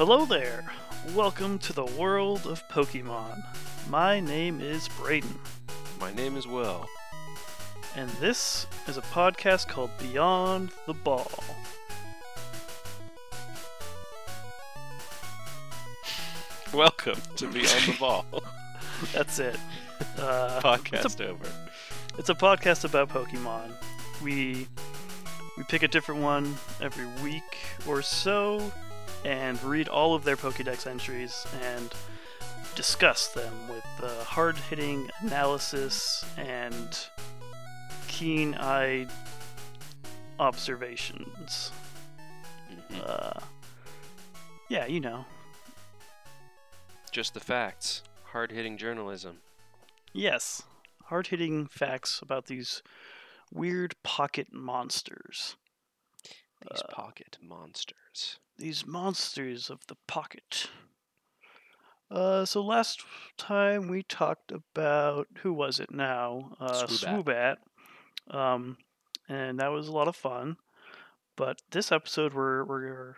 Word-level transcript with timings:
Hello 0.00 0.24
there! 0.24 0.64
Welcome 1.14 1.58
to 1.58 1.74
the 1.74 1.84
world 1.84 2.46
of 2.46 2.66
Pokemon. 2.68 3.44
My 3.90 4.18
name 4.18 4.58
is 4.58 4.88
Braden, 4.88 5.38
My 6.00 6.10
name 6.14 6.38
is 6.38 6.46
Will. 6.46 6.88
and 7.96 8.08
this 8.12 8.66
is 8.88 8.96
a 8.96 9.02
podcast 9.02 9.68
called 9.68 9.90
Beyond 9.98 10.70
the 10.86 10.94
Ball. 10.94 11.30
Welcome 16.72 17.20
to 17.36 17.46
Beyond 17.48 17.84
the 17.84 17.96
Ball. 18.00 18.24
That's 19.12 19.38
it. 19.38 19.58
Uh, 20.18 20.62
it's, 20.64 20.64
Podcast 20.64 21.20
a, 21.20 21.28
over. 21.28 21.44
it's 22.16 22.30
a 22.30 22.34
podcast 22.34 22.86
about 22.86 23.10
Pokemon. 23.10 23.70
We 24.24 24.66
we 25.58 25.64
pick 25.64 25.82
a 25.82 25.88
different 25.88 26.22
one 26.22 26.56
every 26.80 27.04
week 27.22 27.58
or 27.86 28.00
so, 28.00 28.72
and 29.24 29.62
read 29.62 29.88
all 29.88 30.14
of 30.14 30.24
their 30.24 30.36
Pokédex 30.36 30.86
entries 30.86 31.46
and 31.62 31.92
discuss 32.74 33.28
them 33.28 33.52
with 33.68 33.84
uh, 34.02 34.24
hard-hitting 34.24 35.10
analysis 35.20 36.24
and 36.36 36.98
keen-eyed 38.08 39.08
observations. 40.38 41.72
Mhm. 42.70 43.06
Uh, 43.06 43.40
yeah, 44.68 44.86
you 44.86 45.00
know. 45.00 45.24
Just 47.12 47.34
the 47.34 47.40
facts. 47.40 48.02
Hard 48.26 48.52
hitting 48.52 48.78
journalism. 48.78 49.42
Yes, 50.12 50.62
hard-hitting 51.06 51.66
facts 51.66 52.20
about 52.22 52.46
these 52.46 52.82
weird 53.52 54.00
pocket 54.02 54.52
monsters. 54.52 55.56
These 56.70 56.82
Uh, 56.82 56.94
pocket 56.94 57.38
monsters. 57.42 58.38
These 58.60 58.86
monsters 58.86 59.70
of 59.70 59.86
the 59.86 59.96
pocket. 60.06 60.68
Uh, 62.10 62.44
so 62.44 62.62
last 62.62 63.02
time 63.38 63.88
we 63.88 64.02
talked 64.02 64.52
about 64.52 65.28
who 65.42 65.52
was 65.54 65.80
it 65.80 65.90
now? 65.90 66.56
Uh, 66.60 66.84
Swoobat. 66.86 67.56
Swoobat. 68.28 68.36
Um, 68.36 68.76
and 69.30 69.58
that 69.60 69.68
was 69.72 69.88
a 69.88 69.92
lot 69.92 70.08
of 70.08 70.16
fun. 70.16 70.58
But 71.36 71.62
this 71.70 71.90
episode, 71.90 72.34
we're 72.34 72.64
we're 72.64 73.16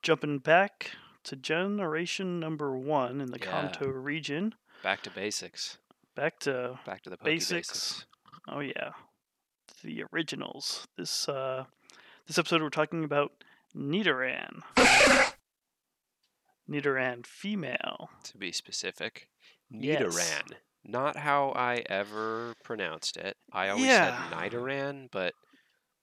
jumping 0.00 0.38
back 0.38 0.92
to 1.24 1.34
generation 1.34 2.38
number 2.38 2.76
one 2.78 3.20
in 3.20 3.32
the 3.32 3.38
Yeah. 3.40 3.50
Kanto 3.50 3.88
region. 3.88 4.54
Back 4.84 5.02
to 5.02 5.10
basics. 5.10 5.78
Back 6.14 6.38
to 6.40 6.78
Back 6.86 7.02
to 7.02 7.10
the 7.10 7.16
Basics. 7.16 7.68
basics. 7.70 8.06
Oh 8.46 8.60
yeah, 8.60 8.92
the 9.82 10.04
originals. 10.12 10.86
This 10.96 11.28
uh, 11.28 11.64
this 12.28 12.38
episode 12.38 12.62
we're 12.62 12.68
talking 12.68 13.02
about 13.02 13.32
Nidoran. 13.76 14.60
Nidoran 16.68 17.26
female. 17.26 18.10
To 18.24 18.38
be 18.38 18.52
specific. 18.52 19.28
Yes. 19.70 20.02
Nidoran. 20.02 20.52
Not 20.84 21.16
how 21.16 21.50
I 21.56 21.82
ever 21.88 22.54
pronounced 22.62 23.16
it. 23.16 23.36
I 23.52 23.68
always 23.68 23.86
Yeah. 23.86 24.28
said 24.28 24.36
Nidoran, 24.38 25.08
but 25.10 25.34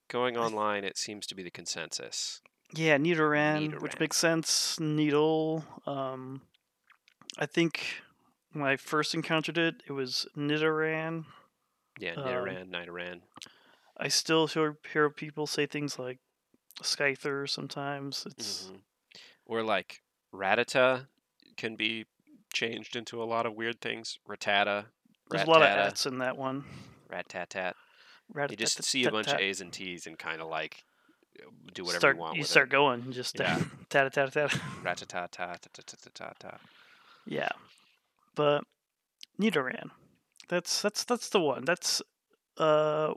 going 0.08 0.36
online, 0.36 0.84
it 0.84 0.98
seems 0.98 1.26
to 1.28 1.34
be 1.34 1.42
the 1.42 1.50
consensus. 1.50 2.40
Yeah, 2.74 2.96
Nidoran, 2.98 3.80
which 3.80 3.98
makes 3.98 4.16
sense. 4.16 4.78
Needle. 4.80 5.64
Um, 5.86 6.42
I 7.38 7.46
think 7.46 8.02
when 8.52 8.64
I 8.66 8.76
first 8.76 9.14
encountered 9.14 9.58
it, 9.58 9.82
it 9.86 9.92
was 9.92 10.26
Nidoran. 10.36 11.26
Yeah, 11.98 12.12
Um, 12.14 12.24
Nidoran, 12.24 12.70
Nidoran. 12.70 13.22
I 13.96 14.08
still 14.08 14.46
hear, 14.48 14.78
hear 14.92 15.10
people 15.10 15.46
say 15.46 15.66
things 15.66 15.98
like 15.98 16.18
Skyther 16.82 17.48
sometimes. 17.48 18.26
It's 18.26 18.64
Mhm. 18.70 18.80
Or 19.44 19.62
like 19.62 20.02
Ratata 20.32 21.08
can 21.56 21.76
be 21.76 22.06
changed 22.52 22.96
into 22.96 23.22
a 23.22 23.24
lot 23.24 23.44
of 23.46 23.54
weird 23.54 23.80
things. 23.80 24.18
Ratata, 24.28 24.86
there's 25.30 25.42
a 25.46 25.50
lot 25.50 25.62
of 25.62 25.68
ats 25.68 26.06
in 26.06 26.18
that 26.18 26.36
one. 26.36 26.64
Rat-tat-tat. 27.08 27.76
You 28.48 28.56
just 28.56 28.82
see 28.84 29.04
a 29.04 29.10
bunch 29.10 29.28
of 29.28 29.38
A's 29.38 29.60
and 29.60 29.72
T's 29.72 30.06
and 30.06 30.18
kind 30.18 30.40
of 30.40 30.48
like 30.48 30.84
uh, 31.40 31.50
do 31.74 31.82
whatever 31.84 31.98
start, 32.00 32.16
you 32.16 32.20
want 32.20 32.36
you 32.38 32.44
start 32.44 32.68
going, 32.70 33.12
just 33.12 33.38
Yeah. 33.38 33.56
tat 33.90 34.12
tat 34.12 34.12
tat 34.14 34.32
tat. 34.32 34.54
it. 34.54 34.60
Rat-a-tat-tat-tat-tat-tat-tat. 34.82 36.60
Yeah, 37.26 37.48
but 38.34 38.64
Nidoran, 39.40 39.90
that's 40.48 40.80
that's 40.82 41.04
that's 41.04 41.28
the 41.30 41.40
one. 41.40 41.64
That's 41.64 42.02
uh, 42.58 43.14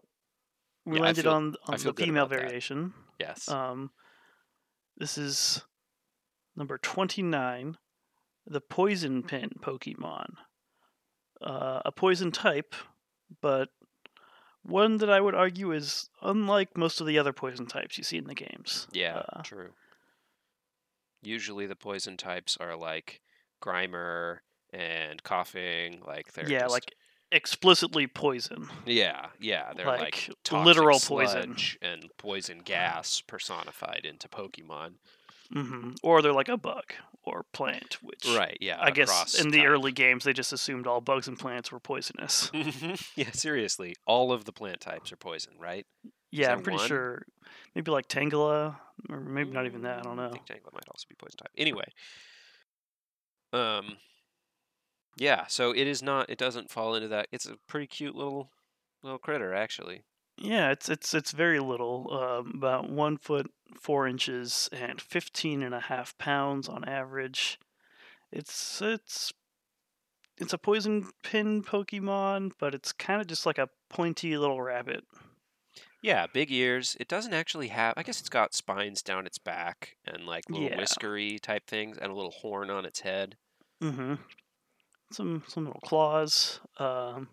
we 0.85 0.97
Yeah, 0.97 1.03
landed 1.03 1.23
feel- 1.23 1.33
on 1.33 1.55
on 1.67 1.77
the 1.79 1.93
female 1.93 2.25
about 2.25 2.39
that. 2.41 2.91
Yes. 3.19 3.47
Um, 3.49 3.91
this 4.97 5.17
is 5.17 5.63
number 6.55 6.77
twenty 6.77 7.21
nine, 7.21 7.77
the 8.45 8.61
Poison 8.61 9.23
Pin 9.23 9.51
Pokemon. 9.61 10.27
Uh, 11.41 11.81
a 11.85 11.91
poison 11.91 12.31
type, 12.31 12.73
but 13.41 13.69
one 14.63 14.97
that 14.97 15.09
I 15.09 15.19
would 15.19 15.35
argue 15.35 15.71
is 15.73 16.09
unlike 16.21 16.75
most 16.77 17.01
of 17.01 17.07
the 17.07 17.19
other 17.19 17.33
poison 17.33 17.67
types 17.67 17.97
you 17.97 18.03
see 18.03 18.17
in 18.17 18.23
the 18.25 18.33
games. 18.33 18.87
yeah, 18.93 19.21
uh, 19.33 19.41
true. 19.43 19.69
Usually 21.21 21.65
the 21.65 21.75
poison 21.75 22.17
types 22.17 22.57
are 22.59 22.75
like 22.75 23.21
Grimer 23.61 24.37
and 24.71 25.21
Koffing, 25.23 26.05
like 26.05 26.33
they're 26.33 26.49
yeah, 26.49 26.61
just- 26.61 26.71
like 26.71 26.95
explicitly 27.35 28.07
poison. 28.07 28.69
yeah, 28.85 29.27
yeah, 29.39 29.73
they're 29.75 29.85
like, 29.85 30.29
like, 30.49 30.65
literal 30.65 30.99
poison. 30.99 31.55
and 31.81 32.09
poison 32.17 32.59
gas 32.63 33.21
personified 33.21 34.01
into 34.05 34.27
Pokemon. 34.27 34.93
hmm 35.51 35.91
Or 36.01 36.21
they're 36.21 36.33
like 36.33 36.49
a 36.49 36.57
bug 36.57 36.93
or 37.23 37.43
plant, 37.53 37.97
which 38.01 38.25
Right, 38.35 38.57
yeah. 38.61 38.77
I 38.79 38.91
guess 38.91 39.39
in 39.39 39.49
the 39.49 39.65
early 39.65 39.91
games 39.91 40.23
they 40.23 40.33
just 40.33 40.53
assumed 40.53 40.87
all 40.87 41.01
bugs 41.01 41.27
and 41.27 41.37
plants 41.37 41.71
were 41.71 41.79
poisonous. 41.79 42.51
yeah, 43.15 43.31
seriously, 43.31 43.95
all 44.05 44.31
of 44.31 44.45
the 44.45 44.51
plant 44.53 44.79
types 44.81 45.11
are 45.11 45.17
poison, 45.17 45.53
right? 45.59 45.85
yeah, 46.31 46.51
I'm 46.51 46.61
pretty 46.61 46.77
one? 46.77 46.87
sure. 46.87 47.23
Maybe 47.73 47.91
like 47.91 48.07
Tangela, 48.07 48.77
or 49.09 49.19
maybe 49.19 49.51
not 49.51 49.65
even 49.65 49.81
that. 49.81 49.99
I 49.99 50.01
don't 50.03 50.13
Mm, 50.13 50.17
know. 50.17 50.29
think 50.31 50.45
Tangela 50.45 50.73
might 50.73 50.87
also 50.89 51.05
be 51.09 51.15
poison 51.15 51.37
type. 51.37 51.51
Anyway, 51.57 51.85
um, 53.53 53.97
yeah. 55.15 55.45
So 55.47 55.71
it 55.71 55.87
is 55.87 56.01
not. 56.03 56.29
It 56.29 56.37
doesn't 56.37 56.71
fall 56.71 56.95
into 56.95 57.07
that. 57.09 57.27
It's 57.31 57.45
a 57.45 57.57
pretty 57.67 57.87
cute 57.87 58.15
little 58.15 58.51
little 59.03 59.19
critter, 59.19 59.53
actually. 59.53 60.03
Yeah, 60.37 60.71
it's 60.71 60.89
it's 60.89 61.13
it's 61.13 61.31
very 61.31 61.59
little, 61.59 62.11
um, 62.11 62.51
about 62.55 62.89
one 62.89 63.17
foot 63.17 63.49
four 63.79 64.07
inches 64.07 64.69
and 64.71 64.99
fifteen 64.99 65.63
and 65.63 65.73
a 65.73 65.79
half 65.79 65.89
and 65.89 65.95
a 65.95 65.97
half 65.97 66.17
pounds 66.17 66.67
on 66.67 66.83
average. 66.83 67.59
It's 68.31 68.81
it's 68.81 69.31
it's 70.37 70.51
a 70.53 70.57
poison 70.57 71.09
pin 71.23 71.63
Pokemon, 71.63 72.51
but 72.59 72.75
it's 72.75 72.91
kind 72.91 73.21
of 73.21 73.27
just 73.27 73.45
like 73.45 73.57
a 73.57 73.69
pointy 73.89 74.37
little 74.37 74.61
rabbit. 74.61 75.05
Yeah, 76.01 76.27
big 76.27 76.51
ears. 76.51 76.95
It 76.99 77.07
doesn't 77.07 77.33
actually 77.33 77.69
have. 77.69 77.93
I 77.97 78.03
guess 78.03 78.19
it's 78.19 78.29
got 78.29 78.53
spines 78.53 79.01
down 79.01 79.25
its 79.25 79.37
back 79.37 79.95
and 80.05 80.25
like 80.25 80.49
little 80.49 80.67
Yeah. 80.67 80.77
whiskery 80.77 81.39
type 81.39 81.65
things 81.67 81.97
and 81.97 82.11
a 82.11 82.15
little 82.15 82.31
horn 82.31 82.69
on 82.69 82.85
its 82.85 82.99
head. 82.99 83.37
Mm-hmm. 83.81 84.15
Some 85.11 85.43
some 85.47 85.65
little 85.65 85.81
claws. 85.81 86.59
Um, 86.77 87.29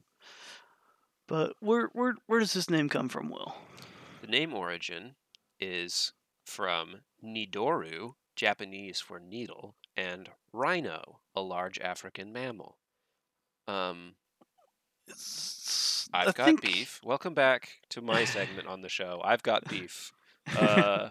but 1.27 1.55
where 1.60 1.88
where 1.93 2.15
where 2.27 2.41
does 2.41 2.53
this 2.53 2.71
name 2.71 2.88
come 2.88 3.09
from, 3.09 3.31
Will? 3.31 3.55
The 4.21 4.27
name 4.28 4.53
origin 4.55 5.15
is 5.59 6.12
from 6.44 7.00
Nidoru, 7.25 8.15
Japanese 8.37 9.00
for 9.00 9.19
needle, 9.19 9.75
and 9.97 10.28
rhino, 10.53 11.21
a 11.34 11.41
large 11.41 11.78
African 11.81 12.32
mammal. 12.32 12.78
Um, 13.66 14.15
It's, 15.06 16.09
I've 16.12 16.28
I 16.28 16.32
got 16.32 16.44
think- 16.47 16.62
beef. 16.62 17.00
Welcome 17.03 17.34
back 17.34 17.81
to 17.91 18.00
my 18.00 18.25
segment 18.25 18.69
on 18.69 18.82
the 18.82 18.88
show. 18.88 19.21
I've 19.25 19.43
got 19.43 19.69
beef. 19.69 20.12
Uh, 20.56 21.09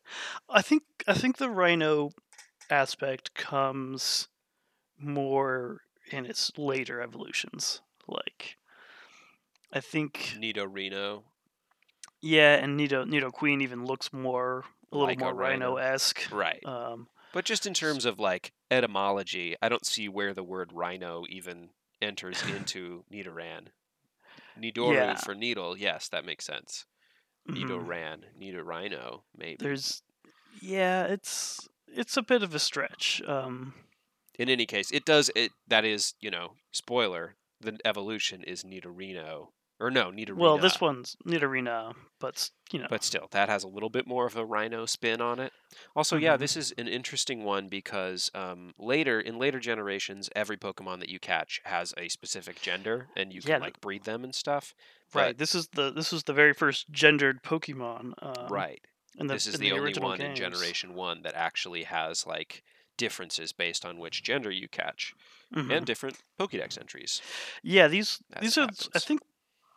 I 0.48 0.62
think 0.62 0.82
I 1.06 1.14
think 1.14 1.38
the 1.38 1.50
rhino 1.50 2.10
aspect 2.70 3.34
comes 3.34 4.28
more 4.98 5.80
in 6.10 6.26
its 6.26 6.52
later 6.56 7.00
evolutions. 7.00 7.80
Like, 8.06 8.56
I 9.72 9.80
think 9.80 10.34
Nido 10.38 10.66
Nidorino. 10.66 11.22
yeah, 12.20 12.54
and 12.56 12.76
Nido 12.76 13.04
Nidoqueen 13.04 13.62
even 13.62 13.84
looks 13.84 14.12
more 14.12 14.64
a 14.92 14.96
little 14.96 15.08
Like 15.08 15.18
more 15.18 15.34
rhino. 15.34 15.74
rhino 15.74 15.76
esque. 15.76 16.30
Right. 16.30 16.64
Um, 16.64 17.08
But 17.32 17.44
just 17.44 17.66
in 17.66 17.74
terms 17.74 18.04
of 18.04 18.20
like 18.20 18.52
etymology, 18.70 19.56
I 19.60 19.68
don't 19.68 19.86
see 19.86 20.08
where 20.08 20.34
the 20.34 20.44
word 20.44 20.70
rhino 20.72 21.24
even 21.28 21.70
enters 22.00 22.42
into 22.46 23.04
Nidoran. 23.12 23.68
Nidoru 24.60 24.94
Yeah. 24.94 25.16
for 25.16 25.34
needle, 25.34 25.76
yes, 25.76 26.08
that 26.10 26.24
makes 26.24 26.44
sense. 26.44 26.86
mhm. 27.48 27.56
Nidoran, 27.64 28.24
Nidorino, 28.40 29.22
maybe. 29.36 29.56
There's 29.58 30.02
yeah, 30.60 31.04
it's 31.06 31.68
it's 31.88 32.16
a 32.16 32.22
bit 32.22 32.42
of 32.42 32.54
a 32.54 32.58
stretch. 32.60 33.20
Um, 33.26 33.74
in 34.38 34.48
any 34.48 34.66
case, 34.66 34.90
it 34.90 35.04
does 35.04 35.30
it. 35.34 35.52
That 35.68 35.84
is, 35.84 36.14
you 36.20 36.30
know, 36.30 36.52
spoiler. 36.72 37.36
The 37.60 37.78
evolution 37.84 38.42
is 38.44 38.62
Nidorino, 38.64 39.48
Or 39.80 39.90
no, 39.90 40.10
Nidorina. 40.10 40.36
Well, 40.36 40.58
this 40.58 40.80
one's 40.80 41.16
Nidorina, 41.26 41.94
but 42.20 42.50
you 42.70 42.78
know, 42.78 42.86
but 42.90 43.02
still, 43.02 43.26
that 43.32 43.48
has 43.48 43.64
a 43.64 43.68
little 43.68 43.88
bit 43.90 44.06
more 44.06 44.26
of 44.26 44.36
a 44.36 44.44
rhino 44.44 44.86
spin 44.86 45.20
on 45.20 45.40
it. 45.40 45.52
Also, 45.96 46.16
yeah, 46.16 46.36
Mhm. 46.36 46.40
this 46.40 46.56
is 46.56 46.72
an 46.78 46.86
interesting 46.88 47.42
one 47.42 47.68
because 47.68 48.30
um, 48.34 48.72
later 48.78 49.20
in 49.20 49.38
later 49.38 49.58
generations, 49.60 50.30
every 50.36 50.56
Pokemon 50.56 51.00
that 51.00 51.08
you 51.08 51.18
catch 51.18 51.60
has 51.64 51.92
a 51.96 52.08
specific 52.08 52.60
gender, 52.60 53.08
and 53.16 53.32
you 53.32 53.40
can 53.40 53.60
like 53.60 53.80
breed 53.80 54.04
them 54.04 54.22
and 54.24 54.34
stuff. 54.34 54.74
right. 55.14 55.36
This 55.38 55.54
is 55.54 55.68
the 55.68 55.90
this 55.90 56.12
was 56.12 56.24
the 56.24 56.32
very 56.34 56.52
first 56.52 56.90
gendered 56.90 57.42
Pokemon. 57.42 58.12
Um, 58.22 58.48
right. 58.48 58.80
And 59.18 59.30
this 59.30 59.46
is 59.46 59.54
in 59.54 59.60
the, 59.60 59.72
only 59.72 59.92
one 59.94 60.20
in. 60.20 60.34
Generation 60.34 60.94
One 60.94 61.22
that 61.22 61.34
actually 61.34 61.84
has 61.84 62.26
like 62.26 62.62
differences 62.96 63.52
based 63.52 63.84
on 63.84 63.98
which 63.98 64.22
gender 64.22 64.50
you 64.50 64.68
catch, 64.68 65.14
Mhm. 65.52 65.76
and 65.76 65.86
different 65.86 66.18
Pokédex 66.38 66.78
entries. 66.78 67.20
Yeah, 67.62 67.88
these 67.88 68.20
as 68.32 68.42
these 68.42 68.58
are 68.58 68.68
I 68.94 68.98
think 68.98 69.20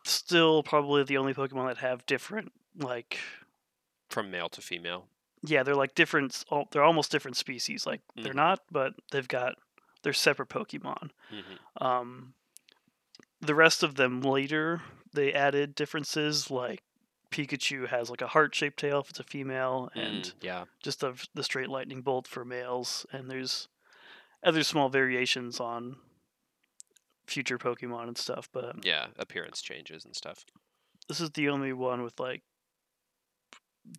still 0.04 0.62
probably 0.62 1.02
the 1.04 1.16
only 1.18 1.34
Pokemon 1.34 1.68
that 1.68 1.78
have 1.78 2.06
different 2.06 2.52
like 2.76 3.18
From 4.10 4.30
male 4.30 4.48
to 4.50 4.60
female. 4.62 5.08
yeah 5.42 5.62
they're 5.62 5.74
like 5.76 5.94
different 5.94 6.44
they're 6.70 6.82
almost 6.82 7.10
different 7.12 7.36
species 7.36 7.86
like 7.86 8.00
they're 8.16 8.32
Mhm. 8.32 8.36
not 8.36 8.60
but 8.70 8.94
they've 9.12 9.28
got 9.28 9.54
they're 10.02 10.12
separate 10.12 10.48
Pokemon. 10.48 11.10
hmm 11.30 11.56
Um, 11.84 12.34
the 13.40 13.54
rest 13.54 13.82
of 13.82 13.94
them 13.96 14.20
later 14.22 14.82
they 15.12 15.32
added 15.32 15.74
differences 15.74 16.50
like 16.50 16.82
Pikachu 17.30 17.88
has 17.88 18.08
like 18.10 18.22
a 18.22 18.26
heart 18.28 18.54
shaped 18.54 18.78
tail 18.78 19.00
if 19.00 19.10
it's 19.10 19.20
a 19.20 19.24
female 19.24 19.90
and 19.94 20.24
Mm, 20.24 20.32
yeah, 20.42 20.64
just 20.82 21.00
the 21.00 21.14
the 21.34 21.42
straight 21.44 21.68
lightning 21.68 22.00
bolt 22.02 22.26
for 22.26 22.44
males 22.44 23.04
and 23.12 23.30
there's 23.30 23.68
other 24.42 24.62
small 24.62 24.88
variations 24.88 25.60
on 25.60 25.96
future 27.26 27.58
Pokemon 27.58 28.08
and 28.08 28.16
stuff 28.18 28.48
but 28.52 28.84
yeah, 28.84 29.08
appearance 29.18 29.60
changes 29.60 30.04
and 30.04 30.16
stuff. 30.16 30.44
this 31.08 31.20
is 31.20 31.30
the 31.30 31.48
only 31.50 31.72
one 31.72 32.02
with 32.02 32.18
like 32.18 32.42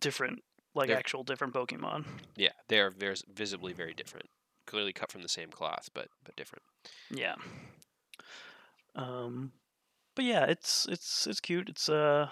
different 0.00 0.42
like 0.74 0.88
They're- 0.88 0.96
actual 0.96 1.22
different 1.24 1.54
pokemon 1.54 2.04
Yeah, 2.36 2.52
they 2.68 2.78
are 2.80 2.90
vis- 2.90 3.24
visibly 3.32 3.72
very 3.72 3.92
different. 3.94 4.26
Clearly 4.66 4.92
cut 4.92 5.10
from 5.12 5.22
the 5.22 5.28
same 5.28 5.50
cloth, 5.50 5.88
but 5.94 6.08
but 6.24 6.36
different. 6.36 6.62
yeah 7.10 7.34
um 8.96 9.52
but 10.16 10.24
yeah 10.24 10.44
it's 10.46 10.86
it's 10.90 11.26
it's 11.26 11.40
cute 11.40 11.68
it's 11.68 11.88
uh, 11.88 12.28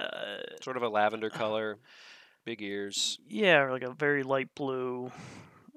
uh 0.00 0.38
Sort 0.62 0.76
of 0.76 0.82
a 0.82 0.88
lavender 0.88 1.30
color, 1.30 1.78
big 2.44 2.62
ears. 2.62 3.18
yeah 3.28 3.70
like 3.70 3.82
a 3.82 3.92
very 3.92 4.22
light 4.22 4.48
blue 4.54 5.10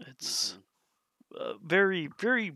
it's 0.08 0.58
Mhm. 1.34 1.40
uh, 1.40 1.54
very 1.64 2.10
very 2.20 2.54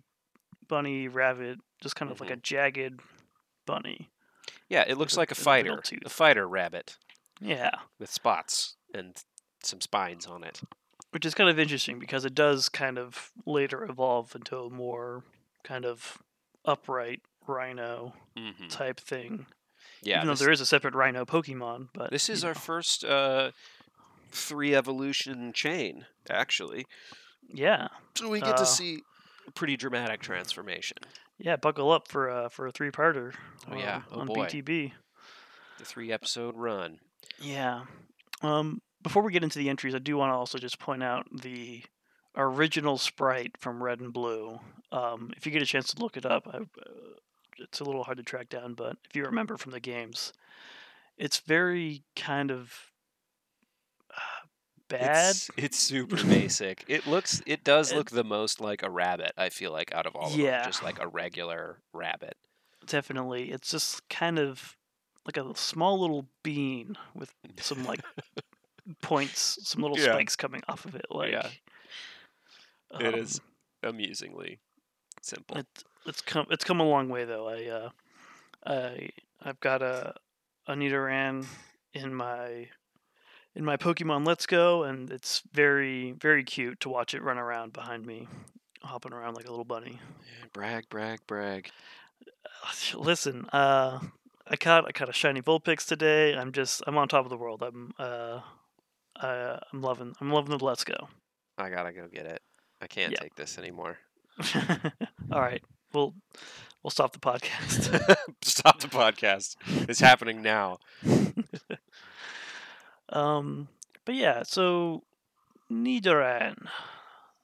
bunny 0.67 1.07
rabbit 1.07 1.59
just 1.81 1.95
kind 1.95 2.11
of 2.11 2.19
like 2.21 2.29
a 2.31 2.35
jagged 2.37 2.99
bunny 3.65 4.09
Yeah, 4.69 4.83
it 4.87 4.97
looks 4.97 5.15
a- 5.15 5.19
like 5.19 5.31
a 5.31 5.33
a 5.33 5.35
fighter, 5.35 5.81
a 6.05 6.09
fighter 6.09 6.47
rabbit 6.47 6.97
yeah 7.41 7.71
with 7.99 8.11
spots 8.11 8.75
and 8.93 9.21
some 9.61 9.81
spines 9.81 10.25
on 10.25 10.43
it. 10.43 10.61
which 11.11 11.25
is 11.25 11.33
kind 11.35 11.49
of 11.49 11.59
interesting 11.59 11.99
because 11.99 12.25
it 12.25 12.33
does 12.35 12.69
kind 12.69 12.97
of 12.97 13.31
later 13.45 13.83
evolve 13.83 14.35
into 14.35 14.57
a 14.57 14.69
more 14.69 15.23
kind 15.63 15.85
of 15.85 16.17
upright 16.65 17.21
rhino 17.47 18.13
hmm 18.37 18.67
type 18.69 18.99
thing. 18.99 19.45
Yeah, 20.03 20.17
Even 20.17 20.27
though 20.27 20.35
there 20.35 20.51
is 20.51 20.61
a 20.61 20.65
separate 20.65 20.93
rhino 20.95 21.25
Pokemon, 21.25 21.89
but 21.93 22.11
this 22.11 22.29
is 22.29 22.43
our 22.43 22.51
know. 22.53 22.59
first 22.59 23.03
uh, 23.05 23.51
three 24.31 24.75
evolution 24.75 25.53
chain, 25.53 26.05
actually. 26.29 26.85
yeah 27.47 27.87
So 28.15 28.29
we 28.29 28.39
get 28.39 28.55
Uh, 28.55 28.57
to 28.57 28.65
see 28.65 29.01
a 29.47 29.51
pretty 29.51 29.77
dramatic 29.77 30.21
transformation. 30.21 30.97
yeah. 31.37 31.55
Buckle 31.57 31.91
up 31.91 32.07
for 32.07 32.29
uh, 32.29 32.49
for 32.49 32.67
a 32.67 32.71
three 32.71 32.91
parter. 32.91 33.33
Oh, 33.71 33.77
yeah. 33.77 34.01
Oh, 34.11 34.19
on 34.21 34.27
boy. 34.27 34.45
BTB. 34.45 34.91
The 35.79 35.85
three 35.85 36.11
episode 36.11 36.55
run. 36.57 36.99
Yeah. 37.39 37.83
Um. 38.41 38.81
Before 39.01 39.21
we 39.23 39.33
get 39.33 39.43
into 39.43 39.59
the 39.59 39.67
entries, 39.69 39.93
I 39.95 39.99
do 39.99 40.15
want 40.15 40.29
to 40.31 40.35
also 40.35 40.57
just 40.57 40.79
point 40.79 41.03
out 41.03 41.25
the 41.41 41.83
original 42.37 42.97
sprite 42.97 43.57
from 43.59 43.83
Red 43.83 43.99
and 43.99 44.13
Blue. 44.13 44.59
Um, 44.93 45.31
if 45.35 45.45
you 45.45 45.51
get 45.51 45.61
a 45.61 45.65
chance 45.65 45.93
to 45.93 46.01
look 46.01 46.15
it 46.15 46.25
up, 46.25 46.47
I, 46.47 46.57
uh, 46.59 46.61
it's 47.59 47.79
a 47.79 47.83
little 47.83 48.03
hard 48.03 48.17
to 48.17 48.23
track 48.23 48.49
down, 48.49 48.73
but 48.73 48.97
if 49.09 49.15
you 49.15 49.23
remember 49.25 49.57
from 49.57 49.71
the 49.71 49.79
games, 49.79 50.33
it's 51.17 51.39
very 51.39 52.03
kind 52.15 52.51
of 52.51 52.73
uh, 54.11 54.45
bad. 54.89 55.31
It's, 55.31 55.49
it's 55.57 55.79
super 55.79 56.15
basic. 56.25 56.83
It 56.87 57.05
looks, 57.07 57.41
it 57.45 57.63
does 57.63 57.91
It- 57.91 57.95
look 57.97 58.11
the 58.11 58.23
most 58.23 58.59
like 58.61 58.83
a 58.83 58.89
rabbit. 58.89 59.31
I 59.37 59.49
feel 59.49 59.71
like 59.71 59.93
out 59.93 60.05
of 60.05 60.15
all 60.15 60.27
of 60.31 60.35
Yeah. 60.37 60.61
them, 60.61 60.65
just 60.69 60.83
like 60.83 60.99
a 61.01 61.07
regular 61.07 61.79
rabbit. 61.93 62.35
Definitely, 62.85 63.51
it's 63.51 63.71
just 63.71 64.07
kind 64.09 64.37
of 64.39 64.75
like 65.25 65.37
a 65.37 65.55
small 65.55 66.01
little 66.01 66.27
bean 66.43 66.97
with 67.15 67.31
some 67.61 67.85
like 67.85 68.01
points, 69.01 69.57
some 69.63 69.81
little 69.81 69.97
Yeah. 69.97 70.11
spikes 70.11 70.35
coming 70.35 70.61
off 70.67 70.83
of 70.85 70.95
it. 70.95 71.05
Like, 71.09 71.31
Yeah. 71.31 71.47
It 72.99 73.07
um, 73.13 73.15
is 73.15 73.39
amusingly 73.81 74.59
simple. 75.21 75.57
It, 75.57 75.65
it's 76.05 76.21
come 76.21 76.45
it's 76.49 76.63
come 76.63 76.79
a 76.79 76.83
long 76.83 77.09
way 77.09 77.25
though. 77.25 77.47
I 77.47 77.65
uh, 77.67 77.89
I 78.65 79.09
I've 79.41 79.59
got 79.59 79.81
a 79.81 80.13
a 80.67 80.73
Nidoran 80.73 81.45
in 81.93 82.13
my 82.13 82.69
in 83.55 83.63
my 83.65 83.77
Pokemon 83.77 84.25
Let's 84.25 84.45
Go, 84.45 84.83
and 84.83 85.11
it's 85.11 85.41
very 85.53 86.11
very 86.11 86.43
cute 86.43 86.79
to 86.81 86.89
watch 86.89 87.13
it 87.13 87.21
run 87.21 87.37
around 87.37 87.73
behind 87.73 88.05
me, 88.05 88.27
hopping 88.81 89.13
around 89.13 89.35
like 89.35 89.45
a 89.47 89.49
little 89.51 89.65
bunny. 89.65 89.99
Yeah, 90.21 90.45
brag, 90.53 90.89
brag, 90.89 91.19
brag. 91.27 91.69
Listen, 92.95 93.45
uh, 93.53 93.99
I 94.47 94.55
caught 94.55 94.85
I 94.87 94.91
caught 94.91 95.09
a 95.09 95.13
shiny 95.13 95.41
Vulpix 95.41 95.85
today. 95.85 96.35
I'm 96.35 96.51
just 96.51 96.81
I'm 96.87 96.97
on 96.97 97.07
top 97.07 97.25
of 97.25 97.29
the 97.29 97.37
world. 97.37 97.61
I'm 97.63 97.93
uh, 97.99 98.39
I, 99.15 99.59
I'm 99.71 99.81
loving 99.81 100.15
I'm 100.19 100.31
loving 100.31 100.57
the 100.57 100.63
Let's 100.63 100.83
Go. 100.83 101.09
I 101.57 101.69
gotta 101.69 101.93
go 101.93 102.07
get 102.11 102.25
it. 102.25 102.41
I 102.81 102.87
can't 102.87 103.11
Yeah. 103.11 103.19
take 103.19 103.35
this 103.35 103.57
anymore. 103.57 103.97
All 105.31 105.39
right, 105.39 105.61
we'll 105.93 106.13
we'll 106.81 106.91
stop 106.91 107.13
the 107.13 107.19
podcast. 107.19 108.15
Stop 108.41 108.79
the 108.79 108.87
podcast. 108.87 109.55
It's 109.89 109.99
happening 109.99 110.41
now. 110.41 110.79
Um, 113.09 113.67
but 114.05 114.15
yeah, 114.15 114.43
so 114.43 115.03
Nidoran, 115.71 116.67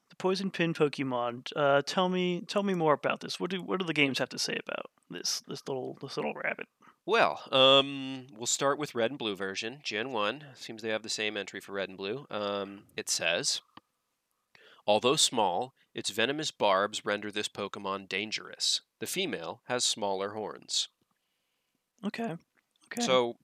the 0.10 0.16
poison 0.18 0.52
pin 0.52 0.74
Pokemon. 0.74 1.52
Uh, 1.56 1.82
tell 1.86 2.10
me, 2.10 2.42
tell 2.48 2.64
me 2.64 2.74
more 2.74 2.94
about 2.94 3.22
this. 3.22 3.40
What 3.40 3.52
do 3.52 3.62
what 3.62 3.80
do 3.80 3.86
the 3.86 3.94
games 3.94 4.20
have 4.20 4.30
to 4.30 4.40
say 4.40 4.58
about 4.62 4.88
this 5.10 5.42
this 5.48 5.62
little 5.68 5.98
this 6.02 6.18
little 6.18 6.34
rabbit? 6.34 6.68
Well, 7.06 7.42
um, 7.52 8.28
we'll 8.36 8.46
start 8.46 8.78
with 8.78 8.94
red 8.94 9.12
and 9.12 9.18
blue 9.18 9.36
version, 9.36 9.80
Gen 9.84 10.12
1. 10.12 10.44
Seems 10.54 10.82
they 10.82 10.90
have 10.90 11.02
the 11.02 11.10
same 11.10 11.38
entry 11.38 11.60
for 11.60 11.72
red 11.72 11.90
and 11.90 11.98
blue. 11.98 12.28
Um, 12.30 12.84
it 12.96 13.10
says, 13.10 13.62
although 14.86 15.16
small, 15.16 15.74
its 16.00 16.10
venomous 16.12 16.50
barbs 16.50 17.04
render 17.06 17.30
this 17.30 17.50
Pokemon 17.50 18.08
dangerous. 18.08 18.80
The 19.00 19.06
female 19.06 19.62
has 19.66 19.84
smaller 19.84 20.30
horns. 20.30 20.88
Okay, 22.06 22.38
okay. 22.86 23.02
So, 23.02 23.36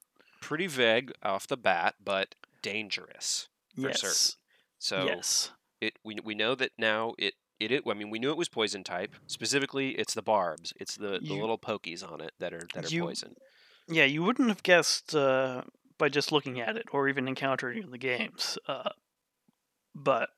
pretty 0.42 0.68
vague 0.68 1.12
off 1.22 1.48
the 1.48 1.58
bat, 1.58 1.96
but 2.02 2.36
dangerous. 2.62 3.50
for 3.76 3.90
yes, 3.90 4.00
certain. 4.00 4.40
So, 4.80 5.06
yes, 5.06 5.52
it 5.82 6.00
we, 6.06 6.18
we 6.24 6.34
know 6.34 6.56
that 6.56 6.72
now 6.78 7.14
it 7.18 7.34
it, 7.60 7.74
it 7.74 7.84
I 7.86 7.94
mean 7.94 8.10
we 8.10 8.20
knew 8.20 8.32
it 8.32 8.38
was 8.38 8.48
poison 8.48 8.86
type. 8.86 9.16
Specifically, 9.28 9.90
it's 9.92 10.14
the 10.14 10.22
barbs. 10.22 10.74
It's 10.80 10.96
the, 10.96 11.20
the 11.22 11.34
little 11.34 11.58
pokies 11.58 12.10
on 12.10 12.22
it 12.22 12.32
that 12.40 12.54
are 12.54 12.66
that 12.74 12.86
are 12.86 12.90
You- 12.90 13.04
poison. 13.04 13.36
yeah. 13.90 14.06
You 14.06 14.24
wouldn't 14.24 14.48
have 14.48 14.64
guessed 14.64 15.14
uh, 15.14 15.64
by 15.98 16.08
just 16.08 16.32
looking 16.32 16.62
at 16.62 16.78
it 16.78 16.86
or 16.94 17.10
even 17.10 17.28
encountering 17.28 17.80
it 17.80 17.84
in 17.84 17.92
the 17.92 17.98
games, 17.98 18.58
uh, 18.70 18.92
but 19.94 20.30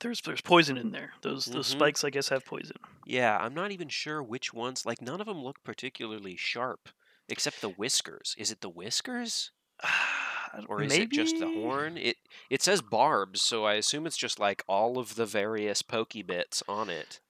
there's 0.00 0.20
there's 0.22 0.40
poison 0.40 0.76
in 0.76 0.90
there. 0.90 1.12
Those 1.22 1.46
those 1.46 1.66
Mhm. 1.66 1.72
spikes, 1.72 2.04
I 2.04 2.10
guess, 2.10 2.28
have 2.28 2.44
poison. 2.44 2.76
Yeah, 3.04 3.36
I'm 3.38 3.54
not 3.54 3.72
even 3.72 3.88
sure 3.88 4.22
which 4.22 4.52
ones. 4.54 4.86
Like 4.86 5.00
none 5.02 5.20
of 5.20 5.26
them 5.26 5.42
look 5.42 5.62
particularly 5.64 6.36
sharp, 6.36 6.88
except 7.28 7.60
the 7.60 7.68
whiskers. 7.68 8.34
Is 8.38 8.50
it 8.50 8.60
the 8.60 8.68
whiskers, 8.70 9.52
or 10.68 10.82
is 10.82 10.98
it 10.98 11.10
just 11.10 11.38
the 11.38 11.48
horn? 11.48 11.96
It 11.98 12.16
it 12.50 12.62
says 12.62 12.82
barbs, 12.82 13.42
so 13.42 13.64
I 13.64 13.74
assume 13.74 14.06
it's 14.06 14.16
just 14.16 14.38
like 14.38 14.62
all 14.68 14.98
of 14.98 15.14
the 15.14 15.26
various 15.26 15.82
pokey 15.82 16.22
bits 16.22 16.62
on 16.68 16.88
it. 16.90 17.20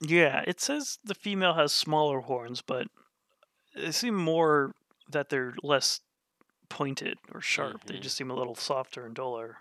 Yeah, 0.00 0.42
it 0.46 0.60
says 0.60 0.98
the 1.04 1.14
female 1.14 1.54
has 1.54 1.72
smaller 1.72 2.20
horns, 2.20 2.62
but 2.62 2.88
they 3.74 3.92
seem 3.92 4.14
more 4.16 4.74
that 5.08 5.28
they're 5.30 5.54
less 5.62 6.00
pointed 6.70 7.18
or 7.32 7.40
sharp. 7.40 7.84
They 7.86 7.98
Mhm. 7.98 8.00
just 8.00 8.16
seem 8.16 8.30
a 8.30 8.34
little 8.34 8.54
softer 8.56 9.06
and 9.06 9.14
duller. 9.14 9.58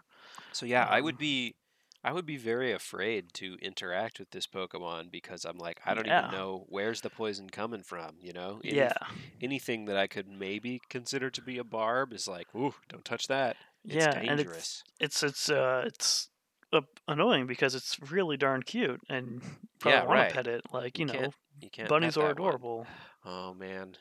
So 0.53 0.65
yeah, 0.65 0.85
I 0.85 0.99
Um, 0.99 1.03
would 1.05 1.17
be 1.17 1.55
I 2.03 2.13
would 2.13 2.25
be 2.25 2.37
very 2.37 2.71
afraid 2.71 3.33
to 3.35 3.57
interact 3.61 4.19
with 4.19 4.29
this 4.31 4.47
Pokemon 4.47 5.11
because 5.11 5.43
I'm 5.45 5.57
like 5.57 5.81
I 5.85 5.93
don't 5.93 6.07
Yeah. 6.07 6.19
even 6.27 6.31
know 6.31 6.65
where's 6.69 7.01
the 7.01 7.09
poison 7.09 7.49
coming 7.49 7.83
from. 7.83 8.15
You 8.21 8.31
know, 8.33 8.61
Any- 8.63 8.77
yeah, 8.77 8.93
anything 9.41 9.85
that 9.85 9.97
I 9.97 10.07
could 10.07 10.27
maybe 10.27 10.79
consider 10.89 11.29
to 11.29 11.41
be 11.41 11.57
a 11.57 11.63
barb 11.63 12.13
is 12.13 12.27
like, 12.27 12.53
ooh, 12.55 12.73
don't 12.87 13.03
touch 13.03 13.27
that. 13.27 13.57
It's 13.83 13.95
yeah, 13.95 14.11
and 14.17 14.39
it's 14.39 14.83
it's 14.99 15.23
it's 15.23 15.49
uh 15.49 15.83
it's 15.87 16.29
uh, 16.71 16.81
annoying 17.07 17.47
because 17.47 17.75
it's 17.75 17.97
really 18.11 18.37
darn 18.37 18.61
cute 18.63 19.01
and 19.09 19.41
you 19.43 19.49
probably 19.79 19.97
Yeah, 19.99 20.05
want 20.05 20.11
right. 20.19 20.29
to 20.29 20.35
pet 20.35 20.47
it. 20.47 20.61
Like 20.71 20.99
you, 20.99 21.05
You 21.07 21.13
know, 21.13 21.33
You 21.61 21.69
can't. 21.69 21.89
bunnies 21.89 22.15
are 22.17 22.27
that 22.29 22.39
one. 22.39 22.47
adorable. 22.49 22.87
Oh 23.25 23.53
man. 23.53 23.97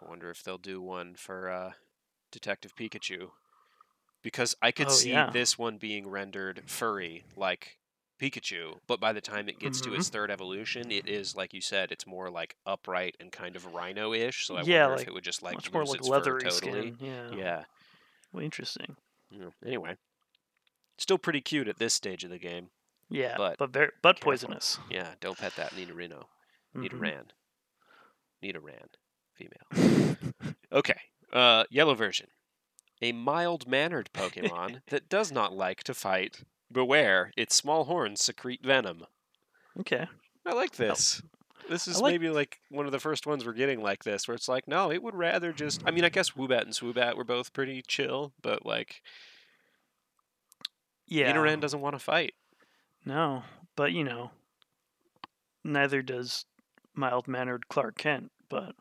I 0.00 0.08
wonder 0.08 0.30
if 0.30 0.42
they'll 0.42 0.58
do 0.58 0.80
one 0.80 1.14
for 1.14 1.48
uh, 1.48 1.70
Detective 2.32 2.74
Pikachu. 2.74 3.30
Because 4.22 4.54
I 4.62 4.70
could 4.70 4.86
Oh, 4.88 4.90
see 4.90 5.10
yeah. 5.10 5.30
this 5.30 5.58
one 5.58 5.78
being 5.78 6.08
rendered 6.08 6.62
furry 6.66 7.24
like 7.36 7.78
Pikachu, 8.20 8.78
but 8.86 9.00
by 9.00 9.12
the 9.12 9.20
time 9.20 9.48
it 9.48 9.58
gets 9.58 9.80
to 9.80 9.94
its 9.94 10.06
Mm-hmm. 10.08 10.12
third 10.12 10.30
evolution, 10.30 10.92
it 10.92 11.08
is 11.08 11.34
like 11.34 11.52
you 11.52 11.60
said, 11.60 11.90
it's 11.90 12.06
more 12.06 12.30
like 12.30 12.54
upright 12.64 13.16
and 13.18 13.32
kind 13.32 13.56
of 13.56 13.74
rhino-ish. 13.74 14.46
So 14.46 14.56
I 14.56 14.62
Yeah, 14.62 14.86
wonder 14.86 15.02
if 15.02 15.08
it 15.08 15.14
would 15.14 15.24
just 15.24 15.42
like 15.42 15.54
Much 15.56 15.72
more 15.72 15.84
like 15.84 15.98
its 15.98 16.08
fur 16.08 16.14
leathery 16.14 16.44
totally. 16.44 16.94
skin. 16.94 16.96
Yeah. 17.00 17.36
Yeah. 17.36 17.64
Well, 18.32 18.44
interesting. 18.44 18.96
yeah. 19.30 19.48
Anyway, 19.66 19.96
still 20.98 21.18
pretty 21.18 21.40
cute 21.40 21.66
at 21.66 21.78
this 21.78 21.92
stage 21.94 22.22
of 22.22 22.30
the 22.30 22.38
game. 22.38 22.68
Yeah, 23.10 23.34
But 23.36 23.58
but 23.58 23.70
very 23.70 23.90
but 24.02 24.16
careful. 24.16 24.30
poisonous. 24.30 24.78
Yeah, 24.88 25.14
don't 25.20 25.36
pet 25.36 25.54
that 25.56 25.72
Nidorino. 25.72 26.26
Mhm. 26.76 26.88
Nidoran. 26.88 27.24
Nidoran. 28.42 28.88
Female. 29.34 30.16
Okay. 30.72 30.98
Uh, 31.32 31.64
yellow 31.70 31.94
version. 31.94 32.28
A 33.02 33.12
mild 33.12 33.66
mannered 33.66 34.08
Pokemon 34.14 34.80
that 34.88 35.08
does 35.08 35.30
not 35.32 35.52
like 35.52 35.82
to 35.84 35.94
fight. 35.94 36.44
Beware, 36.70 37.32
its 37.36 37.54
small 37.54 37.84
horns 37.84 38.24
secrete 38.24 38.64
venom. 38.64 39.04
Okay. 39.80 40.06
I 40.46 40.52
like 40.54 40.76
this. 40.76 41.20
This 41.68 41.86
is 41.86 42.00
like- 42.00 42.12
maybe 42.12 42.28
like 42.30 42.58
one 42.70 42.86
of 42.86 42.92
the 42.92 42.98
first 43.00 43.26
ones 43.26 43.44
we're 43.44 43.52
getting 43.52 43.82
like 43.82 44.04
this, 44.04 44.26
where 44.26 44.34
it's 44.34 44.48
like, 44.48 44.66
no, 44.66 44.90
it 44.90 45.02
would 45.02 45.14
rather 45.14 45.52
just. 45.52 45.82
I 45.86 45.90
mean, 45.90 46.04
I 46.04 46.08
guess 46.08 46.30
Woobat 46.30 46.62
and 46.62 46.72
Swoobat 46.72 47.16
were 47.16 47.24
both 47.24 47.52
pretty 47.52 47.82
chill, 47.86 48.32
but 48.42 48.64
like, 48.64 49.02
Yeah. 51.06 51.32
Nidoran 51.32 51.60
doesn't 51.60 51.80
want 51.80 51.94
to 51.94 51.98
fight. 51.98 52.34
No, 53.04 53.42
but 53.76 53.92
you 53.92 54.04
know, 54.04 54.30
neither 55.64 56.02
does 56.02 56.44
mild 56.94 57.26
mannered 57.28 57.68
Clark 57.68 57.96
Kent. 57.98 58.30
But 58.48 58.74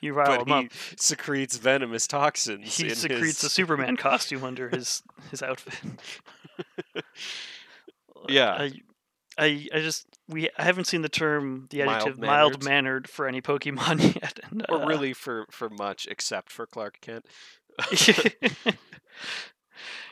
you 0.00 0.12
rile 0.14 0.42
him 0.42 0.52
up. 0.52 0.66
secretes 0.96 1.56
venomous 1.56 2.06
toxins. 2.06 2.76
He 2.76 2.90
secretes 2.90 3.40
his... 3.40 3.44
a 3.44 3.50
Superman 3.50 3.96
costume 3.98 4.44
under 4.44 4.68
his 4.68 5.02
his 5.30 5.42
outfit. 5.42 5.78
Yeah. 8.26 8.52
I, 8.52 8.72
I, 9.36 9.68
I 9.74 9.80
just 9.80 10.06
we 10.28 10.48
I 10.56 10.62
haven't 10.62 10.86
seen 10.86 11.02
the 11.02 11.10
term 11.10 11.66
the 11.68 11.82
adjective 11.82 12.18
Mild-mannered? 12.18 13.06
for 13.06 13.28
any 13.28 13.42
Pokemon 13.42 14.14
yet. 14.22 14.40
And, 14.50 14.64
or 14.70 14.82
uh, 14.82 14.86
really 14.86 15.12
for 15.12 15.44
for 15.50 15.68
much 15.68 16.06
except 16.10 16.50
for 16.50 16.66
Clark 16.66 17.02
Kent. 17.02 17.26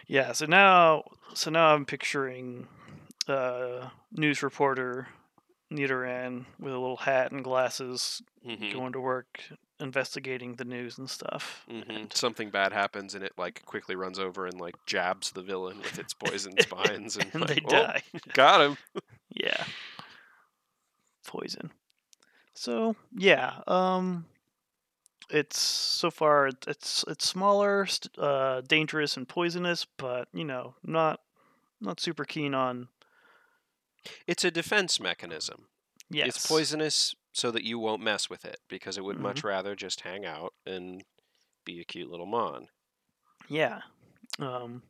yeah. 0.06 0.32
So 0.32 0.44
now, 0.44 1.04
so 1.32 1.50
now 1.50 1.74
I'm 1.74 1.86
picturing 1.86 2.68
uh, 3.26 3.88
news 4.12 4.42
reporter 4.42 5.08
Nidoran 5.72 6.44
with 6.58 6.72
a 6.72 6.78
little 6.78 6.96
hat 6.98 7.32
and 7.32 7.42
glasses 7.42 8.22
Mhm. 8.46 8.72
going 8.72 8.92
to 8.92 9.00
work 9.00 9.42
investigating 9.80 10.54
the 10.56 10.64
news 10.64 10.98
and 10.98 11.08
stuff. 11.10 11.64
hmm 11.68 12.04
Something 12.12 12.50
bad 12.50 12.72
happens 12.72 13.14
and 13.14 13.24
it 13.24 13.32
like 13.36 13.64
quickly 13.64 13.96
runs 13.96 14.18
over 14.18 14.46
and 14.46 14.60
like 14.60 14.76
jabs 14.86 15.32
the 15.32 15.42
villain 15.42 15.78
with 15.78 15.98
its 15.98 16.14
poison 16.14 16.56
spines 16.60 17.16
and, 17.16 17.30
And 17.34 17.42
like, 17.42 17.54
they 17.56 17.62
"Oh, 17.66 17.70
die. 17.70 18.02
Got 18.32 18.60
him. 18.60 18.76
Yeah. 19.34 19.64
Poison. 21.26 21.72
So 22.54 22.94
yeah, 23.16 23.60
um, 23.66 24.26
it's 25.30 25.58
so 25.58 26.10
far 26.10 26.50
it's 26.66 27.04
it's 27.08 27.26
smaller, 27.26 27.86
uh, 28.18 28.60
dangerous 28.62 29.16
and 29.16 29.26
poisonous, 29.28 29.86
but 29.96 30.28
you 30.34 30.44
know 30.44 30.74
not 30.84 31.20
not 31.80 32.00
super 32.00 32.24
keen 32.24 32.54
on. 32.54 32.88
It's 34.26 34.44
a 34.44 34.50
defense 34.50 34.98
mechanism. 35.00 35.68
Yes, 36.10 36.28
It's 36.28 36.46
poisonous 36.46 37.14
so 37.32 37.50
that 37.50 37.64
you 37.64 37.78
won't 37.78 38.02
mess 38.02 38.28
with 38.30 38.44
it 38.44 38.58
because 38.68 38.98
it 38.98 39.04
would 39.04 39.16
Mm-hmm. 39.16 39.22
much 39.22 39.44
rather 39.44 39.74
just 39.74 40.02
hang 40.02 40.24
out 40.24 40.52
and 40.66 41.04
be 41.64 41.80
a 41.80 41.84
cute 41.84 42.10
little 42.10 42.26
mon. 42.26 42.68
Yeah, 43.48 43.82
um, 44.40 44.82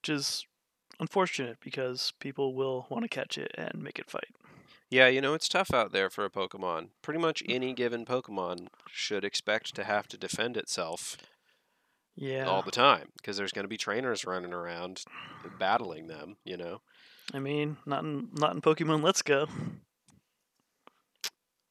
which 0.00 0.08
is 0.08 0.46
unfortunate 1.00 1.58
because 1.60 2.12
people 2.20 2.54
will 2.54 2.86
want 2.90 3.04
to 3.04 3.08
catch 3.08 3.38
it 3.38 3.52
and 3.56 3.82
make 3.82 3.98
it 3.98 4.10
fight. 4.10 4.30
Yeah, 4.90 5.06
you 5.08 5.20
know, 5.20 5.34
it's 5.34 5.48
tough 5.48 5.72
out 5.72 5.92
there 5.92 6.10
for 6.10 6.24
a 6.24 6.30
Pokemon. 6.30 6.90
Pretty 7.02 7.20
much 7.20 7.42
Mm. 7.46 7.54
any 7.54 7.72
given 7.72 8.04
Pokemon 8.04 8.68
should 8.88 9.24
expect 9.24 9.74
to 9.76 9.84
have 9.84 10.08
to 10.08 10.18
defend 10.18 10.56
itself 10.56 11.16
Yeah, 12.16 12.48
all 12.48 12.62
the 12.62 12.70
time 12.70 13.08
because 13.16 13.36
there's 13.36 13.52
going 13.52 13.64
to 13.64 13.68
be 13.68 13.76
trainers 13.76 14.24
running 14.24 14.52
around 14.52 15.04
battling 15.58 16.06
them, 16.06 16.36
you 16.44 16.56
know? 16.56 16.80
I 17.34 17.38
mean, 17.38 17.76
not 17.86 18.04
in 18.04 18.28
not 18.32 18.54
in 18.54 18.60
Pokemon 18.60 19.02
Let's 19.02 19.22
Go. 19.22 19.46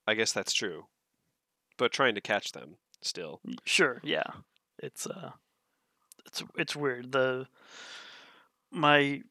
I 0.08 0.14
guess 0.14 0.32
that's 0.34 0.54
true. 0.54 0.86
But 1.78 1.92
trying 1.92 2.16
to 2.16 2.22
catch 2.22 2.52
them 2.52 2.76
still. 3.02 3.42
Sure, 3.66 4.02
yeah. 4.04 4.24
It's 4.80 5.08
uh 5.08 5.32
it's 6.26 6.44
it's 6.58 6.76
weird. 6.76 7.12
The 7.12 7.48
my 8.72 9.22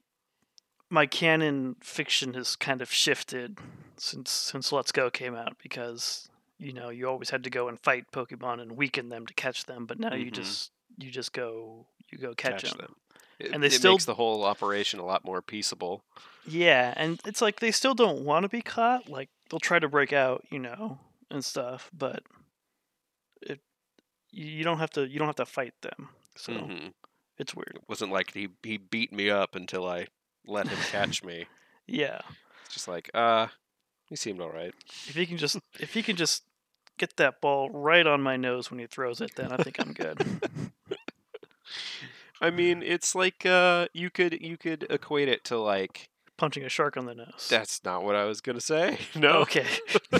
my 0.90 1.07
canon 1.07 1.76
fiction 1.81 2.35
has 2.35 2.57
kind 2.57 2.81
of 2.83 2.90
shifted 2.93 3.59
since 3.97 4.31
since 4.31 4.73
Let's 4.73 4.93
Go 4.93 5.11
came 5.11 5.35
out 5.35 5.57
because 5.62 6.28
you 6.59 6.73
know, 6.73 6.88
you 6.88 7.09
always 7.09 7.31
had 7.31 7.43
to 7.45 7.50
go 7.50 7.69
and 7.69 7.78
fight 7.81 8.04
Pokemon 8.12 8.62
and 8.62 8.76
weaken 8.76 9.09
them 9.09 9.26
to 9.26 9.35
catch 9.35 9.64
them, 9.64 9.87
but 9.87 9.99
now 9.99 10.14
you 10.14 10.31
Mhm. 10.31 10.35
just 10.35 10.71
you 10.99 11.11
just 11.11 11.33
go 11.33 11.87
you 12.11 12.19
go 12.19 12.35
catch, 12.35 12.62
Catch 12.62 12.71
them. 12.73 12.78
them. 12.78 12.97
It, 13.38 13.53
And 13.53 13.62
they 13.62 13.69
still- 13.71 13.93
makes 13.93 14.05
the 14.05 14.14
whole 14.14 14.45
operation 14.45 15.00
a 15.00 15.05
lot 15.05 15.25
more 15.25 15.43
peaceable. 15.43 16.05
Yeah, 16.47 16.93
and 16.97 17.21
it's 17.25 17.41
like 17.43 17.61
they 17.61 17.71
still 17.71 17.95
don't 17.95 18.25
want 18.25 18.45
to 18.45 18.49
be 18.49 18.62
caught. 18.62 19.09
Like 19.09 19.31
they'll 19.50 19.61
try 19.61 19.79
to 19.79 19.88
break 19.88 20.12
out, 20.12 20.45
you 20.50 20.59
know, 20.59 20.99
and 21.31 21.45
stuff, 21.45 21.91
but 21.93 22.23
it 23.43 23.61
you 24.31 24.62
don't 24.64 24.79
have 24.79 24.91
to 24.91 25.09
you 25.09 25.19
don't 25.19 25.29
have 25.29 25.37
to 25.37 25.47
fight 25.47 25.75
them. 25.83 26.11
So 26.37 26.53
hmm 26.53 26.88
it's 27.38 27.55
weird. 27.55 27.73
It 27.76 27.88
wasn't 27.88 28.12
like 28.12 28.33
he 28.35 28.49
he 28.62 28.76
beat 28.76 29.12
me 29.12 29.31
up 29.31 29.55
until 29.57 29.88
I 29.88 30.07
let 30.47 30.69
him 30.69 30.79
catch 30.91 31.25
me. 31.25 31.47
Yeah. 31.87 32.21
It's 32.64 32.75
just 32.75 32.88
like, 32.88 33.11
uh, 33.14 33.49
he 34.09 34.17
seemed 34.17 34.41
all 34.41 34.50
right. 34.53 34.73
If 35.09 35.14
he 35.17 35.26
can 35.26 35.37
just 35.38 35.57
if 35.81 35.95
he 35.95 36.03
can 36.03 36.17
just 36.17 36.45
get 36.99 37.17
that 37.17 37.41
ball 37.41 37.71
right 37.71 38.07
on 38.07 38.21
my 38.23 38.37
nose 38.37 38.71
when 38.71 38.79
he 38.79 38.87
throws 38.87 39.21
it, 39.21 39.35
then 39.35 39.50
I 39.50 39.57
think 39.57 39.81
I'm 39.81 39.93
good. 39.93 40.25
I 42.46 42.50
mean, 42.50 42.82
it's 42.82 43.14
like 43.14 43.46
uh, 43.46 43.86
you 43.92 44.10
could 44.10 44.40
you 44.40 44.56
could 44.56 44.86
equate 44.90 45.28
it 45.28 45.44
to 45.44 45.58
like 45.58 46.08
Punching 46.36 46.64
a 46.64 46.68
shark 46.68 46.96
on 46.96 47.06
the 47.06 47.14
nose. 47.14 47.46
that's 47.48 47.82
not 47.84 48.02
what 48.04 48.16
I 48.16 48.24
was 48.24 48.40
gonna 48.40 48.60
say. 48.60 48.98
No, 49.14 49.38
Okay. 49.42 49.66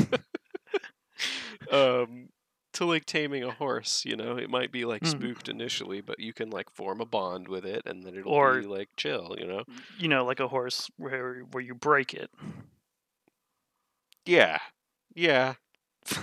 um, 1.70 2.28
to 2.72 2.84
like 2.84 3.04
taming 3.04 3.42
a 3.44 3.50
horse. 3.52 4.04
You 4.04 4.16
know, 4.16 4.36
it 4.36 4.50
might 4.50 4.70
be 4.72 4.84
like 4.84 5.02
Mm. 5.02 5.08
spooked 5.08 5.48
initially, 5.48 6.00
but 6.00 6.18
you 6.20 6.32
can 6.32 6.50
like 6.50 6.70
form 6.70 7.00
a 7.00 7.06
bond 7.06 7.48
with 7.48 7.64
it, 7.64 7.82
and 7.86 8.02
then 8.04 8.14
it'll 8.16 8.32
Or- 8.32 8.60
be 8.60 8.66
like 8.66 8.88
chill. 8.96 9.34
You 9.38 9.46
know? 9.46 9.64
you 9.98 10.08
know, 10.08 10.24
like 10.24 10.40
a 10.40 10.48
horse 10.48 10.90
where 10.96 11.40
where 11.50 11.62
you 11.62 11.74
break 11.74 12.14
it. 12.14 12.30
Yeah, 14.26 14.58
yeah. 15.14 15.54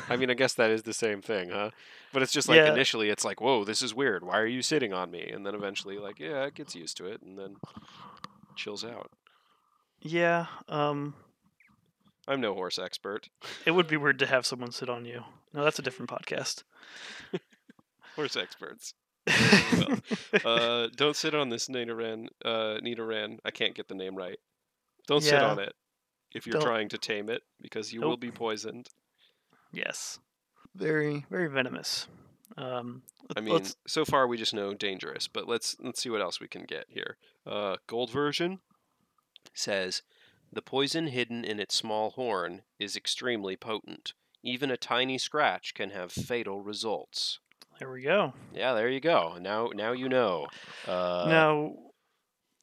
I 0.10 0.16
mean, 0.16 0.30
I 0.30 0.34
guess 0.36 0.54
that 0.56 0.70
is 0.72 0.84
the 0.84 0.94
same 0.94 1.22
thing, 1.22 1.50
huh? 1.50 1.72
But 2.14 2.22
it's 2.24 2.32
just 2.34 2.50
like 2.50 2.58
Yeah. 2.58 2.72
initially, 2.74 3.10
it's 3.10 3.24
like, 3.24 3.40
whoa, 3.40 3.64
this 3.64 3.82
is 3.82 3.94
weird. 3.96 4.24
Why 4.24 4.38
are 4.40 4.46
you 4.48 4.62
sitting 4.62 4.92
on 4.94 5.12
me? 5.12 5.30
And 5.30 5.46
then 5.46 5.56
eventually, 5.56 5.98
like, 5.98 6.20
yeah, 6.20 6.44
it 6.46 6.56
gets 6.56 6.76
used 6.76 6.98
to 6.98 7.06
it, 7.06 7.22
and 7.22 7.38
then 7.40 7.56
chills 8.56 8.84
out. 8.84 9.12
Yeah. 10.02 10.48
Um. 10.68 11.16
I'm 12.28 12.40
no 12.42 12.54
horse 12.54 12.78
expert. 12.78 13.30
It 13.66 13.72
would 13.72 13.88
be 13.88 13.98
weird 13.98 14.20
to 14.20 14.26
have 14.28 14.46
someone 14.46 14.72
sit 14.72 14.90
on 14.90 15.06
you. 15.06 15.24
No, 15.54 15.64
that's 15.64 15.80
a 15.80 15.82
different 15.82 16.10
podcast. 16.12 16.64
Horse 18.16 18.36
experts. 18.36 18.94
uh, 20.46 20.88
don't 20.96 21.16
sit 21.16 21.34
on 21.34 21.50
this 21.50 21.68
Nidoran. 21.68 22.28
Uh, 22.44 22.78
Nidoran. 22.84 23.40
I 23.46 23.52
can't 23.52 23.74
get 23.76 23.88
the 23.88 23.96
name 23.96 24.16
right. 24.16 24.38
Don't 25.08 25.24
sit 25.24 25.42
on 25.42 25.60
it 25.60 25.74
if 26.34 26.46
you're 26.46 26.54
Don't- 26.54 26.62
trying 26.64 26.90
to 26.90 26.98
tame 26.98 27.30
it 27.30 27.42
because 27.62 27.92
you 27.92 28.02
will 28.02 28.18
be 28.18 28.32
poisoned. 28.32 28.88
yes. 29.74 30.20
Very 30.76 31.26
very 31.30 31.48
venomous. 31.48 32.08
Um. 32.58 33.04
I 33.36 33.40
mean, 33.40 33.54
let's- 33.54 33.76
so 33.88 34.04
far 34.04 34.28
we 34.28 34.36
just 34.38 34.54
know 34.54 34.74
dangerous, 34.74 35.28
but 35.28 35.48
let's 35.48 35.76
let's 35.80 36.02
see 36.02 36.10
what 36.10 36.22
else 36.22 36.40
we 36.42 36.48
can 36.48 36.64
get 36.66 36.86
here. 36.90 37.18
Uh, 37.46 37.78
gold 37.88 38.12
version 38.12 38.60
says 39.54 40.02
the 40.52 40.62
poison 40.62 41.08
hidden 41.08 41.44
in 41.46 41.60
its 41.60 41.76
small 41.76 42.12
horn 42.12 42.64
is 42.80 42.96
extremely 42.98 43.56
potent. 43.56 44.14
Even 44.44 44.70
a 44.72 44.78
tiny 44.78 45.18
scratch 45.18 45.74
can 45.74 45.92
have 45.92 46.12
fatal 46.12 46.62
results. 46.62 47.40
there 47.80 47.92
we 47.92 48.02
go. 48.02 48.34
Yeah, 48.54 48.74
there 48.74 48.90
you 48.90 49.00
go. 49.00 49.38
Now 49.40 49.70
now 49.74 49.92
you 49.94 50.10
know. 50.10 50.48
Uh, 50.88 51.26
now, 51.30 51.74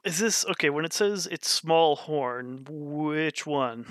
is 0.05 0.19
this 0.19 0.45
okay? 0.47 0.71
When 0.71 0.85
it 0.85 0.93
says 0.93 1.27
it's 1.31 1.49
small 1.49 1.97
horn, 1.97 2.67
which 2.69 3.47
one? 3.47 3.87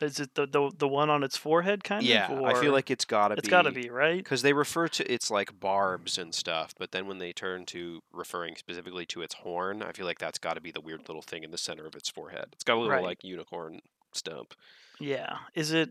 Is 0.00 0.20
it 0.20 0.34
the 0.34 0.46
the, 0.46 0.70
the 0.78 0.88
one 0.88 1.10
on 1.10 1.24
its 1.24 1.36
forehead, 1.36 1.82
kind 1.82 2.04
yeah, 2.04 2.30
of? 2.30 2.40
Yeah, 2.40 2.46
I 2.46 2.54
feel 2.60 2.72
like 2.72 2.90
it's 2.90 3.04
gotta 3.04 3.34
it's 3.34 3.48
be. 3.48 3.50
got 3.50 3.62
to 3.62 3.72
be 3.72 3.90
right. 3.90 4.18
because 4.18 4.42
they 4.42 4.52
refer 4.52 4.86
to 4.88 5.12
its 5.12 5.30
like 5.30 5.58
barbs 5.58 6.18
and 6.18 6.32
stuff, 6.34 6.72
but 6.78 6.92
then 6.92 7.06
when 7.06 7.18
they 7.18 7.32
turn 7.32 7.66
to 7.66 8.00
referring 8.12 8.54
specifically 8.56 9.06
to 9.06 9.22
its 9.22 9.34
horn, 9.34 9.82
I 9.82 9.92
feel 9.92 10.06
like 10.06 10.18
that's 10.18 10.38
got 10.38 10.54
to 10.54 10.60
be 10.60 10.70
the 10.70 10.80
weird 10.80 11.08
little 11.08 11.22
thing 11.22 11.42
in 11.42 11.50
the 11.50 11.58
center 11.58 11.86
of 11.86 11.96
its 11.96 12.08
forehead. 12.08 12.46
It's 12.52 12.64
got 12.64 12.74
a 12.74 12.80
little 12.80 12.92
Right. 12.92 13.02
like 13.02 13.24
unicorn 13.24 13.80
stump. 14.12 14.54
Yeah. 15.00 15.38
Is 15.54 15.72
it? 15.72 15.90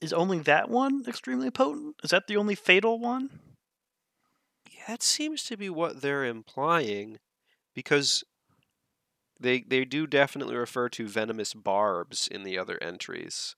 is 0.00 0.12
only 0.12 0.38
that 0.40 0.70
one 0.70 1.02
extremely 1.08 1.50
potent? 1.50 1.96
Is 2.04 2.10
that 2.10 2.26
the 2.28 2.36
only 2.36 2.54
fatal 2.54 2.98
one? 2.98 3.30
Yeah, 4.70 4.82
that 4.88 5.02
seems 5.02 5.42
to 5.44 5.56
be 5.56 5.68
what 5.68 6.02
they're 6.02 6.24
implying, 6.24 7.18
because 7.74 8.22
they 9.40 9.60
they 9.62 9.84
do 9.84 10.06
definitely 10.06 10.56
refer 10.56 10.88
to 10.90 11.08
venomous 11.08 11.54
barbs 11.54 12.28
in 12.28 12.42
the 12.42 12.58
other 12.58 12.78
entries, 12.82 13.56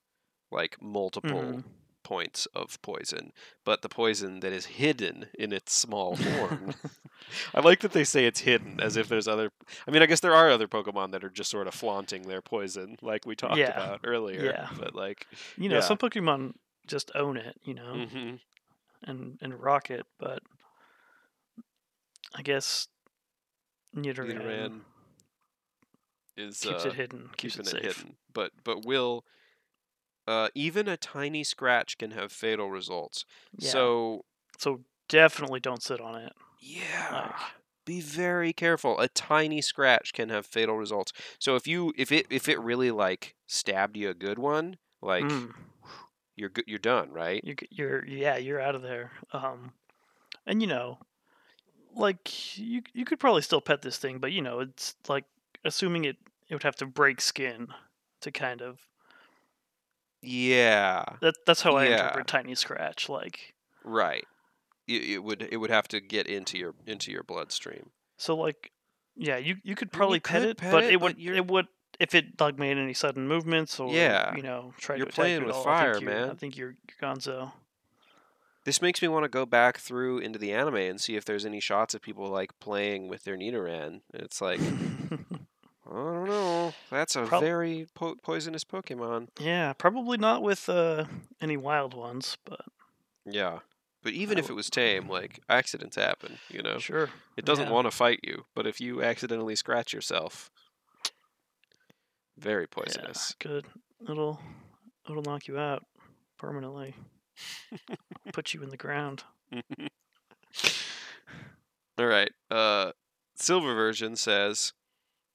like 0.51 0.81
multiple 0.81 1.61
Mhm. 1.61 1.63
points 2.03 2.47
of 2.55 2.81
poison, 2.81 3.31
but 3.63 3.81
the 3.83 3.89
poison 3.89 4.39
that 4.41 4.51
is 4.51 4.65
hidden 4.65 5.27
in 5.37 5.53
its 5.53 5.73
small 5.73 6.15
horn. 6.15 6.73
I 7.53 7.59
like 7.61 7.79
that 7.81 7.91
they 7.93 8.03
say 8.03 8.25
it's 8.25 8.41
hidden, 8.41 8.79
as 8.81 8.97
if 8.97 9.07
there's 9.07 9.27
other. 9.27 9.51
I 9.87 9.91
mean, 9.91 10.01
I 10.01 10.07
guess 10.07 10.19
there 10.19 10.33
are 10.33 10.49
other 10.49 10.67
Pokemon 10.67 11.11
that 11.11 11.23
are 11.23 11.29
just 11.29 11.51
sort 11.51 11.67
of 11.67 11.73
flaunting 11.75 12.23
their 12.23 12.41
poison, 12.41 12.97
like 13.01 13.25
we 13.25 13.35
talked 13.35 13.57
Yeah. 13.59 13.69
about 13.69 14.01
earlier. 14.03 14.43
Yeah. 14.43 14.69
But 14.77 14.95
like, 14.95 15.27
You 15.57 15.69
know, 15.69 15.75
Yeah. 15.75 15.81
some 15.81 15.97
Pokemon 15.97 16.55
just 16.87 17.11
own 17.15 17.37
it, 17.37 17.55
you 17.63 17.73
know, 17.75 18.05
hmm 18.07 18.35
and 19.03 19.37
and 19.41 19.59
rock 19.59 19.89
it, 19.91 20.05
but 20.19 20.41
I 22.35 22.41
guess 22.41 22.87
Nidoran, 23.95 24.35
Nidoran 24.37 24.81
is 26.37 26.61
keeps 26.61 26.85
uh, 26.85 26.89
it 26.89 26.93
hidden, 26.93 27.29
keeps 27.37 27.55
keeping 27.55 27.67
it 27.67 27.73
it, 27.77 27.97
hidden. 27.97 28.17
But 28.33 28.51
but 28.63 28.85
will 28.85 29.25
uh, 30.27 30.49
even 30.55 30.87
a 30.87 30.97
tiny 30.97 31.43
scratch 31.43 31.97
can 31.97 32.11
have 32.11 32.31
fatal 32.31 32.69
results. 32.69 33.25
Yeah. 33.57 33.69
So 33.71 34.25
So 34.57 34.81
definitely 35.07 35.59
don't 35.59 35.81
sit 35.83 35.99
on 35.99 36.15
it. 36.21 36.33
yeah, 36.59 37.09
Like- 37.11 37.35
be 37.85 37.99
very 38.01 38.53
careful. 38.53 38.99
A 38.99 39.07
tiny 39.07 39.61
scratch 39.61 40.13
can 40.13 40.29
have 40.29 40.45
fatal 40.45 40.77
results. 40.77 41.11
So 41.39 41.55
if 41.55 41.65
you 41.67 41.93
if 41.97 42.11
it 42.11 42.27
if 42.29 42.47
it 42.47 42.59
really 42.59 42.91
like 42.91 43.35
stabbed 43.47 43.97
you 43.97 44.09
a 44.09 44.13
good 44.13 44.37
one, 44.37 44.77
like 45.01 45.25
Mm, 45.25 45.53
you're 46.35 46.49
good, 46.49 46.65
you're 46.67 46.79
done, 46.79 47.11
right? 47.11 47.43
you, 47.43 47.55
c- 47.59 47.67
you're 47.71 48.05
yeah, 48.05 48.37
you're 48.37 48.59
out 48.61 48.75
of 48.75 48.81
there. 48.81 49.11
Um, 49.33 49.73
and 50.45 50.61
you 50.61 50.67
know, 50.67 50.99
like 51.95 52.57
you 52.57 52.81
you 52.93 53.05
could 53.05 53.19
probably 53.19 53.41
still 53.41 53.61
pet 53.61 53.81
this 53.81 53.97
thing, 53.97 54.19
but 54.19 54.31
you 54.31 54.41
know, 54.41 54.59
it's 54.59 54.95
like 55.07 55.25
assuming 55.65 56.05
it 56.05 56.17
it 56.49 56.55
would 56.55 56.63
have 56.63 56.75
to 56.77 56.85
break 56.85 57.21
skin 57.21 57.67
to 58.21 58.31
kind 58.31 58.61
of 58.61 58.79
Yeah, 60.21 61.03
that 61.21 61.35
that's 61.45 61.61
how 61.61 61.75
I 61.77 61.85
Yeah. 61.85 61.93
interpret 61.97 62.27
tiny 62.27 62.55
scratch. 62.55 63.09
Like 63.09 63.53
right. 63.83 64.25
It, 64.87 65.03
it 65.09 65.23
would 65.23 65.47
it 65.51 65.57
would 65.57 65.69
have 65.71 65.87
to 65.89 65.99
get 65.99 66.27
into 66.27 66.57
your 66.57 66.75
into 66.85 67.11
your 67.11 67.23
bloodstream. 67.23 67.89
so, 68.17 68.35
like 68.35 68.71
yeah, 69.15 69.37
you 69.37 69.55
you 69.63 69.75
could 69.75 69.91
probably 69.91 70.17
you 70.17 70.21
pet 70.21 70.41
could 70.41 70.49
it, 70.51 70.57
pet 70.57 70.71
but 70.71 70.83
it, 70.85 70.93
but 70.93 71.01
would 71.01 71.17
you're- 71.19 71.37
it 71.37 71.47
would 71.47 71.67
if 71.99 72.15
it 72.15 72.39
like 72.39 72.57
made 72.57 72.77
any 72.77 72.93
sudden 72.93 73.27
movements 73.27 73.79
or 73.79 73.91
Yeah. 73.93 74.35
you 74.35 74.41
know 74.43 74.73
try 74.77 74.95
You're 74.95 75.05
to 75.05 75.09
attack 75.09 75.15
playing 75.15 75.45
with 75.45 75.55
all, 75.55 75.63
fire, 75.63 75.95
I 75.95 75.99
think 75.99 76.09
I 76.09 76.33
think 76.35 76.57
you're, 76.57 76.69
you're 76.87 77.09
gonzo. 77.11 77.51
This 78.63 78.79
makes 78.81 79.01
me 79.01 79.07
want 79.07 79.23
to 79.23 79.29
go 79.29 79.45
back 79.47 79.79
through 79.79 80.19
into 80.19 80.37
the 80.37 80.53
anime 80.53 80.75
and 80.75 81.01
see 81.01 81.15
if 81.15 81.25
there's 81.25 81.45
any 81.47 81.59
shots 81.59 81.95
of 81.95 82.01
people 82.03 82.27
like 82.27 82.59
playing 82.59 83.07
with 83.07 83.23
their 83.23 83.35
Nidoran. 83.35 84.01
It's 84.13 84.39
like 84.39 84.59
I 85.91 85.95
don't 85.95 86.25
know. 86.29 86.73
That's 86.89 87.15
a 87.15 87.25
Prob- 87.25 87.41
very 87.43 87.87
po- 87.95 88.15
poisonous 88.23 88.63
Pokemon. 88.63 89.27
yeah, 89.39 89.73
probably 89.73 90.17
not 90.17 90.41
with 90.41 90.69
uh, 90.69 91.05
any 91.41 91.57
wild 91.57 91.93
ones, 91.93 92.37
but 92.45 92.61
Yeah. 93.25 93.59
But 94.03 94.13
even 94.13 94.39
if 94.39 94.49
it 94.49 94.53
was 94.53 94.67
tame, 94.69 95.07
like 95.07 95.39
accidents 95.47 95.95
happen, 95.95 96.39
you 96.49 96.63
know. 96.63 96.79
sure. 96.79 97.09
It 97.37 97.45
doesn't 97.45 97.67
yeah. 97.67 97.71
want 97.71 97.85
to 97.85 97.91
fight 97.91 98.19
you, 98.23 98.45
but 98.55 98.65
if 98.65 98.81
you 98.81 99.03
accidentally 99.03 99.55
scratch 99.55 99.93
yourself, 99.93 100.49
very 102.37 102.65
poisonous. 102.65 103.35
Yeah, 103.43 103.47
good. 103.47 103.65
It'll 104.09 104.39
it'll 105.07 105.21
knock 105.21 105.47
you 105.47 105.59
out 105.59 105.85
permanently. 106.39 106.95
Put 108.33 108.55
you 108.55 108.63
in 108.63 108.69
the 108.69 108.77
ground. 108.77 109.23
All 111.99 112.05
right. 112.07 112.31
Uh, 112.49 112.93
silver 113.35 113.73
version 113.75 114.15
says, 114.15 114.73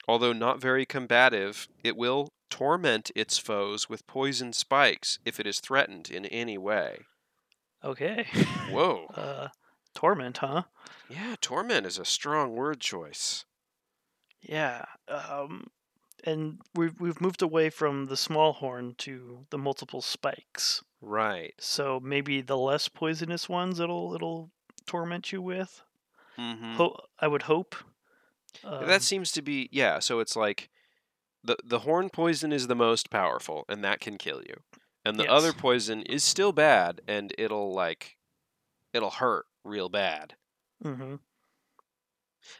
although 0.06 0.32
not 0.32 0.60
very 0.60 0.86
combative, 0.86 1.68
it 1.82 1.96
will 1.96 2.28
torment 2.50 3.10
its 3.14 3.38
foes 3.38 3.88
with 3.88 4.06
poison 4.06 4.52
spikes 4.52 5.18
if 5.24 5.40
it 5.40 5.46
is 5.46 5.60
threatened 5.60 6.10
in 6.10 6.24
any 6.26 6.56
way. 6.58 7.00
Okay. 7.84 8.26
Whoa. 8.70 9.06
Uh, 9.14 9.48
torment, 9.94 10.38
huh? 10.38 10.62
Yeah, 11.08 11.36
torment 11.40 11.86
is 11.86 11.98
a 11.98 12.04
strong 12.04 12.54
word 12.54 12.80
choice. 12.80 13.44
Yeah. 14.42 14.84
Um, 15.08 15.68
and 16.24 16.60
we've 16.74 16.98
we've 17.00 17.20
moved 17.20 17.42
away 17.42 17.70
from 17.70 18.06
the 18.06 18.16
small 18.16 18.52
horn 18.52 18.94
to 18.98 19.46
the 19.50 19.58
multiple 19.58 20.02
spikes. 20.02 20.82
Right. 21.00 21.54
So 21.58 22.00
maybe 22.02 22.40
the 22.40 22.56
less 22.58 22.88
poisonous 22.88 23.48
ones 23.48 23.80
it'll 23.80 24.14
it'll 24.14 24.50
torment 24.86 25.32
you 25.32 25.40
with. 25.40 25.82
Mm-hmm. 26.38 26.74
Ho- 26.74 27.00
I 27.18 27.28
would 27.28 27.42
hope. 27.42 27.74
Um, 28.64 28.86
that 28.86 29.02
seems 29.02 29.32
to 29.32 29.42
be 29.42 29.68
yeah. 29.72 29.98
So 29.98 30.20
it's 30.20 30.36
like 30.36 30.68
the 31.44 31.56
the 31.64 31.80
horn 31.80 32.10
poison 32.10 32.52
is 32.52 32.66
the 32.66 32.74
most 32.74 33.10
powerful, 33.10 33.64
and 33.68 33.84
that 33.84 34.00
can 34.00 34.16
kill 34.18 34.42
you. 34.42 34.54
And 35.04 35.18
the 35.18 35.28
other 35.28 35.52
poison 35.52 36.02
is 36.02 36.24
still 36.24 36.52
bad, 36.52 37.00
and 37.06 37.32
it'll 37.38 37.72
like 37.72 38.16
it'll 38.92 39.10
hurt 39.10 39.46
real 39.64 39.88
bad. 39.88 40.34
mhm. 40.84 41.20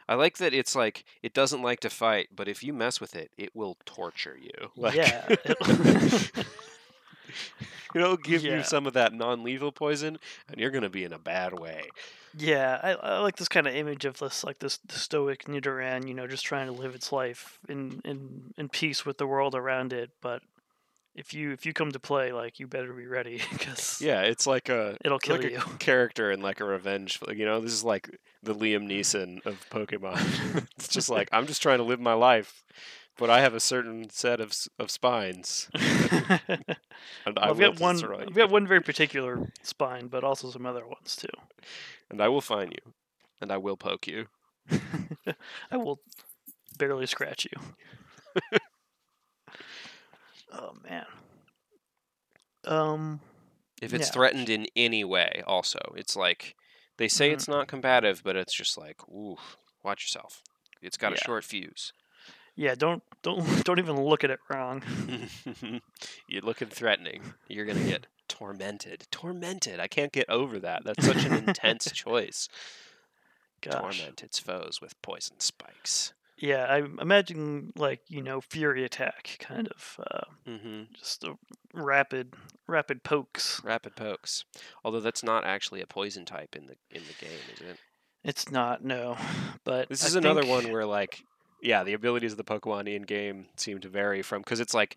I 0.08 0.14
like 0.14 0.38
that 0.38 0.52
it's 0.54 0.74
like 0.74 1.04
it 1.22 1.32
doesn't 1.34 1.62
like 1.62 1.80
to 1.80 1.90
fight, 1.90 2.28
but 2.34 2.48
if 2.48 2.62
you 2.62 2.72
mess 2.72 3.00
with 3.00 3.14
it, 3.14 3.30
it 3.38 3.54
will 3.54 3.76
torture 3.84 4.36
you. 4.40 4.70
Like, 4.76 4.94
Yeah. 4.96 5.26
it- 5.28 6.32
it'll 7.94 8.16
give 8.16 8.42
Yeah. 8.42 8.58
you 8.58 8.62
some 8.64 8.86
of 8.86 8.94
that 8.94 9.12
non-lethal 9.12 9.72
poison, 9.72 10.18
and 10.48 10.60
you're 10.60 10.70
gonna 10.70 10.88
be 10.90 11.04
in 11.04 11.12
a 11.12 11.18
bad 11.18 11.58
way. 11.58 11.88
Yeah, 12.38 12.78
I, 12.82 12.90
I 12.92 13.18
like 13.20 13.36
this 13.36 13.48
kind 13.48 13.66
of 13.66 13.74
image 13.74 14.04
of 14.04 14.18
this 14.18 14.44
like 14.44 14.58
this 14.58 14.78
stoic 14.88 15.44
Nidoran, 15.44 16.06
you 16.06 16.14
know, 16.14 16.26
just 16.26 16.44
trying 16.44 16.66
to 16.66 16.72
live 16.72 16.94
its 16.94 17.10
life 17.12 17.58
in 17.68 18.00
in 18.04 18.52
in 18.58 18.68
peace 18.68 19.06
with 19.06 19.18
the 19.18 19.26
world 19.26 19.54
around 19.54 19.92
it. 19.92 20.10
But 20.20 20.42
if 21.14 21.32
you 21.32 21.52
if 21.52 21.64
you 21.64 21.72
come 21.72 21.92
to 21.92 21.98
play, 21.98 22.32
like 22.32 22.60
you 22.60 22.66
better 22.66 22.92
be 22.92 23.06
ready 23.06 23.40
because 23.52 24.00
Yeah, 24.02 24.22
it's 24.22 24.46
like 24.46 24.68
a 24.68 24.98
it'll 25.04 25.18
kill 25.18 25.36
like 25.40 25.50
you. 25.50 25.58
a 25.58 25.62
character 25.78 26.30
and 26.30 26.42
like 26.42 26.60
a 26.60 26.64
revenge. 26.64 27.18
You 27.28 27.46
know, 27.46 27.60
this 27.60 27.72
is 27.72 27.84
like 27.84 28.10
the 28.42 28.54
Liam 28.54 28.86
Neeson 28.86 29.44
of 29.46 29.64
Pokemon. 29.70 30.66
it's 30.76 30.88
just 30.88 31.08
like 31.08 31.28
I'm 31.32 31.46
just 31.46 31.62
trying 31.62 31.78
to 31.78 31.84
live 31.84 32.00
my 32.00 32.14
life, 32.14 32.64
but 33.18 33.30
I 33.30 33.40
have 33.40 33.54
a 33.54 33.60
certain 33.60 34.10
set 34.10 34.40
of 34.40 34.54
of 34.78 34.90
spines, 34.90 35.68
and 35.74 37.38
I 37.38 37.48
I've 37.50 37.58
got 37.58 37.80
one. 37.80 37.96
I've 38.20 38.34
got 38.34 38.50
one 38.50 38.66
very 38.66 38.80
particular 38.82 39.48
spine, 39.62 40.08
but 40.08 40.24
also 40.24 40.50
some 40.50 40.66
other 40.66 40.86
ones 40.86 41.16
too. 41.16 41.28
and 42.10 42.20
I 42.20 42.28
will 42.28 42.40
find 42.40 42.72
you, 42.72 42.92
and 43.40 43.50
I 43.52 43.56
will 43.58 43.76
poke 43.76 44.06
you. 44.06 44.26
I 45.70 45.76
will 45.76 46.00
barely 46.78 47.06
scratch 47.06 47.46
you. 47.46 47.60
oh 50.52 50.72
man. 50.88 51.06
Um. 52.64 53.20
If 53.82 53.92
it's 53.92 54.08
Yeah. 54.08 54.12
threatened 54.12 54.48
in 54.48 54.66
any 54.74 55.04
way, 55.04 55.42
also, 55.46 55.78
it's 55.96 56.16
like 56.16 56.56
they 56.96 57.08
say 57.08 57.28
Mhm. 57.30 57.32
it's 57.34 57.46
not 57.48 57.68
combative, 57.68 58.22
but 58.24 58.34
it's 58.34 58.54
just 58.54 58.78
like, 58.78 59.06
ooh, 59.08 59.36
watch 59.82 60.04
yourself. 60.04 60.42
It's 60.80 60.96
got 60.96 61.12
a 61.12 61.16
short 61.16 61.44
fuse. 61.44 61.92
Yeah. 62.56 62.74
Don't 62.74 63.02
don't 63.22 63.64
don't 63.64 63.78
even 63.78 64.00
look 64.02 64.24
at 64.24 64.30
it 64.30 64.40
wrong. 64.50 64.82
You're 66.28 66.42
looking 66.42 66.68
threatening. 66.68 67.22
You're 67.48 67.66
gonna 67.66 67.84
get 67.84 68.06
tormented. 68.28 69.06
Tormented. 69.10 69.78
I 69.80 69.86
can't 69.86 70.12
get 70.12 70.28
over 70.28 70.58
that. 70.60 70.82
That's 70.84 71.04
such 71.04 71.24
an 71.24 71.32
intense 71.34 71.84
choice. 71.92 72.48
Gosh. 73.62 73.98
Torment 73.98 74.22
its 74.22 74.38
foes 74.38 74.80
with 74.80 75.00
poison 75.02 75.40
spikes. 75.40 76.12
Yeah, 76.38 76.64
I 76.68 76.82
imagine 77.00 77.72
like 77.76 78.00
you 78.08 78.22
know 78.22 78.42
fury 78.42 78.84
attack, 78.84 79.36
kind 79.40 79.68
of 79.68 79.98
uh, 80.10 80.24
hmm 80.50 80.82
just 80.94 81.24
a 81.24 81.34
rapid 81.72 82.34
rapid 82.66 83.02
pokes. 83.02 83.62
Rapid 83.64 83.96
pokes. 83.96 84.44
Although 84.84 85.00
that's 85.00 85.22
not 85.22 85.44
actually 85.44 85.80
a 85.80 85.86
poison 85.86 86.26
type 86.26 86.54
in 86.54 86.66
the 86.66 86.76
in 86.90 87.02
the 87.06 87.24
game, 87.24 87.38
is 87.54 87.60
it? 87.62 87.78
It's 88.22 88.50
not 88.50 88.84
no, 88.84 89.16
but 89.64 89.88
This 89.88 90.04
I 90.04 90.08
is 90.08 90.14
another 90.16 90.42
think- 90.42 90.64
one 90.64 90.72
where 90.72 90.84
like, 90.84 91.22
yeah, 91.62 91.84
the 91.84 91.92
abilities 91.92 92.32
of 92.32 92.38
the 92.38 92.44
Pokemon 92.44 92.88
in 92.94 93.02
game 93.02 93.46
seem 93.56 93.78
to 93.80 93.88
vary 93.88 94.22
from 94.22 94.42
because 94.42 94.60
it's 94.60 94.74
like, 94.74 94.96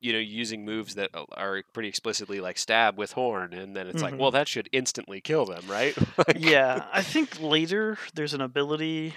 you 0.00 0.12
know, 0.12 0.18
using 0.18 0.64
moves 0.64 0.94
that 0.96 1.10
are 1.32 1.62
pretty 1.72 1.88
explicitly 1.88 2.40
like 2.40 2.58
stab 2.58 2.98
with 2.98 3.12
horn, 3.12 3.52
and 3.52 3.76
then 3.76 3.86
it's 3.86 4.02
like, 4.02 4.14
Mhm. 4.14 4.18
well, 4.18 4.30
that 4.32 4.48
should 4.48 4.68
instantly 4.72 5.20
kill 5.20 5.44
them, 5.46 5.64
right? 5.68 5.94
Like- 6.18 6.38
yeah, 6.40 6.86
I 6.92 7.02
think 7.02 7.40
later 7.40 7.98
there's 8.14 8.34
an 8.34 8.40
ability 8.40 9.14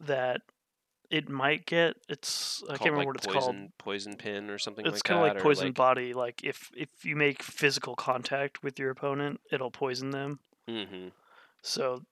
that 0.00 0.42
it 1.10 1.28
might 1.28 1.64
get. 1.66 1.96
It's 2.08 2.62
I 2.64 2.66
called, 2.66 2.78
can't 2.80 2.90
remember 2.92 2.98
like, 2.98 3.06
what 3.06 3.16
it's 3.16 3.26
poison, 3.26 3.40
called. 3.40 3.78
Poison 3.78 4.16
pin 4.16 4.50
or 4.50 4.58
something 4.58 4.86
It's 4.86 4.96
like 4.96 5.02
kind 5.04 5.20
of 5.20 5.26
like 5.26 5.36
or, 5.38 5.40
poison 5.40 5.72
body. 5.72 6.12
Like 6.12 6.44
if 6.44 6.70
if 6.76 6.88
you 7.04 7.16
make 7.16 7.42
physical 7.42 7.96
contact 7.96 8.62
with 8.62 8.78
your 8.78 8.90
opponent, 8.90 9.40
it'll 9.50 9.70
poison 9.70 10.10
them. 10.10 10.38
hmm 10.68 11.08
So 11.62 12.04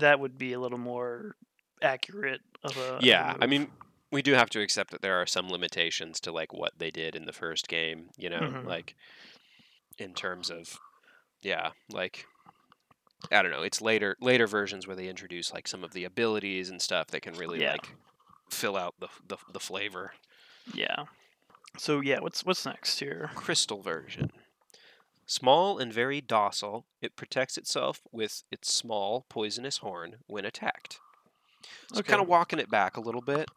that 0.00 0.18
would 0.20 0.36
be 0.36 0.52
a 0.52 0.58
little 0.58 0.78
more 0.78 1.36
accurate 1.84 2.40
of 2.64 2.76
a 2.76 2.80
of 2.94 3.02
a 3.02 3.06
Yeah, 3.06 3.36
I 3.40 3.46
mean, 3.46 3.68
we 4.10 4.22
do 4.22 4.32
have 4.32 4.50
to 4.50 4.60
accept 4.60 4.90
that 4.92 5.02
there 5.02 5.20
are 5.20 5.26
some 5.26 5.48
limitations 5.48 6.20
to 6.20 6.32
like 6.32 6.52
what 6.52 6.72
they 6.78 6.90
did 6.90 7.14
in 7.14 7.26
the 7.26 7.32
first 7.32 7.68
game. 7.68 8.10
You 8.16 8.30
know, 8.30 8.40
Mhm. 8.40 8.64
like 8.66 8.94
in 9.98 10.14
terms 10.14 10.50
of 10.50 10.78
yeah, 11.42 11.70
like 11.90 12.26
I 13.32 13.42
don't 13.42 13.50
know. 13.52 13.62
It's 13.62 13.80
later 13.80 14.16
later 14.20 14.46
versions 14.46 14.86
where 14.86 14.96
they 14.96 15.08
introduce 15.08 15.52
like 15.52 15.68
some 15.68 15.84
of 15.84 15.92
the 15.92 16.04
abilities 16.04 16.70
and 16.70 16.80
stuff 16.80 17.08
that 17.08 17.20
can 17.22 17.34
really 17.34 17.60
Yeah. 17.60 17.72
like 17.72 17.94
fill 18.50 18.76
out 18.76 18.94
the, 18.98 19.08
the 19.26 19.36
the 19.52 19.60
flavor. 19.60 20.12
Yeah. 20.72 21.04
So 21.78 22.00
yeah, 22.00 22.20
what's 22.20 22.44
what's 22.44 22.64
next 22.66 23.00
here? 23.00 23.30
Crystal 23.34 23.82
version. 23.82 24.30
Small 25.26 25.78
and 25.78 25.90
very 25.92 26.20
docile, 26.20 26.86
it 27.00 27.16
protects 27.16 27.56
itself 27.56 28.02
with 28.12 28.42
its 28.52 28.70
small 28.72 29.24
poisonous 29.30 29.78
horn 29.78 30.16
when 30.26 30.44
attacked. 30.44 31.00
So 31.92 32.00
Okay. 32.00 32.10
kind 32.10 32.22
of 32.22 32.28
walking 32.28 32.58
it 32.58 32.70
back 32.70 32.96
a 32.96 33.00
little 33.00 33.20
bit. 33.20 33.48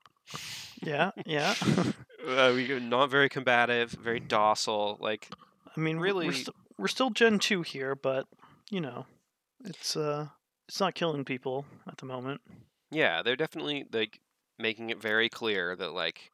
Yeah, 0.82 1.12
yeah. 1.26 1.54
Uh, 2.28 2.52
we 2.54 2.67
go 2.67 2.78
not 2.78 3.10
very 3.10 3.30
combative, 3.30 3.91
very 3.91 4.20
docile. 4.20 4.98
Like 5.00 5.30
I 5.76 5.80
mean, 5.80 5.98
really, 5.98 6.26
we're, 6.26 6.34
st- 6.34 6.56
we're 6.78 6.88
still 6.89 7.10
Gen 7.10 7.39
two 7.39 7.62
here, 7.62 7.96
but 7.96 8.28
you 8.70 8.82
know, 8.82 9.06
it's 9.63 9.96
uh, 9.96 10.28
it's 10.67 10.82
not 10.82 10.93
killing 10.93 11.24
people 11.24 11.65
at 11.88 11.98
the 12.00 12.06
moment. 12.06 12.41
Yeah, 12.91 13.22
they're 13.22 13.38
definitely 13.38 13.86
like 13.93 14.20
making 14.60 14.89
it 14.89 15.00
very 15.02 15.30
clear 15.30 15.74
that 15.78 15.93
like 15.93 16.32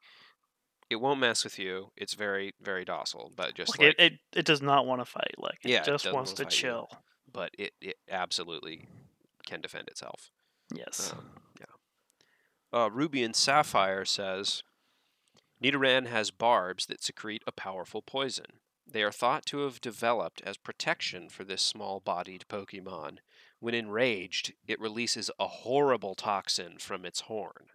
it 0.90 0.96
won't 0.96 1.20
mess 1.20 1.44
with 1.44 1.60
you. 1.60 1.92
It's 1.96 2.16
very 2.16 2.54
very 2.60 2.86
docile, 2.86 3.32
but 3.36 3.54
just 3.54 3.78
Like, 3.78 3.88
like, 3.90 4.00
it, 4.00 4.14
it, 4.14 4.20
it 4.40 4.46
does 4.46 4.64
not 4.64 4.88
want 4.88 5.02
to 5.02 5.06
fight. 5.06 5.36
Like 5.38 5.60
it 5.64 5.70
Yeah, 5.70 5.84
just 5.84 6.06
doesn't 6.06 6.14
wants 6.16 6.34
to 6.34 6.44
fight 6.46 6.54
you. 6.54 6.70
chill. 6.70 6.90
but 7.32 7.52
it 7.60 7.74
it 7.82 7.98
absolutely 8.10 8.88
can 9.46 9.62
defend 9.62 9.90
itself. 9.90 10.32
Yes. 10.74 11.14
Um. 11.16 11.26
Uh, 12.74 12.90
Ruby 12.90 13.24
and 13.24 13.36
Sapphire 13.36 14.04
says 14.04 14.64
Nidoran 15.62 16.08
has 16.08 16.32
barbs 16.32 16.88
that 16.88 17.04
secrete 17.04 17.44
a 17.46 17.52
powerful 17.52 18.02
poison. 18.02 18.60
They 18.86 19.04
are 19.04 19.12
thought 19.12 19.46
to 19.48 19.60
have 19.60 19.80
developed 19.80 20.42
as 20.44 20.58
protection 20.58 21.30
for 21.30 21.44
this 21.44 21.62
small 21.62 22.00
bodied 22.00 22.46
Pokemon. 22.50 23.20
When 23.60 23.76
enraged, 23.76 24.54
it 24.68 24.80
releases 24.80 25.30
a 25.40 25.48
horrible 25.48 26.16
toxin 26.16 26.80
from 26.80 27.06
its 27.06 27.22
horn. 27.22 27.68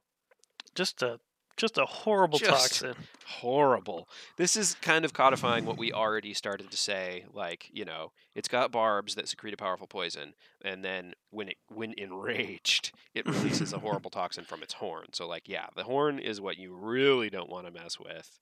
just 0.74 1.02
a 1.02 1.20
just 1.58 1.76
a 1.76 1.84
horrible 1.84 2.38
Just- 2.38 2.80
toxin. 2.80 2.94
horrible. 3.26 4.08
This 4.38 4.56
is 4.56 4.74
kind 4.80 5.04
of 5.04 5.12
codifying 5.12 5.66
what 5.66 5.76
we 5.76 5.92
already 5.92 6.32
started 6.32 6.70
to 6.70 6.76
say. 6.78 7.26
Like, 7.34 7.68
you 7.72 7.84
know, 7.84 8.12
it's 8.34 8.48
got 8.48 8.72
barbs 8.72 9.14
that 9.16 9.28
secrete 9.28 9.52
a 9.52 9.58
powerful 9.58 9.86
poison, 9.86 10.32
and 10.64 10.82
then 10.82 11.12
when 11.30 11.50
it 11.50 11.56
when 11.68 11.92
enraged, 11.98 12.92
it 13.14 13.26
releases 13.26 13.72
a 13.74 13.78
horrible 13.80 14.10
toxin 14.10 14.44
from 14.44 14.62
its 14.62 14.74
horn. 14.74 15.08
So, 15.12 15.26
like, 15.28 15.48
yeah, 15.48 15.66
the 15.76 15.84
horn 15.84 16.18
is 16.18 16.40
what 16.40 16.56
you 16.56 16.74
really 16.74 17.28
don't 17.28 17.50
want 17.50 17.66
to 17.66 17.72
mess 17.72 17.98
with. 18.00 18.38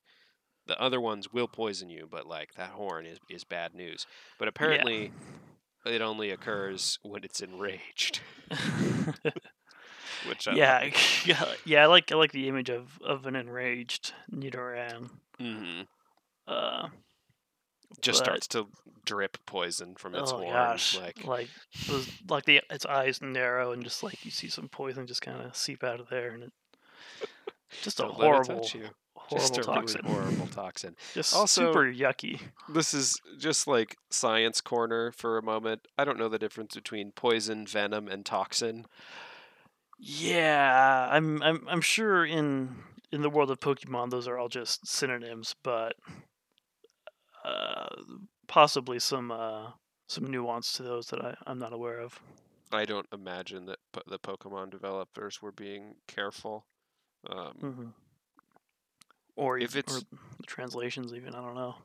The 0.66 0.80
other 0.80 1.00
ones 1.00 1.32
will 1.32 1.48
poison 1.48 1.90
you, 1.90 2.08
but 2.10 2.26
like 2.26 2.54
that 2.54 2.70
horn 2.70 3.06
is 3.06 3.18
is 3.30 3.44
bad 3.44 3.74
news. 3.74 4.06
But 4.38 4.48
apparently, 4.48 5.12
it 5.84 6.02
only 6.02 6.30
occurs 6.30 6.98
when 7.02 7.24
it's 7.24 7.40
enraged. 7.40 8.20
Which 10.28 10.48
I 10.48 10.52
yeah, 10.54 10.90
yeah, 11.24 11.44
yeah. 11.64 11.82
I 11.82 11.86
like 11.86 12.10
I 12.12 12.16
like 12.16 12.32
the 12.32 12.48
image 12.48 12.70
of 12.70 12.98
of 13.04 13.26
an 13.26 13.36
enraged 13.36 14.12
Nidoran. 14.32 15.10
Mm-hmm. 15.40 15.82
Uh, 16.48 16.88
just 18.00 18.20
But- 18.20 18.24
starts 18.24 18.46
to 18.48 18.66
drip 19.04 19.38
poison 19.46 19.94
from 19.94 20.14
its 20.16 20.32
oh 20.32 20.38
horn. 20.38 20.52
gosh, 20.52 20.98
Like, 20.98 21.24
like 21.24 21.48
those, 21.86 22.10
like 22.28 22.44
the 22.44 22.60
its 22.70 22.84
eyes 22.84 23.20
narrow 23.22 23.70
and 23.72 23.84
just 23.84 24.02
like 24.02 24.24
you 24.24 24.30
see 24.32 24.48
some 24.48 24.68
poison 24.68 25.06
just 25.06 25.22
kind 25.22 25.40
of 25.42 25.56
seep 25.56 25.84
out 25.84 26.00
of 26.00 26.08
there, 26.08 26.30
and 26.30 26.42
it 26.44 26.52
just 27.82 28.00
a 28.00 28.02
Don't 28.04 28.18
let 28.18 28.26
it 28.26 28.32
horrible, 28.32 28.54
horrible 28.66 28.90
just 29.30 29.58
a 29.58 29.62
toxin. 29.62 30.00
really 30.04 30.14
horrible 30.14 30.46
toxin. 30.48 30.94
Just 31.14 31.34
Also- 31.34 31.72
super 31.72 31.84
yucky. 31.84 32.40
This 32.68 32.94
is 32.94 33.20
just 33.38 33.66
like 33.66 33.96
science 34.08 34.60
corner 34.60 35.10
for 35.10 35.36
a 35.36 35.42
moment. 35.42 35.88
I 35.98 36.04
don't 36.04 36.16
know 36.18 36.28
the 36.28 36.38
difference 36.38 36.76
between 36.76 37.10
poison, 37.10 37.66
venom, 37.66 38.06
and 38.06 38.24
toxin. 38.24 38.86
Yeah, 39.98 41.08
I'm 41.10 41.42
I'm 41.42 41.66
I'm 41.68 41.80
sure 41.80 42.24
in 42.24 42.76
in 43.12 43.22
the 43.22 43.30
world 43.30 43.50
of 43.50 43.60
Pokemon 43.60 44.10
those 44.10 44.28
are 44.28 44.36
all 44.38 44.48
just 44.48 44.86
synonyms, 44.86 45.54
but 45.62 45.94
uh, 47.44 47.86
possibly 48.46 48.98
some 48.98 49.30
uh, 49.30 49.70
some 50.08 50.24
nuance 50.30 50.72
to 50.74 50.82
those 50.82 51.06
that 51.08 51.24
I, 51.24 51.34
I'm 51.46 51.58
not 51.58 51.72
aware 51.72 52.00
of. 52.00 52.20
I 52.72 52.84
don't 52.84 53.06
imagine 53.12 53.66
that 53.66 53.78
po- 53.92 54.02
the 54.06 54.18
Pokemon 54.18 54.70
developers 54.70 55.40
were 55.40 55.52
being 55.52 55.94
careful. 56.08 56.66
Um, 57.30 57.52
hmm 57.60 57.86
Or 59.36 59.58
If 59.58 59.76
it's- 59.76 59.96
or 59.96 60.00
the 60.38 60.46
translations 60.46 61.14
even 61.14 61.34
I 61.34 61.40
don't 61.40 61.54
know. 61.54 61.76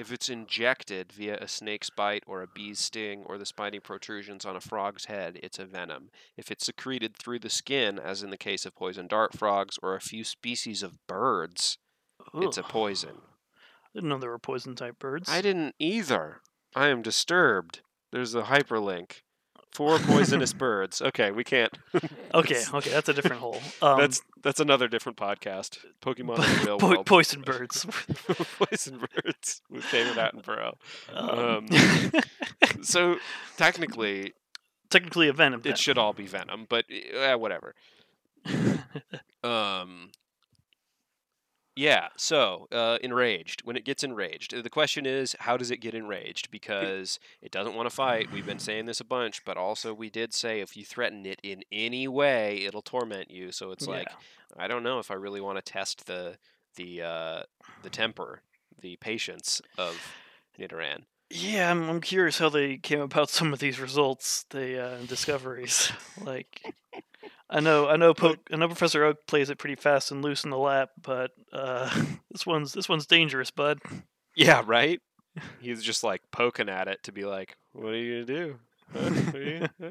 If 0.00 0.10
it's 0.10 0.30
injected 0.30 1.12
via 1.12 1.36
a 1.36 1.46
snake's 1.46 1.90
bite 1.90 2.24
or 2.26 2.40
a 2.40 2.46
bee's 2.46 2.78
sting 2.78 3.22
or 3.26 3.36
the 3.36 3.44
spiny 3.44 3.80
protrusions 3.80 4.46
on 4.46 4.56
a 4.56 4.60
frog's 4.60 5.04
head, 5.04 5.38
it's 5.42 5.58
a 5.58 5.66
venom. 5.66 6.08
If 6.38 6.50
it's 6.50 6.64
secreted 6.64 7.18
through 7.18 7.40
the 7.40 7.50
skin, 7.50 7.98
as 7.98 8.22
in 8.22 8.30
the 8.30 8.38
case 8.38 8.64
of 8.64 8.74
poison 8.74 9.08
dart 9.08 9.36
frogs 9.36 9.78
or 9.82 9.94
a 9.94 10.00
few 10.00 10.24
species 10.24 10.82
of 10.82 11.06
birds, 11.06 11.76
it's 12.32 12.56
a 12.56 12.64
Ugh, 12.64 12.70
poison. 12.70 13.18
didn't 13.92 14.08
know 14.08 14.16
there 14.16 14.30
were 14.30 14.38
poison 14.38 14.74
type 14.74 14.98
birds. 14.98 15.28
I 15.28 15.42
didn't 15.42 15.74
either. 15.78 16.40
I 16.74 16.88
am 16.88 17.02
disturbed. 17.02 17.82
There's 18.10 18.34
a 18.34 18.44
hyperlink. 18.44 19.20
Four 19.72 19.98
poisonous 20.00 20.52
birds. 20.52 21.00
Okay, 21.00 21.30
we 21.30 21.44
can't. 21.44 21.72
Okay, 22.34 22.62
okay, 22.74 22.90
that's 22.90 23.08
a 23.08 23.12
different 23.12 23.40
hole. 23.40 23.60
Um, 23.82 23.98
that's 23.98 24.20
that's 24.42 24.60
another 24.60 24.86
different 24.88 25.18
podcast. 25.18 25.78
Pokemon 26.00 26.36
in 26.36 26.42
the 26.60 26.62
real 26.66 26.78
po- 26.78 26.88
world. 26.90 27.06
poison 27.06 27.40
birds. 27.42 27.84
Poison 28.58 28.98
birds 28.98 29.62
with 29.68 29.84
David 29.90 30.16
Attenborough. 30.16 30.74
Um, 31.12 31.66
So 32.82 33.16
technically, 33.56 34.34
technically 34.90 35.28
a 35.28 35.32
venom. 35.32 35.62
it 35.64 35.76
should 35.78 35.98
all 35.98 36.12
be 36.12 36.26
venom, 36.26 36.66
but 36.68 36.84
uh, 37.18 37.34
whatever. 37.36 37.74
Um. 39.42 40.10
Yeah. 41.80 42.08
So, 42.14 42.68
uh, 42.70 42.98
enraged. 43.02 43.62
When 43.64 43.74
it 43.74 43.86
gets 43.86 44.04
enraged, 44.04 44.52
the 44.62 44.68
question 44.68 45.06
is, 45.06 45.34
how 45.40 45.56
does 45.56 45.70
it 45.70 45.78
get 45.78 45.94
enraged? 45.94 46.50
Because 46.50 47.18
it 47.40 47.50
doesn't 47.50 47.74
want 47.74 47.88
to 47.88 47.94
fight. 47.94 48.30
We've 48.30 48.44
been 48.44 48.58
saying 48.58 48.84
this 48.84 49.00
a 49.00 49.04
bunch, 49.04 49.46
but 49.46 49.56
also 49.56 49.94
we 49.94 50.10
did 50.10 50.34
say 50.34 50.60
if 50.60 50.76
you 50.76 50.84
threaten 50.84 51.24
it 51.24 51.40
in 51.42 51.62
any 51.72 52.06
way, 52.06 52.66
it'll 52.66 52.82
torment 52.82 53.30
you. 53.30 53.50
So 53.50 53.72
it's 53.72 53.86
like, 53.86 54.08
I 54.58 54.68
don't 54.68 54.82
know 54.82 54.98
if 54.98 55.10
I 55.10 55.14
really 55.14 55.40
want 55.40 55.56
to 55.56 55.72
test 55.72 56.06
the 56.06 56.36
the 56.76 57.00
uh, 57.00 57.42
the 57.82 57.88
temper, 57.88 58.42
the 58.78 58.96
patience 58.96 59.62
of 59.78 59.96
Nidoran. 60.58 61.04
Yeah, 61.30 61.70
I'm, 61.70 61.88
I'm 61.88 62.00
curious 62.02 62.38
how 62.38 62.50
they 62.50 62.76
came 62.76 63.00
about 63.00 63.30
some 63.30 63.54
of 63.54 63.58
these 63.58 63.80
results, 63.80 64.44
the 64.50 64.84
uh, 64.84 64.96
discoveries. 65.06 65.90
like, 66.20 66.74
I 67.52 67.58
know, 67.60 67.88
I 67.88 67.96
know, 67.96 68.14
po- 68.14 68.36
I 68.52 68.56
know 68.56 68.68
Professor 68.68 69.04
Oak 69.04 69.26
plays 69.26 69.50
it 69.50 69.58
pretty 69.58 69.74
fast 69.74 70.12
and 70.12 70.22
loose 70.22 70.44
in 70.44 70.50
the 70.50 70.58
lap, 70.58 70.90
but 71.02 71.32
uh, 71.52 71.90
this 72.30 72.46
one's 72.46 72.72
this 72.72 72.88
one's 72.88 73.06
dangerous, 73.06 73.50
bud. 73.50 73.80
Yeah, 74.36 74.62
right. 74.64 75.00
He's 75.60 75.82
just 75.82 76.04
like 76.04 76.22
poking 76.30 76.68
at 76.68 76.86
it 76.88 77.02
to 77.04 77.12
be 77.12 77.24
like, 77.24 77.56
"What 77.72 77.92
are 77.92 77.96
you 77.96 78.24
gonna 78.24 78.38
do?" 78.38 78.58
Huh? 78.92 79.10
What 79.10 79.34
are 79.34 79.42
you- 79.42 79.68
huh?" 79.80 79.90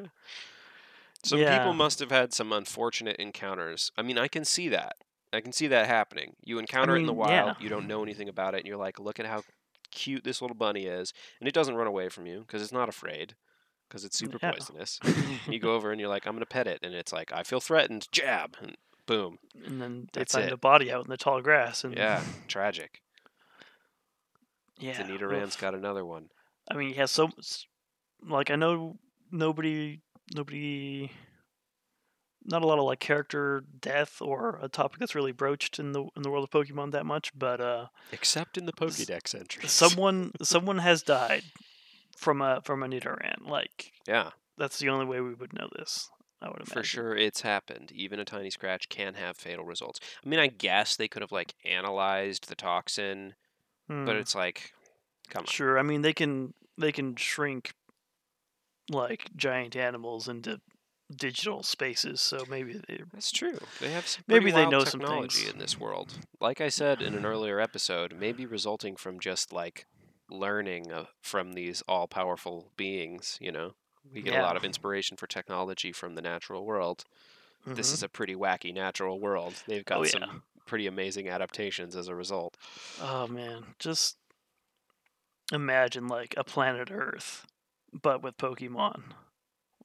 Some 1.23 1.39
Yeah. 1.39 1.57
people 1.57 1.73
must 1.73 1.99
have 1.99 2.11
had 2.11 2.33
some 2.33 2.53
unfortunate 2.53 3.17
encounters. 3.17 3.91
I 3.97 4.03
mean, 4.03 4.17
I 4.17 4.29
can 4.29 4.45
see 4.45 4.69
that. 4.69 4.93
I 5.33 5.41
can 5.41 5.51
see 5.51 5.67
that 5.67 5.85
happening. 5.87 6.35
You 6.45 6.59
encounter 6.59 6.95
it 6.95 7.01
in 7.01 7.07
the 7.07 7.13
wild, 7.13 7.57
yeah. 7.59 7.63
you 7.63 7.67
don't 7.69 7.87
know 7.87 8.01
anything 8.03 8.29
about 8.29 8.53
it, 8.55 8.59
and 8.59 8.67
you're 8.67 8.77
like, 8.77 8.99
"Look 8.99 9.19
at 9.19 9.25
how 9.25 9.43
cute 9.91 10.23
this 10.23 10.41
little 10.41 10.55
bunny 10.55 10.85
is," 10.85 11.13
and 11.41 11.47
it 11.49 11.53
doesn't 11.53 11.75
run 11.75 11.87
away 11.87 12.07
from 12.07 12.25
you 12.25 12.39
because 12.39 12.61
it's 12.61 12.71
not 12.71 12.87
afraid 12.87 13.35
because 13.89 14.05
it's 14.05 14.17
super 14.17 14.37
Yeah. 14.41 14.51
poisonous. 14.51 14.99
You 15.47 15.59
go 15.59 15.73
over 15.73 15.91
and 15.91 15.99
you're 15.99 16.09
like, 16.09 16.25
"I'm 16.27 16.33
gonna 16.35 16.45
pet 16.45 16.67
it," 16.67 16.79
and 16.83 16.93
it's 16.93 17.11
like, 17.11 17.31
"I 17.33 17.43
feel 17.43 17.59
threatened." 17.59 18.07
Jab, 18.11 18.55
and 18.61 18.77
boom. 19.07 19.39
and 19.65 19.81
then 19.81 20.07
they 20.13 20.21
That's 20.21 20.33
find 20.33 20.45
it. 20.47 20.53
a 20.53 20.57
body 20.57 20.91
out 20.91 21.03
in 21.05 21.09
the 21.09 21.17
tall 21.17 21.41
grass, 21.41 21.83
and 21.83 21.95
Yeah, 21.97 22.23
tragic. 22.47 23.01
yeah. 24.79 25.01
Nidoran's 25.03 25.55
got 25.55 25.73
another 25.73 26.05
one. 26.05 26.29
I 26.71 26.75
mean, 26.75 26.89
he 26.89 26.95
has 26.95 27.11
so 27.11 27.29
like 28.27 28.51
I 28.51 28.55
know 28.55 28.97
nobody 29.31 30.01
nobody 30.35 31.11
not 32.45 32.61
a 32.61 32.67
lot 32.67 32.79
of 32.79 32.85
like 32.85 32.99
character 32.99 33.63
death 33.81 34.21
or 34.21 34.59
a 34.61 34.69
topic 34.69 34.99
that's 34.99 35.15
really 35.15 35.31
broached 35.31 35.79
in 35.79 35.91
the 35.93 36.03
in 36.15 36.21
the 36.23 36.29
world 36.29 36.43
of 36.43 36.49
Pokemon 36.51 36.91
that 36.91 37.05
much, 37.05 37.31
but 37.37 37.59
uh 37.59 37.87
Except 38.11 38.57
in 38.57 38.65
the 38.65 38.73
Pokédex 38.73 39.33
entries. 39.35 39.71
someone 39.71 40.31
someone 40.43 40.77
has 40.79 41.01
died 41.03 41.43
from 42.19 42.41
a 42.41 42.61
from 42.63 42.83
a 42.83 42.87
Nidoran. 42.87 43.47
Like 43.47 43.93
Yeah, 44.07 44.31
that's 44.57 44.79
the 44.79 44.89
only 44.89 45.05
way 45.05 45.21
we 45.21 45.33
would 45.33 45.53
know 45.53 45.69
this. 45.75 46.09
I 46.41 46.49
would 46.49 46.61
imagine. 46.61 46.73
for 46.73 46.83
sure 46.83 47.15
it's 47.15 47.41
happened. 47.41 47.91
Even 47.91 48.19
a 48.19 48.25
tiny 48.25 48.49
scratch 48.49 48.89
can 48.89 49.15
have 49.15 49.37
fatal 49.37 49.65
results. 49.65 49.99
I 50.23 50.29
mean, 50.29 50.39
I 50.39 50.47
guess 50.47 50.95
they 50.95 51.07
could 51.07 51.21
have 51.21 51.31
like 51.31 51.55
analyzed 51.65 52.47
the 52.47 52.55
toxin, 52.55 53.35
but 54.05 54.15
Hmm, 54.15 54.21
it's 54.21 54.35
like, 54.35 54.73
come 55.29 55.45
on. 55.47 55.47
sure. 55.47 55.79
I 55.79 55.83
mean, 55.83 56.01
they 56.01 56.13
can 56.13 56.53
they 56.77 56.91
can 56.91 57.15
shrink 57.15 57.73
like 58.89 59.29
giant 59.35 59.75
animals 59.75 60.27
into 60.27 60.59
digital 61.15 61.63
spaces, 61.63 62.21
so 62.21 62.45
maybe 62.49 62.73
they 62.87 63.01
That's 63.13 63.31
true. 63.31 63.57
They 63.79 63.89
have 63.91 64.07
some 64.07 64.23
Maybe 64.27 64.51
they 64.51 64.65
know 64.65 64.83
some 64.83 65.01
technology 65.01 65.41
things. 65.41 65.53
in 65.53 65.59
this 65.59 65.79
world. 65.79 66.13
Like 66.39 66.61
I 66.61 66.69
said 66.69 67.01
in 67.01 67.15
an 67.15 67.25
earlier 67.25 67.59
episode, 67.59 68.15
maybe 68.17 68.45
resulting 68.45 68.95
from 68.95 69.19
just 69.19 69.51
like 69.53 69.85
learning 70.29 70.91
uh, 70.91 71.05
from 71.21 71.53
these 71.53 71.81
all-powerful 71.87 72.71
beings. 72.77 73.37
You 73.41 73.51
know, 73.51 73.73
we 74.13 74.21
get 74.21 74.33
a 74.33 74.41
lot 74.41 74.55
of 74.57 74.63
inspiration 74.63 75.17
for 75.17 75.27
technology 75.27 75.91
from 75.91 76.15
the 76.15 76.21
natural 76.21 76.65
world. 76.65 77.03
This 77.65 77.89
Mhm. 77.91 77.93
is 77.95 78.03
a 78.03 78.09
pretty 78.09 78.35
wacky 78.35 78.73
natural 78.73 79.19
world. 79.19 79.53
They've 79.67 79.85
got 79.85 79.99
Oh, 79.99 80.03
yeah. 80.03 80.09
some 80.11 80.43
pretty 80.65 80.87
amazing 80.87 81.27
adaptations 81.29 81.95
as 81.95 82.07
a 82.07 82.15
result. 82.15 82.57
Oh 83.01 83.27
man, 83.27 83.65
just 83.79 84.17
imagine 85.51 86.07
like 86.07 86.33
a 86.37 86.43
planet 86.43 86.89
Earth, 86.91 87.45
but 87.91 88.21
with 88.21 88.37
Pokemon. 88.37 89.01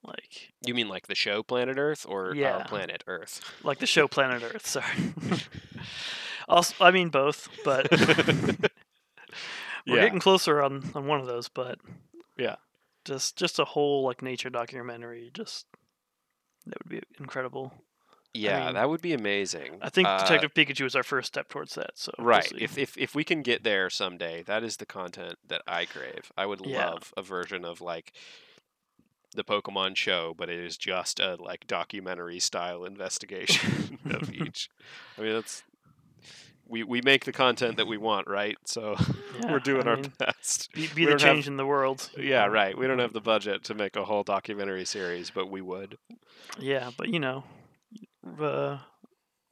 Like 0.02 0.52
You 0.66 0.74
mean 0.74 0.88
like 0.88 1.07
the 1.07 1.14
show 1.14 1.42
Planet 1.42 1.78
Earth 1.78 2.04
or 2.07 2.35
Yeah. 2.37 2.59
our 2.59 2.64
planet 2.64 3.02
Earth? 3.07 3.40
like 3.62 3.78
the 3.78 3.87
show 3.94 4.07
Planet 4.07 4.42
Earth, 4.42 4.66
sorry. 4.66 5.14
also 6.48 6.74
I 6.85 6.90
mean 6.90 7.09
both, 7.09 7.48
but 7.64 7.88
we're 9.87 9.97
Yeah. 9.97 10.03
getting 10.05 10.20
closer 10.20 10.62
on, 10.62 10.90
on 10.94 11.07
one 11.07 11.20
of 11.20 11.27
those, 11.27 11.49
but 11.49 11.79
Yeah. 12.37 12.57
Just 13.05 13.37
just 13.37 13.59
a 13.59 13.64
whole 13.64 14.03
like 14.05 14.23
nature 14.23 14.51
documentary, 14.51 15.31
just 15.35 15.66
that 16.66 16.77
would 16.83 16.90
be 16.90 17.03
incredible. 17.18 17.73
Yeah, 18.37 18.64
mean, 18.64 18.75
that 18.75 18.88
would 18.88 19.01
be 19.03 19.12
amazing. 19.12 19.79
I 19.81 19.90
think 19.90 20.09
Uh, 20.09 20.18
Detective 20.18 20.55
Pikachu 20.55 20.87
is 20.87 20.97
our 20.97 21.05
first 21.05 21.29
step 21.29 21.49
towards 21.49 21.75
that, 21.77 21.92
so 21.94 22.12
we'll 22.18 22.27
Right. 22.27 22.51
If, 22.59 22.77
if 22.79 22.97
if 22.99 23.14
we 23.14 23.23
can 23.23 23.42
get 23.42 23.62
there 23.62 23.88
someday, 23.90 24.42
that 24.42 24.64
is 24.64 24.79
the 24.79 24.87
content 24.87 25.38
that 25.47 25.62
I 25.68 25.85
crave. 25.85 26.33
I 26.37 26.47
would 26.47 26.61
Yeah. 26.66 26.87
love 26.90 27.12
a 27.16 27.23
version 27.23 27.64
of 27.64 27.81
like 27.81 28.12
the 29.37 29.44
Pokemon 29.44 29.97
show, 29.97 30.35
but 30.37 30.49
it 30.49 30.59
is 30.59 30.77
just 30.79 31.20
a 31.20 31.37
like 31.37 31.66
documentary 31.66 32.40
style 32.40 32.85
investigation 32.85 33.99
of 34.11 34.31
each. 34.33 34.68
I 35.18 35.20
mean, 35.23 35.33
that's 35.35 35.62
we 36.68 36.83
we 36.83 37.00
make 37.03 37.24
the 37.24 37.33
content 37.33 37.77
that 37.77 37.87
we 37.87 37.96
want, 37.98 38.27
right? 38.29 38.57
So 38.64 38.96
Yeah, 39.42 39.53
we're 39.53 39.59
doing 39.59 39.87
I 39.87 39.90
our 39.90 39.96
mean, 39.96 40.12
best. 40.18 40.72
be, 40.72 40.87
be 40.94 41.05
the 41.05 41.11
don't 41.12 41.20
have- 41.20 41.31
change 41.35 41.46
in 41.48 41.57
the 41.57 41.66
world. 41.66 42.11
Yeah, 42.18 42.46
right. 42.46 42.77
We 42.77 42.87
don't 42.87 42.98
have 43.00 43.12
the 43.12 43.20
budget 43.20 43.64
to 43.64 43.74
make 43.74 43.96
a 43.96 44.05
whole 44.05 44.22
documentary 44.22 44.85
series, 44.85 45.31
but 45.31 45.50
we 45.50 45.61
would. 45.61 45.98
Yeah, 46.59 46.90
but 46.96 47.09
you 47.09 47.18
know, 47.20 47.44
uh, 48.40 48.79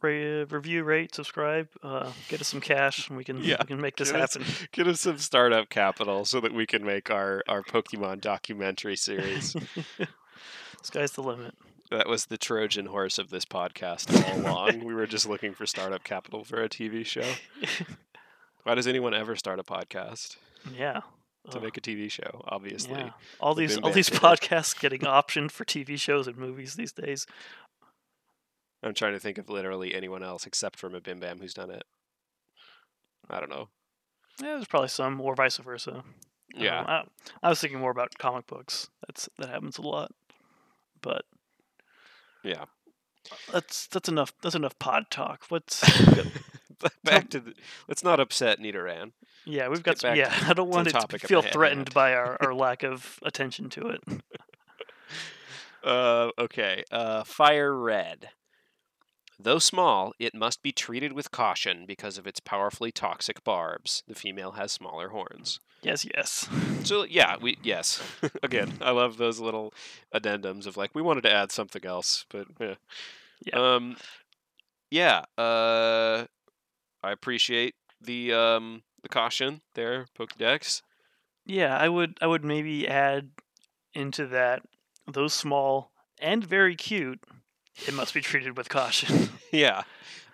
ra- 0.01 0.45
review, 0.51 0.85
rate, 0.85 1.15
subscribe, 1.15 1.69
uh, 1.83 2.13
get 2.29 2.41
us 2.41 2.49
some 2.49 2.61
cash, 2.61 3.09
and 3.09 3.17
we 3.17 3.25
can 3.25 3.43
Yeah, 3.43 3.57
we 3.61 3.67
can 3.67 3.81
make 3.81 3.97
this 3.97 4.13
get 4.13 4.21
us- 4.21 4.35
happen. 4.35 4.49
Get 4.73 4.87
us 4.87 5.01
some 5.01 5.19
startup 5.19 5.69
capital 5.69 6.25
so 6.25 6.41
that 6.41 6.53
we 6.55 6.67
can 6.67 6.85
make 6.85 7.11
our 7.11 7.43
our 7.49 7.63
Pokemon 7.63 8.21
documentary 8.21 8.97
series. 8.97 9.55
Sky's 10.83 11.13
the 11.13 11.23
limit. 11.23 11.55
That 11.93 12.09
was 12.09 12.27
the 12.27 12.39
Trojan 12.39 12.87
horse 12.87 13.19
of 13.19 13.29
this 13.29 13.45
podcast 13.45 14.27
all 14.27 14.41
along. 14.41 14.83
we 14.83 14.95
were 14.95 15.07
just 15.07 15.29
looking 15.29 15.53
for 15.53 15.67
startup 15.67 16.03
capital 16.05 16.43
for 16.43 16.63
a 16.63 16.69
TV 16.69 17.05
show. 17.05 17.31
Why 18.63 18.75
does 18.75 18.87
anyone 18.87 19.13
ever 19.13 19.37
start 19.37 19.61
a 19.61 19.63
podcast 19.63 20.39
yeah. 20.75 21.01
to 21.51 21.59
Ugh, 21.59 21.63
make 21.63 21.77
a 21.77 21.83
TV 21.83 22.11
show? 22.11 22.43
Obviously, 22.47 22.99
yeah. 22.99 23.11
All 23.41 23.55
the 23.55 23.67
these 23.67 23.77
all 23.77 23.91
these 23.91 24.09
podcasts 24.09 24.79
getting 24.79 25.01
optioned 25.01 25.51
for 25.51 25.67
TV 25.67 26.01
shows 26.01 26.27
and 26.27 26.39
movies 26.39 26.77
these 26.77 26.93
days. 26.93 27.27
I'm 28.83 28.95
trying 28.95 29.13
to 29.13 29.21
think 29.21 29.37
of 29.37 29.51
literally 29.51 29.95
anyone 29.95 30.23
else 30.23 30.47
except 30.47 30.79
for 30.79 30.89
Bim 30.89 31.21
Bam 31.21 31.41
who's 31.41 31.53
done 31.53 31.71
it. 31.71 31.85
I 33.29 33.39
don't 33.39 33.51
know. 33.51 33.69
Yeah, 34.41 34.55
there's 34.55 34.67
probably 34.67 34.89
some, 34.89 35.21
or 35.21 35.35
vice 35.35 35.59
versa. 35.59 36.05
Yeah, 36.55 36.81
Um, 36.81 36.87
I, 36.89 37.05
I 37.43 37.49
was 37.51 37.61
thinking 37.61 37.81
more 37.81 37.91
about 37.91 38.17
comic 38.19 38.47
books. 38.47 38.89
That's 39.07 39.29
that 39.37 39.51
happens 39.51 39.77
a 39.77 39.83
lot, 39.83 40.11
but 41.03 41.27
yeah. 42.43 42.65
that's 43.53 43.87
that's 43.87 44.09
enough. 44.09 44.33
That's 44.43 44.55
enough 44.55 44.79
pod 44.79 45.05
talk. 45.11 45.45
What's 45.49 45.83
Back 47.05 47.31
to 47.31 47.41
the, 47.41 47.55
let's 47.89 48.03
not 48.03 48.21
upset 48.21 48.59
Nidoran. 48.59 49.13
yeah, 49.45 49.69
we've 49.69 49.83
got 49.83 49.99
some, 49.99 50.17
yeah. 50.17 50.35
I 50.47 50.53
don't 50.53 50.69
want 50.69 50.89
it 50.89 50.97
to 51.09 51.19
feel 51.19 51.43
threatened 51.43 51.89
hand. 51.89 51.95
by 51.95 52.15
our, 52.15 52.37
our 52.41 52.55
lack 52.55 52.83
of 52.83 53.19
attention 53.23 53.71
to 53.71 53.89
it. 53.89 54.03
Uh, 55.85 56.31
okay. 56.39 56.85
Uh, 56.93 57.25
Fire 57.25 57.75
Red. 57.75 58.29
Though 59.37 59.59
small, 59.59 60.13
it 60.21 60.33
must 60.33 60.63
be 60.63 60.71
treated 60.71 61.13
with 61.13 61.33
caution 61.33 61.87
because 61.87 62.19
of 62.19 62.27
its 62.29 62.39
powerfully 62.39 62.93
toxic 62.93 63.43
barbs. 63.43 64.05
The 64.07 64.15
female 64.15 64.53
has 64.53 64.71
smaller 64.71 65.09
horns. 65.09 65.59
Yes, 65.83 66.07
yes. 66.15 66.49
So 66.85 67.05
yeah, 67.05 67.37
we 67.41 67.59
yes. 67.63 68.03
Again, 68.43 68.73
I 68.81 68.91
love 68.91 69.17
those 69.17 69.39
little 69.39 69.73
addendums 70.13 70.67
of 70.67 70.77
like 70.77 70.91
we 70.97 71.01
wanted 71.01 71.23
to 71.23 71.33
add 71.33 71.53
something 71.53 71.87
else, 71.87 72.25
but 72.29 72.47
yeah. 72.59 72.75
Yeah. 73.45 73.75
Um 73.75 73.97
yeah, 74.91 75.23
uh 75.39 76.27
I 77.05 77.13
appreciate 77.13 77.77
the 78.01 78.33
um 78.33 78.83
the 79.03 79.09
caution 79.09 79.61
there, 79.75 80.07
Pokédex. 80.19 80.83
Yeah, 81.47 81.77
I 81.77 81.89
would 81.89 82.19
I 82.21 82.27
would 82.27 82.45
maybe 82.45 82.89
add 82.89 83.31
into 83.95 84.27
that 84.27 84.63
those 85.07 85.33
small 85.35 85.93
and 86.21 86.45
very 86.45 86.75
cute. 86.75 87.21
It 87.87 87.95
must 87.95 88.13
be 88.13 88.21
treated 88.21 88.57
with 88.57 88.69
caution. 88.69 89.31
yeah. 89.53 89.83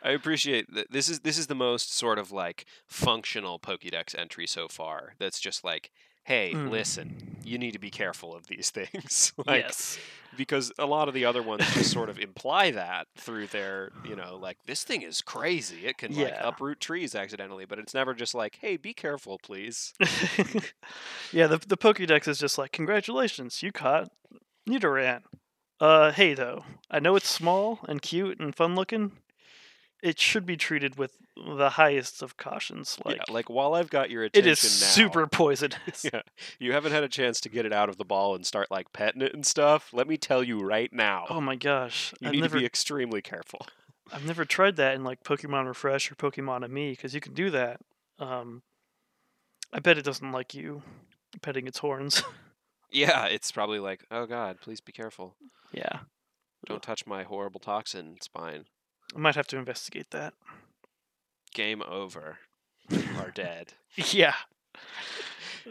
I 0.03 0.11
appreciate 0.11 0.73
that 0.75 0.91
this 0.93 1.09
is 1.09 1.21
this 1.21 1.39
is 1.39 1.47
the 1.49 1.55
most 1.55 1.95
sort 1.97 2.19
of 2.19 2.31
like 2.33 2.65
functional 2.87 3.59
Pokédex 3.59 4.17
entry 4.19 4.47
so 4.47 4.69
far. 4.69 5.15
That's 5.19 5.41
just 5.41 5.65
like, 5.65 5.91
hey, 6.25 6.53
Mm. 6.55 6.71
listen, 6.71 7.37
you 7.45 7.59
need 7.59 7.73
to 7.73 7.79
be 7.79 7.91
careful 7.91 8.35
of 8.35 8.47
these 8.49 8.71
things. 8.79 9.33
like 9.47 9.63
yes. 9.65 9.99
because 10.37 10.71
a 10.79 10.85
lot 10.87 11.09
of 11.09 11.15
the 11.15 11.25
other 11.25 11.43
ones 11.43 11.65
just 11.73 11.91
sort 11.91 12.11
of 12.11 12.19
imply 12.19 12.71
that 12.71 13.07
through 13.17 13.47
their, 13.49 13.91
you 14.05 14.15
know, 14.15 14.37
like 14.37 14.59
this 14.67 14.85
thing 14.85 15.03
is 15.03 15.21
crazy. 15.23 15.87
It 15.87 15.97
can 15.99 16.15
like 16.15 16.35
uproot 16.41 16.81
trees 16.81 17.15
accidentally, 17.15 17.65
but 17.65 17.79
it's 17.79 17.95
never 17.95 18.13
just 18.15 18.35
like, 18.35 18.59
hey, 18.61 18.77
be 18.77 18.93
careful, 18.93 19.39
please. 19.43 19.95
yeah, 21.33 21.47
the 21.47 21.59
the 21.67 21.77
Pokédex 21.77 22.29
is 22.29 22.39
just 22.39 22.59
like, 22.59 22.73
congratulations, 22.73 23.63
you 23.63 23.73
caught 23.73 24.11
Nidoran. 24.69 25.23
Uh, 25.81 26.11
hey 26.13 26.35
though, 26.35 26.65
I 26.91 26.99
know 26.99 27.17
it's 27.17 27.29
small 27.29 27.79
and 27.89 28.03
cute 28.03 28.39
and 28.41 28.55
fun 28.55 28.75
looking. 28.75 29.13
It 30.03 30.21
should 30.21 30.47
be 30.47 30.57
treated 30.57 30.97
with 30.97 31.17
the 31.37 31.71
highest 31.71 32.23
of 32.23 32.37
cautions. 32.37 32.99
Like, 33.05 33.17
yeah, 33.17 33.33
like 33.35 33.51
while 33.51 33.75
I've 33.75 33.91
got 33.91 34.11
your 34.11 34.23
it 34.25 34.29
attention 34.37 34.51
is 34.53 34.81
now, 34.81 34.87
super 34.87 35.27
poisonous. 35.31 36.05
Yeah, 36.05 36.23
you 36.61 36.73
haven't 36.73 36.93
had 36.93 37.03
a 37.03 37.09
chance 37.09 37.41
to 37.41 37.49
get 37.49 37.67
it 37.67 37.73
out 37.73 37.89
of 37.89 37.97
the 37.97 38.05
ball 38.05 38.35
and 38.37 38.47
start 38.47 38.71
like 38.71 38.93
petting 38.93 39.23
it 39.23 39.35
and 39.35 39.45
stuff. 39.45 39.91
Let 39.93 40.07
me 40.07 40.17
tell 40.17 40.45
you 40.45 40.61
right 40.61 40.93
now, 40.93 41.27
Oh 41.29 41.41
my 41.41 41.57
gosh, 41.57 42.15
you 42.21 42.29
I've 42.29 42.35
need 42.35 42.41
never 42.43 42.57
to 42.57 42.61
be 42.61 42.67
extremely 42.67 43.23
careful. 43.23 43.67
I've 44.13 44.25
never 44.25 44.45
tried 44.45 44.77
that 44.77 44.95
in 44.95 45.03
like 45.05 45.23
Pokemon 45.25 45.67
Refresh 45.67 46.11
or 46.11 46.15
Pokemon 46.15 46.65
Amie 46.65 46.93
because 46.93 47.13
you 47.15 47.21
can 47.21 47.35
do 47.35 47.51
that. 47.51 47.81
Um, 48.19 48.63
I 49.73 49.81
bet 49.81 49.99
it 49.99 50.05
doesn't 50.05 50.33
like 50.33 50.55
you 50.55 50.83
petting 51.43 51.67
its 51.67 51.79
horns. 51.79 52.23
Yeah, 52.91 53.27
it's 53.27 53.53
probably 53.53 53.81
like, 53.81 54.05
oh 54.11 54.25
god, 54.25 54.61
please 54.63 54.81
be 54.81 54.93
careful. 54.93 55.37
yeah, 55.73 55.99
Don't 56.67 56.83
touch 56.83 57.07
my 57.07 57.23
horrible 57.23 57.61
toxin 57.61 58.17
spine. 58.23 58.65
I 59.14 59.18
might 59.18 59.35
have 59.37 59.47
to 59.49 59.57
investigate 59.59 60.11
that. 60.11 60.35
Game 61.55 61.83
over. 61.83 62.38
You 62.90 63.03
are 63.18 63.31
dead. 63.35 63.73
yeah, 63.97 64.35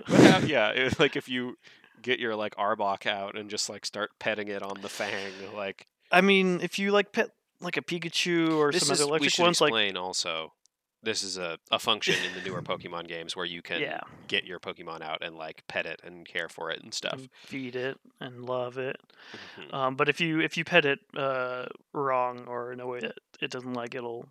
how- 0.05 0.37
yeah, 0.45 0.69
it, 0.69 0.99
like 0.99 1.15
if 1.15 1.29
you 1.29 1.57
get 2.01 2.19
your 2.19 2.35
like 2.35 2.55
Arbok 2.55 3.05
out 3.05 3.37
and 3.37 3.49
just 3.49 3.69
like 3.69 3.85
start 3.85 4.11
petting 4.19 4.47
it 4.47 4.61
on 4.63 4.81
the 4.81 4.89
fang, 4.89 5.31
like 5.55 5.87
I 6.11 6.21
mean, 6.21 6.59
if 6.61 6.77
you 6.79 6.91
like 6.91 7.11
pet 7.11 7.29
like 7.61 7.77
a 7.77 7.81
Pikachu 7.81 8.55
or 8.57 8.71
this 8.71 8.85
some 8.85 8.93
is 8.93 9.01
other 9.01 9.07
we 9.07 9.09
electric 9.11 9.33
should 9.33 9.43
ones, 9.43 9.61
like 9.61 9.69
explain 9.69 9.97
also. 9.97 10.53
This 11.03 11.23
is 11.23 11.37
a, 11.37 11.57
a 11.71 11.79
function 11.79 12.15
in 12.25 12.33
the 12.33 12.49
newer 12.49 12.61
Pokemon 12.61 13.07
games 13.07 13.35
where 13.35 13.45
you 13.45 13.61
can 13.61 13.79
yeah, 13.81 13.99
get 14.27 14.43
your 14.45 14.59
Pokemon 14.59 15.01
out 15.01 15.19
and 15.21 15.35
like 15.35 15.63
pet 15.67 15.85
it 15.85 16.01
and 16.03 16.25
care 16.25 16.49
for 16.49 16.69
it 16.71 16.81
and 16.81 16.93
stuff. 16.93 17.13
and 17.13 17.29
feed 17.45 17.75
it 17.75 17.97
and 18.19 18.45
love 18.45 18.77
it. 18.77 18.99
Mhm. 19.59 19.73
Um, 19.73 19.95
but 19.95 20.09
if 20.09 20.19
you 20.19 20.39
if 20.41 20.57
you 20.57 20.65
pet 20.65 20.85
it 20.85 20.99
uh, 21.15 21.65
wrong 21.93 22.45
or 22.47 22.73
in 22.73 22.79
a 22.79 22.87
way 22.87 22.99
that 23.01 23.17
it 23.39 23.51
doesn't 23.51 23.73
like, 23.73 23.93
it'll 23.95 24.27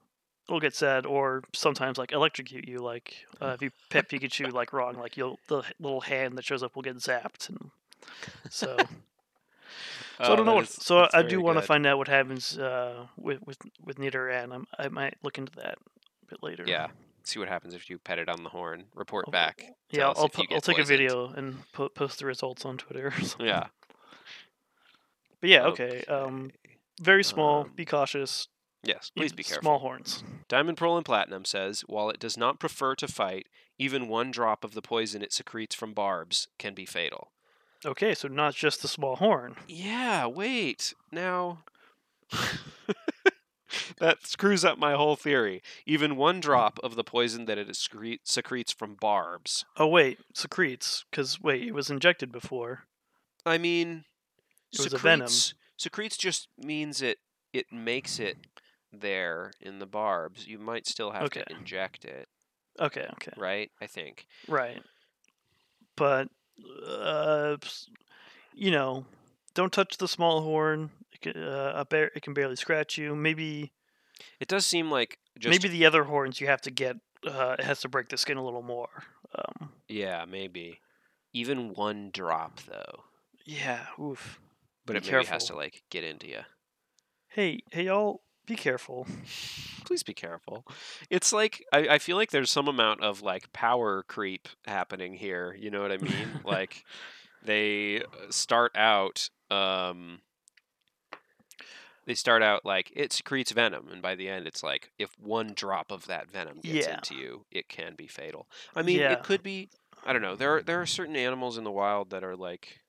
it'll 0.48 0.60
get 0.60 0.74
sad 0.74 1.06
or 1.06 1.42
sometimes 1.54 1.98
like 1.98 2.12
electrocute 2.12 2.68
you. 2.68 2.78
Like 2.80 3.24
uh, 3.40 3.52
if 3.54 3.62
you 3.62 3.70
pet 3.88 4.08
Pikachu 4.08 4.52
like 4.52 4.72
wrong, 4.72 4.96
like 4.96 5.16
you'll 5.16 5.38
the 5.48 5.62
little 5.80 6.00
hand 6.02 6.36
that 6.36 6.44
shows 6.44 6.62
up 6.62 6.74
will 6.74 6.82
get 6.82 6.96
zapped, 6.96 7.48
and 7.48 7.70
so 8.50 8.76
so 8.86 8.86
I 10.18 10.26
Oh, 10.32 10.36
don't 10.36 10.46
know. 10.46 10.54
What, 10.54 10.64
is- 10.64 10.70
so 10.70 11.08
I 11.12 11.22
do 11.22 11.40
want 11.40 11.58
to 11.58 11.62
find 11.62 11.86
out 11.86 11.98
what 11.98 12.08
happens 12.08 12.58
uh, 12.58 13.06
with 13.16 13.40
with 13.46 13.58
with 13.84 13.98
Nidoran. 13.98 14.52
I'm, 14.52 14.66
I 14.78 14.88
might 14.88 15.14
look 15.22 15.38
into 15.38 15.52
that 15.56 15.78
bit 16.28 16.42
later. 16.42 16.64
Yeah. 16.66 16.88
See 17.24 17.38
what 17.40 17.48
happens 17.48 17.74
if 17.74 17.90
you 17.90 17.98
pet 17.98 18.18
it 18.18 18.28
on 18.28 18.42
the 18.44 18.50
horn. 18.50 18.84
Report 18.94 19.24
Oh, 19.28 19.30
back. 19.32 19.64
yeah. 19.90 20.06
I'll 20.08 20.14
I'll, 20.16 20.28
po- 20.28 20.44
I'll 20.52 20.60
take 20.60 20.78
a 20.78 20.84
video 20.84 21.28
and 21.28 21.56
po- 21.72 21.88
post 21.88 22.20
the 22.20 22.26
results 22.26 22.64
on 22.64 22.76
Twitter. 22.78 23.06
Or 23.18 23.20
something. 23.22 23.46
Yeah. 23.46 23.66
But 25.40 25.50
yeah, 25.50 25.66
okay. 25.66 26.04
Um, 26.04 26.50
very 27.00 27.24
small. 27.24 27.62
Um, 27.64 27.72
be 27.74 27.84
cautious. 27.84 28.48
Yes. 28.82 29.10
Please 29.14 29.32
be 29.32 29.42
careful. 29.42 29.62
Small 29.62 29.78
horns. 29.80 30.22
Diamond 30.48 30.78
Pearl 30.78 30.96
and 30.96 31.04
Platinum 31.04 31.44
says 31.44 31.82
while 31.88 32.08
it 32.10 32.20
does 32.20 32.36
not 32.36 32.60
prefer 32.60 32.94
to 32.94 33.08
fight, 33.08 33.48
even 33.78 34.06
one 34.08 34.30
drop 34.30 34.62
of 34.64 34.74
the 34.74 34.82
poison 34.82 35.22
it 35.22 35.32
secretes 35.32 35.74
from 35.74 35.92
barbs 35.92 36.46
can 36.58 36.72
be 36.74 36.86
fatal. 36.86 37.32
Okay, 37.84 38.14
so 38.14 38.28
not 38.28 38.54
just 38.54 38.80
the 38.82 38.88
small 38.88 39.16
horn. 39.16 39.56
Yeah, 39.68 40.26
wait. 40.26 40.94
Now 41.12 41.58
that 44.00 44.26
screws 44.26 44.64
up 44.64 44.78
my 44.78 44.92
whole 44.94 45.16
theory. 45.16 45.62
Even 45.86 46.16
one 46.16 46.40
drop 46.40 46.78
of 46.82 46.94
the 46.96 47.04
poison 47.04 47.44
that 47.46 47.58
it 47.58 47.68
excre- 47.68 48.18
secretes 48.24 48.72
from 48.72 48.94
barbs. 48.94 49.64
Oh 49.76 49.86
wait, 49.86 50.18
secretes. 50.34 51.04
Because 51.10 51.40
wait, 51.40 51.62
it 51.62 51.72
was 51.74 51.90
injected 51.90 52.30
before. 52.32 52.84
I 53.44 53.58
mean, 53.58 54.04
It 54.72 54.80
was 54.80 54.92
a 54.92 54.98
venom. 54.98 55.28
secretes- 55.28 55.54
Secretes 55.78 56.16
just 56.16 56.48
means 56.56 57.02
it 57.02 57.18
it 57.52 57.66
makes 57.70 58.18
it 58.18 58.38
there 58.92 59.52
in 59.60 59.78
the 59.78 59.84
barbs. 59.86 60.46
You 60.46 60.58
might 60.58 60.86
still 60.86 61.10
have 61.10 61.28
to 61.30 61.44
inject 61.50 62.04
it, 62.06 62.28
Okay, 62.80 63.06
okay, 63.12 63.32
right? 63.36 63.70
I 63.80 63.86
think. 63.86 64.26
right. 64.48 64.82
But 65.96 66.28
uh, 66.88 67.56
you 68.54 68.70
know, 68.70 69.04
don't 69.54 69.72
touch 69.72 69.98
the 69.98 70.08
small 70.08 70.40
horn. 70.42 70.90
It 71.12 71.20
can, 71.20 71.42
uh, 71.42 71.84
it 71.90 72.22
can 72.22 72.32
barely 72.34 72.56
scratch 72.56 72.96
you. 72.98 73.14
Maybe 73.14 73.72
It 74.40 74.48
does 74.48 74.66
seem 74.66 74.90
like 74.90 75.18
just 75.38 75.50
maybe 75.50 75.68
the 75.68 75.86
other 75.86 76.04
horns 76.04 76.40
you 76.40 76.46
have 76.46 76.60
to 76.62 76.70
get. 76.70 76.96
Uh, 77.26 77.56
has 77.58 77.80
to 77.80 77.88
break 77.88 78.08
the 78.08 78.16
skin 78.16 78.36
a 78.36 78.44
little 78.44 78.62
more. 78.62 78.88
Um, 79.34 79.70
yeah, 79.88 80.24
maybe. 80.28 80.80
Even 81.32 81.72
one 81.74 82.10
drop 82.12 82.60
though. 82.68 83.04
yeah. 83.44 83.86
Oof. 84.00 84.38
But 84.84 84.92
Be 84.92 84.98
it 84.98 85.12
maybe 85.12 85.24
has 85.26 85.44
to 85.46 85.56
like 85.56 85.82
get 85.90 86.04
into 86.04 86.28
you. 86.28 86.40
Hey, 87.28 87.60
hey, 87.72 87.84
y'all, 87.86 88.22
be 88.46 88.54
careful. 88.54 89.06
Please 89.84 90.02
be 90.02 90.14
careful. 90.14 90.64
It's 91.10 91.32
like 91.32 91.64
I, 91.72 91.88
I 91.90 91.98
feel 91.98 92.16
like 92.16 92.30
there's 92.30 92.50
some 92.50 92.68
amount 92.68 93.02
of 93.02 93.22
like 93.22 93.52
power 93.52 94.04
creep 94.04 94.48
happening 94.66 95.14
here. 95.14 95.56
You 95.58 95.70
know 95.70 95.82
what 95.82 95.92
I 95.92 95.98
mean? 95.98 96.28
like 96.44 96.84
they 97.44 98.02
uh, 98.02 98.30
start 98.30 98.72
out 98.76 99.28
um 99.50 100.20
they 102.06 102.14
start 102.14 102.42
out 102.42 102.64
like 102.64 102.92
it 102.94 103.12
secretes 103.12 103.50
venom 103.52 103.88
and 103.92 104.00
by 104.00 104.14
the 104.14 104.28
end 104.28 104.46
it's 104.46 104.62
like 104.62 104.92
if 104.98 105.10
one 105.18 105.52
drop 105.54 105.90
of 105.90 106.06
that 106.06 106.30
venom 106.30 106.60
gets 106.62 106.86
Yeah. 106.86 106.94
into 106.94 107.14
you 107.14 107.44
it 107.50 107.68
can 107.68 107.94
be 107.96 108.06
fatal 108.06 108.46
i 108.74 108.82
mean 108.82 108.98
Yeah. 109.00 109.12
it 109.12 109.22
could 109.22 109.42
be 109.42 109.68
i 110.04 110.12
don't 110.12 110.22
know 110.22 110.36
there 110.36 110.56
are 110.56 110.62
there 110.62 110.80
are 110.80 110.86
certain 110.86 111.16
animals 111.16 111.58
in 111.58 111.64
the 111.64 111.70
wild 111.72 112.10
that 112.10 112.22
are 112.24 112.36
like 112.36 112.80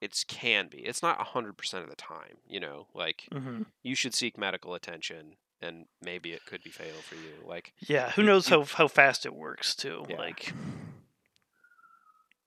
it's 0.00 0.24
can 0.24 0.68
be 0.68 0.78
it's 0.78 1.02
not 1.02 1.18
100% 1.18 1.74
of 1.82 1.88
the 1.88 1.96
time 1.96 2.38
you 2.46 2.60
know 2.60 2.86
like 2.94 3.24
hmm 3.32 3.62
you 3.82 3.94
should 3.94 4.14
seek 4.14 4.36
medical 4.38 4.74
attention 4.74 5.36
and 5.62 5.86
maybe 6.02 6.32
it 6.32 6.44
could 6.46 6.62
be 6.62 6.70
fatal 6.70 7.00
for 7.00 7.14
you 7.14 7.32
like 7.46 7.72
Yeah. 7.80 8.10
Who 8.10 8.20
You- 8.22 8.26
knows 8.28 8.50
you- 8.50 8.58
how 8.58 8.64
how 8.64 8.88
fast 8.88 9.24
it 9.24 9.34
works 9.34 9.74
too? 9.74 10.04
Yeah. 10.08 10.16
Like, 10.18 10.52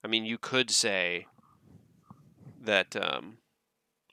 i 0.04 0.08
mean 0.08 0.26
you 0.26 0.38
could 0.38 0.70
say 0.70 1.26
that 2.62 2.96
um 2.96 3.38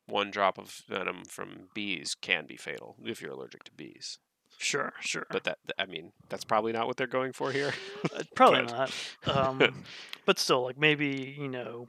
one 0.07 0.31
drop 0.31 0.59
of 0.59 0.83
venom 0.89 1.25
from 1.25 1.69
bees 1.75 2.15
can 2.21 2.47
be 2.47 2.57
fatal 2.57 2.97
if 3.05 3.21
you're 3.21 3.33
allergic 3.33 3.65
to 3.65 3.73
bees 3.73 4.19
sure, 4.59 4.93
sure. 5.01 5.27
but 5.31 5.45
that 5.45 5.59
i 5.79 5.85
mean 5.87 6.13
that's 6.29 6.45
probably 6.45 6.73
not 6.73 6.87
what 6.87 6.97
they're 6.97 7.07
going 7.07 7.33
for 7.33 7.53
here 7.53 7.73
Uh, 8.15 8.23
Probably 8.35 8.63
not. 8.73 8.91
Um, 9.27 9.85
but 10.25 10.39
still, 10.39 10.63
like 10.63 10.79
maybe 10.79 11.35
you 11.39 11.49
know, 11.49 11.89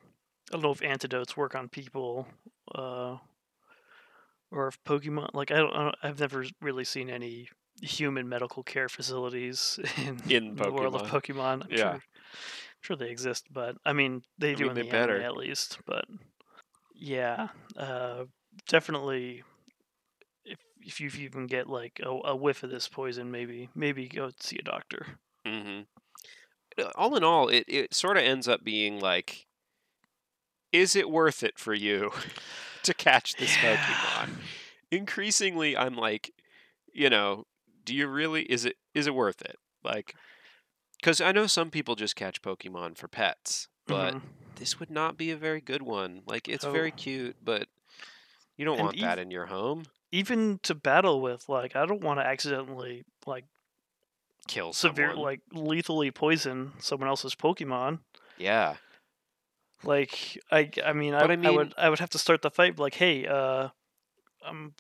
I 0.50 0.54
don't 0.54 0.64
know 0.64 0.72
if 0.72 0.82
antidotes 0.82 1.38
work 1.38 1.54
on 1.56 1.70
people, 1.70 2.28
uh, 2.76 3.18
or 4.52 4.68
if 4.68 4.84
Pokemon. 4.84 5.30
Like 5.34 5.52
I 5.52 5.58
don't, 5.58 5.74
I 5.74 5.84
don't, 5.84 5.96
I've 6.04 6.20
never 6.20 6.46
really 6.62 6.84
seen 6.84 7.10
any 7.10 7.50
human 7.82 8.28
medical 8.28 8.64
care 8.64 8.90
facilities 8.90 9.80
in, 9.98 10.20
In 10.30 10.56
the 10.56 10.72
world 10.72 10.96
of 10.96 11.04
Pokemon. 11.04 11.64
I'm 11.64 11.68
Yeah. 11.70 11.78
sure, 11.78 11.92
I'm 11.94 12.82
sure 12.82 12.96
they 12.96 13.10
exist, 13.10 13.46
but 13.52 13.76
I 13.86 13.94
mean 13.94 14.24
they 14.38 14.52
I 14.52 14.56
do 14.56 14.64
mean, 14.64 14.70
in 14.72 14.76
they 14.76 14.82
the 14.84 14.90
better. 14.90 15.14
anime 15.16 15.26
at 15.26 15.38
least. 15.38 15.80
But 15.86 16.06
yeah, 16.98 17.50
uh, 17.76 18.26
definitely. 18.68 19.44
If 20.46 20.60
if 20.82 21.00
you, 21.00 21.30
can 21.30 21.48
get 21.48 21.68
like 21.68 22.00
a, 22.04 22.10
a 22.10 22.36
whiff 22.36 22.64
of 22.64 22.70
this 22.70 22.88
poison, 22.88 23.32
maybe 23.32 23.70
maybe 23.76 24.08
go 24.08 24.32
see 24.40 24.58
a 24.58 24.64
doctor. 24.64 25.06
hmm 25.46 25.82
all 26.96 27.16
in 27.16 27.24
all 27.24 27.48
it, 27.50 27.66
it 27.68 27.94
sort 27.94 28.18
of 28.18 28.24
ends 28.24 28.48
up 28.48 28.64
being 28.64 29.00
like 29.00 29.48
is 30.72 30.96
it 30.96 31.10
worth 31.10 31.44
it 31.44 31.58
for 31.58 31.74
you 31.74 32.12
to 32.84 32.94
catch 32.94 33.36
this 33.36 33.58
Yeah. 33.58 33.78
pokemon 33.78 34.38
increasingly 34.92 35.76
i'm 35.76 35.96
like 35.96 36.32
you 36.94 37.10
know 37.10 37.46
do 37.84 37.96
you 37.96 38.08
really 38.08 38.44
is 38.44 38.66
it 38.66 38.76
is 38.94 39.08
it 39.08 39.16
worth 39.16 39.42
it 39.42 39.58
like 39.84 40.14
because 41.00 41.20
i 41.22 41.32
know 41.32 41.48
some 41.48 41.70
people 41.72 41.96
just 41.96 42.16
catch 42.16 42.42
pokemon 42.42 42.98
for 42.98 43.08
pets 43.08 43.68
but 43.88 44.14
Mhm. 44.14 44.22
This 44.58 44.80
would 44.80 44.90
not 44.90 45.18
be 45.18 45.32
a 45.32 45.38
very 45.38 45.62
good 45.62 45.82
one 45.82 46.22
like 46.26 46.48
it's 46.48 46.66
very 46.66 46.92
Oh. 46.92 46.96
cute 46.96 47.36
but 47.44 47.68
you 48.58 48.66
don't 48.66 48.78
And 48.78 48.86
want 48.86 49.00
that 49.00 49.20
in 49.20 49.32
your 49.32 49.46
home 49.48 49.84
even 50.12 50.60
to 50.64 50.74
battle 50.76 51.22
with 51.22 51.48
like 51.50 51.76
i 51.76 51.86
don't 51.86 52.02
want 52.02 52.20
to 52.20 52.26
accidentally 52.26 53.04
like 53.26 53.46
kill 54.48 54.74
severe 54.74 55.10
someone. 55.12 55.24
like 55.24 55.42
lethally 55.54 56.12
poison 56.12 56.72
someone 56.80 57.10
else's 57.10 57.36
pokemon 57.36 58.00
yeah 58.38 58.76
like 59.84 60.40
i 60.52 60.70
i 60.86 60.94
mean, 60.94 61.14
I, 61.14 61.24
I 61.24 61.48
I 61.48 61.50
would 61.52 61.74
i 61.78 61.90
would 61.90 62.00
have 62.00 62.10
to 62.12 62.18
start 62.18 62.42
the 62.42 62.50
fight 62.52 62.80
like 62.80 62.96
hey 62.96 63.28
uh 63.28 63.70
um 64.46 64.74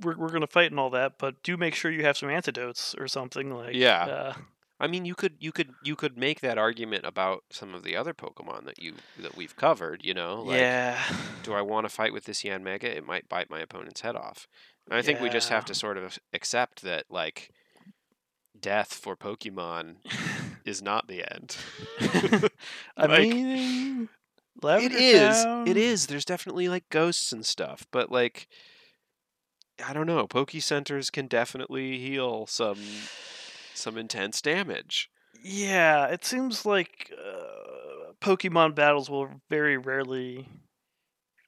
we're, 0.00 0.16
we're 0.16 0.30
gonna 0.30 0.46
fight 0.46 0.70
and 0.70 0.80
all 0.80 0.90
that 0.90 1.14
but 1.18 1.42
do 1.42 1.56
make 1.56 1.74
sure 1.74 1.90
you 1.90 2.04
have 2.04 2.16
some 2.16 2.28
antidotes 2.30 2.94
or 2.98 3.06
something 3.08 3.50
like 3.54 3.74
Yeah. 3.76 4.04
uh, 4.08 4.32
I 4.82 4.88
mean, 4.88 5.04
you 5.04 5.14
could 5.14 5.36
you 5.38 5.52
could 5.52 5.70
you 5.84 5.94
could 5.96 6.18
make 6.18 6.40
that 6.40 6.58
argument 6.58 7.06
about 7.06 7.44
some 7.50 7.72
of 7.72 7.84
the 7.84 7.96
other 7.96 8.12
Pokemon 8.12 8.64
that 8.66 8.78
you 8.80 8.94
that 9.18 9.36
we've 9.36 9.54
covered. 9.56 10.04
You 10.04 10.12
know, 10.12 10.42
like, 10.42 10.58
yeah 10.60 11.00
do 11.44 11.54
I 11.54 11.62
want 11.62 11.84
to 11.86 11.88
fight 11.88 12.12
with 12.12 12.24
this 12.24 12.42
Yanmega? 12.42 12.84
It 12.84 13.06
might 13.06 13.28
bite 13.28 13.48
my 13.48 13.60
opponent's 13.60 14.00
head 14.02 14.16
off. 14.16 14.46
And 14.90 14.98
I 14.98 15.02
think 15.02 15.20
we 15.20 15.28
just 15.30 15.48
have 15.50 15.64
to 15.66 15.74
sort 15.74 15.96
of 15.96 16.18
accept 16.32 16.82
that 16.82 17.04
like 17.08 17.50
death 18.60 18.92
for 18.92 19.16
Pokemon 19.16 19.96
is 20.64 20.82
not 20.82 21.06
the 21.08 21.24
end. 21.32 21.56
i 22.96 23.06
Like, 23.06 23.28
mean 23.28 24.02
it 24.58 24.64
Lavender 24.64 24.96
is. 24.98 25.44
Town- 25.44 25.68
It 25.68 25.76
is. 25.76 26.06
There's 26.06 26.24
definitely 26.24 26.68
like 26.68 26.88
ghosts 26.90 27.32
and 27.32 27.46
stuff, 27.46 27.86
but 27.92 28.10
like 28.10 28.48
I 29.84 29.92
don't 29.92 30.06
know. 30.06 30.26
Poke 30.26 30.52
centers 30.60 31.08
can 31.10 31.26
definitely 31.28 31.98
heal 31.98 32.46
some 32.46 32.78
some 33.74 33.96
intense 33.98 34.40
damage. 34.42 35.10
Yeah, 35.42 36.06
it 36.06 36.24
seems 36.24 36.64
like 36.64 37.12
uh, 37.12 38.12
Pokemon 38.20 38.74
battles 38.74 39.10
will 39.10 39.28
very 39.50 39.76
rarely, 39.76 40.48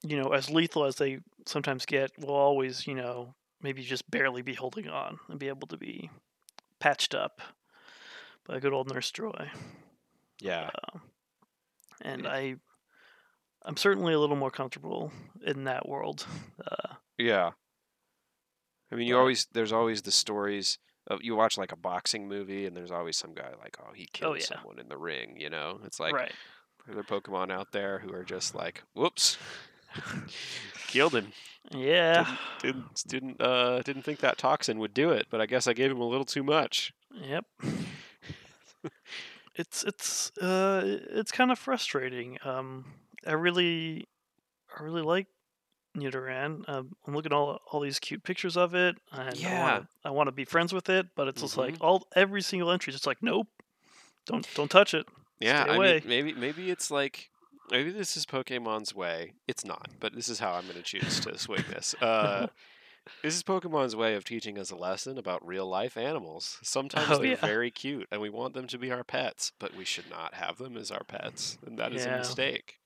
you 0.03 0.21
know, 0.21 0.31
as 0.31 0.51
lethal 0.51 0.85
as 0.85 0.97
they 0.97 1.21
sometimes 1.47 1.87
get, 1.87 2.11
will 2.19 2.35
always, 2.35 2.87
you 2.87 2.95
know, 2.95 3.35
maybe 3.63 3.83
just 3.83 4.11
barely 4.11 4.43
be 4.43 4.55
holding 4.55 4.89
on 4.89 5.19
and 5.29 5.39
be 5.39 5.49
able 5.49 5.69
to 5.69 5.77
be 5.77 6.11
patched 6.81 7.15
up 7.15 7.41
by 8.47 8.57
a 8.57 8.61
good 8.61 8.73
old 8.73 8.93
Nurse 8.93 9.11
Joy. 9.11 9.51
Yeah. 10.41 10.71
Uh, 10.75 10.99
and 12.03 12.25
Yeah. 12.25 12.31
I, 12.31 12.57
I'm 13.63 13.77
certainly 13.77 14.13
a 14.13 14.19
little 14.19 14.37
more 14.37 14.51
comfortable 14.51 15.13
in 15.47 15.65
that 15.65 15.89
world. 15.89 16.27
Uh, 16.67 16.95
Yeah. 17.19 17.51
I 18.91 18.97
mean, 18.97 19.07
you 19.09 19.17
always 19.17 19.47
there's 19.53 19.73
always 19.73 20.03
the 20.03 20.11
stories 20.13 20.79
you 21.21 21.37
watch 21.37 21.59
like 21.59 21.73
a 21.73 21.77
boxing 21.77 22.29
movie 22.29 22.67
and 22.67 22.77
there's 22.77 22.90
always 22.90 23.17
some 23.17 23.35
guy 23.35 23.51
like, 23.62 23.77
oh, 23.81 23.93
he 23.95 24.07
killed 24.12 24.38
yeah. 24.38 24.45
someone 24.45 24.79
in 24.79 24.88
the 24.88 24.97
ring, 24.97 25.37
you 25.38 25.51
know? 25.51 25.81
It's 25.85 26.01
like 26.01 26.14
right. 26.14 26.33
are 26.88 26.95
there 26.95 27.03
Pokemon 27.03 27.51
out 27.51 27.73
there 27.73 27.99
who 27.99 28.12
are 28.14 28.25
just 28.25 28.55
like, 28.55 28.83
whoops, 28.95 29.37
killed 30.88 31.14
him. 31.14 31.33
Yeah. 31.71 32.37
Didn't 32.61 33.03
didn't 33.07 33.40
uh 33.40 33.83
didn't 33.83 34.03
think 34.03 34.21
that 34.21 34.38
toxin 34.38 34.79
would 34.79 34.95
do 34.95 35.11
it, 35.11 35.27
but 35.31 35.40
I 35.40 35.47
guess 35.47 35.67
I 35.67 35.73
gave 35.73 35.90
him 35.90 36.01
a 36.01 36.09
little 36.09 36.27
too 36.27 36.43
much. 36.43 36.93
Yep. 37.12 37.45
it's 39.57 39.85
it's 39.85 40.37
uh 40.38 40.83
it's 40.85 41.33
kind 41.33 41.51
of 41.51 41.59
frustrating. 41.59 42.38
Um, 42.45 42.85
I 43.27 43.33
really 43.33 44.09
I 44.79 44.83
really 44.83 45.03
like 45.03 45.27
Nidoran. 45.97 46.69
Um, 46.69 46.97
I'm 47.07 47.15
looking 47.15 47.33
at 47.33 47.37
all 47.37 47.61
all 47.71 47.81
these 47.81 47.99
cute 47.99 48.23
pictures 48.23 48.57
of 48.57 48.75
it, 48.75 48.97
and 49.13 49.37
Yeah. 49.37 49.57
I 49.57 49.61
want 49.61 49.87
I 50.05 50.11
want 50.11 50.27
to 50.29 50.33
be 50.33 50.45
friends 50.45 50.73
with 50.73 50.89
it. 50.89 51.09
But 51.15 51.29
it's 51.29 51.41
just 51.43 51.57
like 51.57 51.75
Mhm. 51.79 51.83
all 51.85 52.07
every 52.15 52.43
single 52.43 52.71
entry 52.71 52.91
is 52.91 52.97
just 52.97 53.07
like 53.07 53.23
nope, 53.23 53.49
don't 54.27 54.47
don't 54.55 54.71
touch 54.71 54.95
it. 54.95 55.07
Yeah, 55.41 55.65
I 55.69 55.79
mean, 55.79 56.03
maybe 56.05 56.33
maybe 56.35 56.71
it's 56.71 56.91
like 56.91 57.31
maybe 57.71 57.91
this 57.91 58.17
is 58.17 58.27
Pokemon's 58.27 58.95
way. 58.95 59.35
It's 59.49 59.65
not, 59.65 59.88
but 60.01 60.15
this 60.15 60.29
is 60.29 60.38
how 60.38 60.53
I'm 60.53 60.65
going 60.65 60.77
to 60.77 60.83
choose 60.83 61.21
to 61.21 61.37
swing 61.38 61.65
this. 61.69 61.95
Uh, 62.01 62.47
this 63.23 63.35
is 63.35 63.42
Pokemon's 63.42 63.95
way 63.97 64.15
of 64.15 64.25
teaching 64.25 64.59
us 64.59 64.71
a 64.71 64.77
lesson 64.77 65.19
about 65.19 65.47
real 65.47 65.67
life 65.67 65.97
animals. 65.97 66.59
Sometimes 66.63 67.11
Oh, 67.11 67.19
they're 67.19 67.33
yeah. 67.33 67.37
very 67.47 67.71
cute, 67.71 68.07
and 68.11 68.21
we 68.21 68.31
want 68.31 68.55
them 68.55 68.67
to 68.69 68.79
be 68.79 68.90
our 68.90 69.05
pets, 69.05 69.53
but 69.59 69.75
we 69.75 69.85
should 69.85 70.09
not 70.09 70.35
have 70.35 70.59
them 70.59 70.77
as 70.77 70.90
our 70.90 71.05
pets, 71.05 71.59
and 71.67 71.79
that 71.79 71.92
is 71.92 72.05
Yeah. 72.07 72.15
a 72.15 72.19
mistake. 72.19 72.79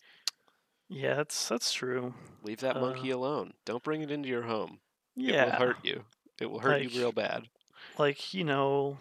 Yeah, 0.89 1.14
that's 1.14 1.49
that's 1.49 1.72
true. 1.72 2.14
Leave 2.43 2.61
that 2.61 2.76
monkey 2.80 3.12
Uh, 3.12 3.16
alone. 3.16 3.53
Don't 3.64 3.82
bring 3.82 4.03
it 4.03 4.11
into 4.11 4.28
your 4.28 4.43
home. 4.43 4.80
Yeah, 5.16 5.43
It 5.43 5.47
will 5.47 5.66
hurt 5.66 5.84
you. 5.84 6.05
It 6.41 6.47
will 6.47 6.61
hurt 6.61 6.80
Like- 6.82 6.95
you 6.95 7.01
real 7.01 7.12
bad. 7.12 7.49
like 7.99 8.32
you 8.32 8.45
know, 8.45 8.99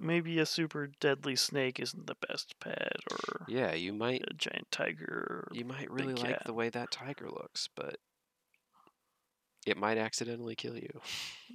maybe 0.00 0.38
a 0.38 0.46
super 0.46 0.86
deadly 1.00 1.34
snake 1.36 1.80
isn't 1.80 2.06
the 2.06 2.16
best 2.28 2.58
pet, 2.60 2.96
or 3.10 3.44
Yeah, 3.48 3.72
you 3.74 3.92
might 3.92 4.22
a 4.30 4.34
giant 4.34 4.70
tiger. 4.70 5.48
You 5.52 5.64
might 5.64 5.90
really 5.90 6.14
like 6.14 6.38
cat. 6.38 6.42
the 6.46 6.52
way 6.54 6.68
that 6.68 6.90
tiger 6.90 7.28
looks, 7.30 7.68
but 7.74 7.96
it 9.66 9.76
might 9.76 9.96
accidentally 9.98 10.54
kill 10.56 10.76
you. 10.76 11.00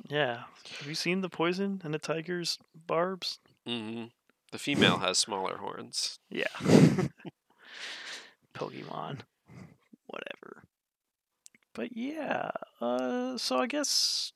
Yeah. 0.10 0.44
Have 0.80 0.88
you 0.88 0.96
seen 0.96 1.22
the 1.22 1.30
poison 1.30 1.82
in 1.84 1.94
a 1.94 2.00
tiger's 2.00 2.58
barbs? 2.74 3.40
hmm 3.66 4.06
The 4.52 4.60
female 4.60 4.98
has 5.00 5.18
smaller 5.18 5.58
horns. 5.58 6.20
Yeah. 6.30 6.48
Pokemon. 8.58 9.20
Whatever. 10.08 10.64
But 11.74 11.96
yeah, 11.96 12.52
uh, 12.82 13.38
so 13.38 13.58
I 13.60 13.68
guess 13.68 14.32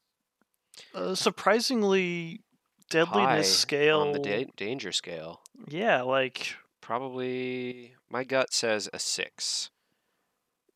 uh, 0.93 1.15
surprisingly 1.15 2.41
deadliness 2.89 3.25
High 3.29 3.41
scale. 3.43 4.01
on 4.01 4.11
the 4.11 4.19
da- 4.19 4.47
danger 4.55 4.91
scale. 4.91 5.41
yeah, 5.67 6.01
like 6.01 6.55
Probably 6.81 7.93
my 8.09 8.23
gut 8.23 8.53
says 8.53 8.89
a 8.93 8.99
six. 8.99 9.69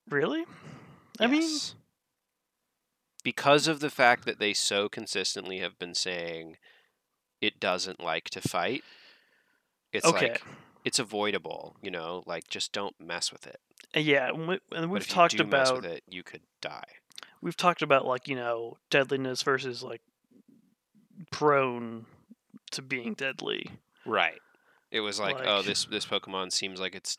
really? 0.09 0.45
I 1.19 1.27
mean, 1.27 1.41
Yes. 1.41 1.75
because 3.23 3.67
of 3.67 3.79
the 3.79 3.89
fact 3.89 4.25
that 4.25 4.39
they 4.39 4.53
so 4.53 4.87
consistently 4.89 5.59
have 5.59 5.77
been 5.79 5.95
saying 5.95 6.57
it 7.41 7.59
doesn't 7.59 7.99
like 8.01 8.29
to 8.31 8.41
fight. 8.41 8.83
It's 9.91 10.05
okay. 10.05 10.29
like 10.29 10.41
it's 10.85 10.99
avoidable, 10.99 11.75
you 11.81 11.91
know, 11.91 12.23
like 12.25 12.47
just 12.47 12.71
don't 12.71 12.95
mess 12.99 13.31
with 13.33 13.45
it. 13.45 13.59
Uh, 13.95 13.99
yeah, 13.99 14.29
and 14.29 14.47
we, 14.47 14.59
and 14.71 14.89
we've 14.89 15.07
talked 15.07 15.33
you 15.33 15.39
do 15.39 15.45
mess 15.45 15.69
about 15.69 15.81
with 15.83 15.91
it, 15.91 16.03
you 16.07 16.23
could 16.23 16.41
die. 16.61 16.85
we've 17.41 17.57
talked 17.57 17.81
about 17.81 18.05
like 18.05 18.27
you 18.29 18.35
know 18.35 18.77
deadliness 18.89 19.41
versus 19.43 19.83
like 19.83 20.01
prone 21.31 22.05
to 22.71 22.81
being 22.81 23.13
deadly. 23.13 23.69
Right. 24.05 24.39
It 24.91 24.99
was 25.01 25.19
like, 25.19 25.37
oh, 25.43 25.61
this 25.61 25.85
this 25.85 26.05
Pokemon 26.05 26.51
seems 26.51 26.79
like 26.79 26.95
it's 26.95 27.17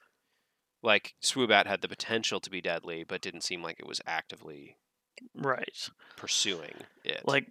like 0.82 1.14
Swoobat 1.22 1.66
had 1.66 1.82
the 1.82 1.88
potential 1.88 2.40
to 2.40 2.50
be 2.50 2.60
deadly, 2.60 3.04
but 3.04 3.20
didn't 3.20 3.42
seem 3.42 3.62
like 3.62 3.80
it 3.80 3.86
was 3.86 4.00
actively 4.06 4.76
Right. 5.34 5.88
pursuing 6.16 6.74
it. 7.04 7.22
Like 7.24 7.46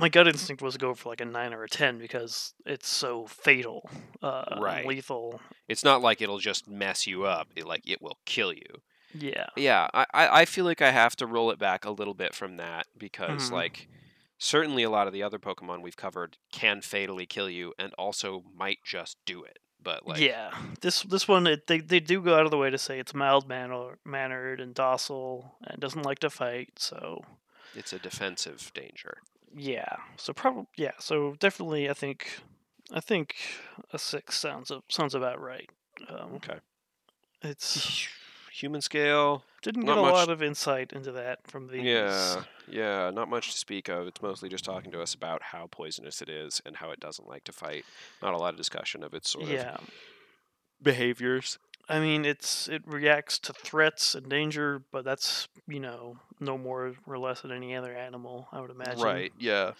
my 0.00 0.08
gut 0.08 0.26
instinct 0.26 0.62
was 0.62 0.74
to 0.74 0.78
go 0.80 0.94
for 0.94 1.08
like 1.10 1.20
a 1.20 1.24
nine 1.24 1.52
or 1.54 1.62
a 1.62 1.68
ten 1.68 1.98
because 1.98 2.54
it's 2.66 2.88
so 2.88 3.26
fatal, 3.26 3.88
uh, 4.22 4.58
Right. 4.60 4.86
lethal. 4.86 5.40
it's 5.68 5.84
not 5.84 6.02
like 6.02 6.20
it'll 6.20 6.38
just 6.38 6.66
mess 6.68 7.06
you 7.06 7.24
up. 7.24 7.48
It 7.54 7.66
like 7.66 7.82
it 7.88 8.02
will 8.02 8.18
kill 8.26 8.52
you. 8.52 8.82
Yeah. 9.12 9.46
Yeah, 9.56 9.88
I, 9.94 10.06
I 10.14 10.44
feel 10.44 10.64
like 10.64 10.80
I 10.82 10.90
have 10.92 11.16
to 11.16 11.26
roll 11.26 11.50
it 11.50 11.58
back 11.58 11.84
a 11.84 11.90
little 11.90 12.14
bit 12.14 12.34
from 12.34 12.56
that 12.56 12.86
because 12.96 13.50
Mhm. 13.50 13.52
like 13.52 13.88
certainly 14.38 14.82
a 14.82 14.90
lot 14.90 15.06
of 15.06 15.12
the 15.12 15.22
other 15.22 15.38
Pokemon 15.38 15.82
we've 15.82 15.96
covered 15.96 16.38
can 16.52 16.80
fatally 16.80 17.26
kill 17.26 17.50
you 17.50 17.74
and 17.78 17.92
also 17.94 18.42
might 18.54 18.78
just 18.84 19.16
do 19.26 19.44
it. 19.44 19.58
But 19.82 20.06
like 20.06 20.20
yeah. 20.20 20.50
This 20.80 21.02
this 21.02 21.26
one 21.26 21.46
it, 21.46 21.66
they 21.66 21.78
they 21.80 22.00
do 22.00 22.20
go 22.22 22.34
out 22.36 22.44
of 22.44 22.50
the 22.50 22.58
way 22.58 22.70
to 22.70 22.78
say 22.78 22.98
it's 22.98 23.14
mild 23.14 23.48
manner, 23.48 23.98
mannered 24.04 24.60
and 24.60 24.74
docile 24.74 25.56
and 25.66 25.80
doesn't 25.80 26.02
like 26.02 26.18
to 26.20 26.30
fight. 26.30 26.70
So 26.78 27.24
it's 27.74 27.92
a 27.92 27.98
defensive 27.98 28.70
danger. 28.74 29.18
Yeah. 29.54 29.96
So 30.16 30.32
probably 30.32 30.66
yeah. 30.76 30.92
So 30.98 31.34
definitely 31.38 31.88
I 31.90 31.94
think 31.94 32.40
I 32.92 33.00
think 33.00 33.34
a 33.92 33.98
six 33.98 34.38
sounds 34.38 34.70
sounds 34.88 35.14
about 35.14 35.40
right. 35.40 35.68
Um, 36.08 36.34
Okay. 36.36 36.58
It's 37.42 38.08
Human 38.52 38.80
scale, 38.82 39.44
didn't 39.62 39.86
get 39.86 39.96
a 39.96 40.02
much- 40.02 40.12
lot 40.12 40.28
of 40.28 40.42
insight 40.42 40.92
into 40.92 41.12
that 41.12 41.46
from 41.46 41.68
these. 41.68 41.82
yeah, 41.84 42.42
yeah, 42.68 43.10
not 43.10 43.28
much 43.30 43.52
to 43.52 43.56
speak 43.56 43.88
of. 43.88 44.06
It's 44.08 44.20
mostly 44.20 44.48
just 44.50 44.64
talking 44.64 44.90
to 44.90 45.00
us 45.00 45.14
about 45.14 45.40
how 45.42 45.68
poisonous 45.70 46.20
it 46.20 46.28
is 46.28 46.60
and 46.66 46.76
how 46.76 46.90
it 46.90 47.00
doesn't 47.00 47.28
like 47.28 47.44
to 47.44 47.52
fight. 47.52 47.84
Not 48.20 48.34
a 48.34 48.36
lot 48.36 48.52
of 48.52 48.56
discussion 48.58 49.02
of 49.04 49.14
its 49.14 49.30
sort 49.30 49.46
Yeah. 49.46 49.74
of 49.76 49.90
behaviors. 50.82 51.58
I 51.88 51.98
mean, 52.00 52.24
it's 52.24 52.68
it 52.68 52.82
reacts 52.86 53.38
to 53.40 53.52
threats 53.52 54.14
and 54.14 54.28
danger, 54.28 54.82
but 54.92 55.04
that's 55.04 55.48
you 55.66 55.80
know 55.80 56.18
no 56.38 56.56
more 56.56 56.94
or 57.06 57.18
less 57.18 57.40
than 57.40 57.50
any 57.52 57.74
other 57.74 57.94
animal, 57.94 58.48
I 58.52 58.60
would 58.60 58.70
imagine. 58.70 59.02
Right. 59.02 59.32
Yeah. 59.38 59.72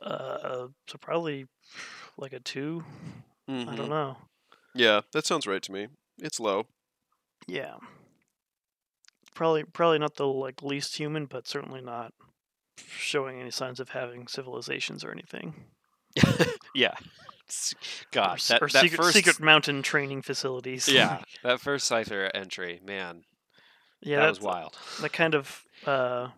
Uh, 0.00 0.68
so 0.88 0.98
probably 1.00 1.46
like 2.16 2.32
a 2.32 2.40
two. 2.40 2.84
I 3.48 3.52
Mhm. 3.52 3.76
don't 3.76 3.88
know. 3.90 4.16
Yeah, 4.74 5.00
that 5.12 5.26
sounds 5.26 5.46
right 5.46 5.62
to 5.62 5.72
me. 5.72 5.88
It's 6.18 6.38
low. 6.40 6.66
Yeah. 7.46 7.76
Probably 9.34 9.64
probably 9.64 9.98
not 9.98 10.14
the 10.16 10.26
like 10.26 10.62
least 10.62 10.96
human, 10.96 11.26
but 11.26 11.46
certainly 11.48 11.80
not 11.80 12.12
showing 12.76 13.40
any 13.40 13.50
signs 13.50 13.80
of 13.80 13.90
having 13.90 14.26
civilizations 14.28 15.02
or 15.04 15.10
anything. 15.10 15.54
yeah. 16.74 16.94
S- 17.50 17.74
or, 17.74 18.06
God, 18.12 18.40
that, 18.48 18.62
or 18.62 18.68
that 18.68 18.82
secret, 18.82 18.96
first 18.96 19.12
secret 19.16 19.40
mountain 19.40 19.82
training 19.82 20.22
facilities. 20.22 20.88
yeah, 20.92 21.22
that 21.42 21.60
first 21.60 21.90
Scyther 21.90 22.30
entry, 22.34 22.80
man, 22.84 23.24
yeah, 24.00 24.20
that 24.20 24.28
was 24.30 24.40
wild. 24.40 24.76
that 25.00 25.12
kind 25.12 25.34
of 25.34 25.64
uh, 25.86 26.28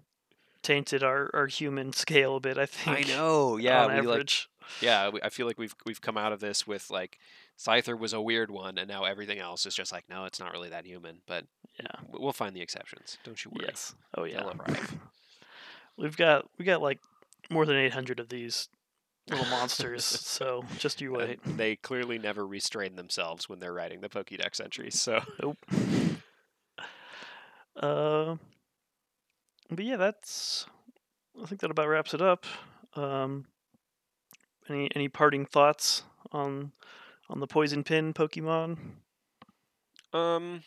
tainted 0.62 1.02
our, 1.02 1.30
our 1.34 1.46
human 1.46 1.92
scale 1.92 2.36
a 2.36 2.40
bit. 2.40 2.58
I 2.58 2.66
think. 2.66 3.06
I 3.10 3.14
know. 3.14 3.56
Yeah, 3.56 3.84
on 3.84 3.90
we 3.94 4.00
like 4.02 4.08
average. 4.08 4.48
yeah, 4.80 5.08
we, 5.10 5.20
I 5.22 5.28
feel 5.28 5.46
like 5.46 5.58
we've 5.58 5.74
we've 5.86 6.00
come 6.00 6.16
out 6.18 6.32
of 6.32 6.40
this 6.40 6.66
with 6.66 6.90
like 6.90 7.18
Scyther 7.58 7.98
was 7.98 8.12
a 8.12 8.20
weird 8.20 8.50
one, 8.50 8.78
and 8.78 8.88
now 8.88 9.04
everything 9.04 9.38
else 9.38 9.66
is 9.66 9.74
just 9.74 9.92
like 9.92 10.04
no, 10.08 10.24
it's 10.24 10.40
not 10.40 10.52
really 10.52 10.70
that 10.70 10.86
human. 10.86 11.18
But 11.26 11.44
Yeah. 11.78 11.86
we'll 12.08 12.32
find 12.32 12.54
the 12.56 12.62
exceptions. 12.62 13.18
Don't 13.24 13.44
you 13.44 13.50
worry. 13.52 13.66
Yes. 13.68 13.94
Oh 14.16 14.24
yeah. 14.24 14.38
They'll 14.38 14.54
arrive. 14.60 14.96
We've 15.98 16.16
got 16.16 16.48
we 16.58 16.64
got 16.64 16.80
like 16.82 16.98
more 17.50 17.66
than 17.66 17.76
eight 17.76 17.92
hundred 17.92 18.18
of 18.18 18.28
these 18.30 18.68
little 19.30 19.46
monsters. 19.46 20.04
so 20.04 20.64
just 20.78 21.00
you 21.00 21.14
And 21.18 21.28
wait. 21.28 21.56
they 21.56 21.76
clearly 21.76 22.18
never 22.18 22.46
restrain 22.46 22.96
themselves 22.96 23.48
when 23.48 23.58
they're 23.60 23.72
writing 23.72 24.00
the 24.00 24.08
Pokédex 24.08 24.60
entries. 24.60 25.00
So 25.00 25.20
Nope. 25.42 25.58
Uh, 27.76 28.36
but 29.70 29.84
yeah, 29.84 29.96
that's. 29.96 30.66
I 31.42 31.46
think 31.46 31.60
that 31.62 31.70
about 31.70 31.88
wraps 31.88 32.12
it 32.14 32.20
up. 32.20 32.44
Um, 32.94 33.46
any 34.68 34.90
any 34.94 35.08
parting 35.08 35.46
thoughts 35.46 36.02
on 36.30 36.72
on 37.30 37.40
the 37.40 37.46
poison 37.46 37.82
pin 37.82 38.12
Pokemon? 38.12 38.76
um, 40.12 40.62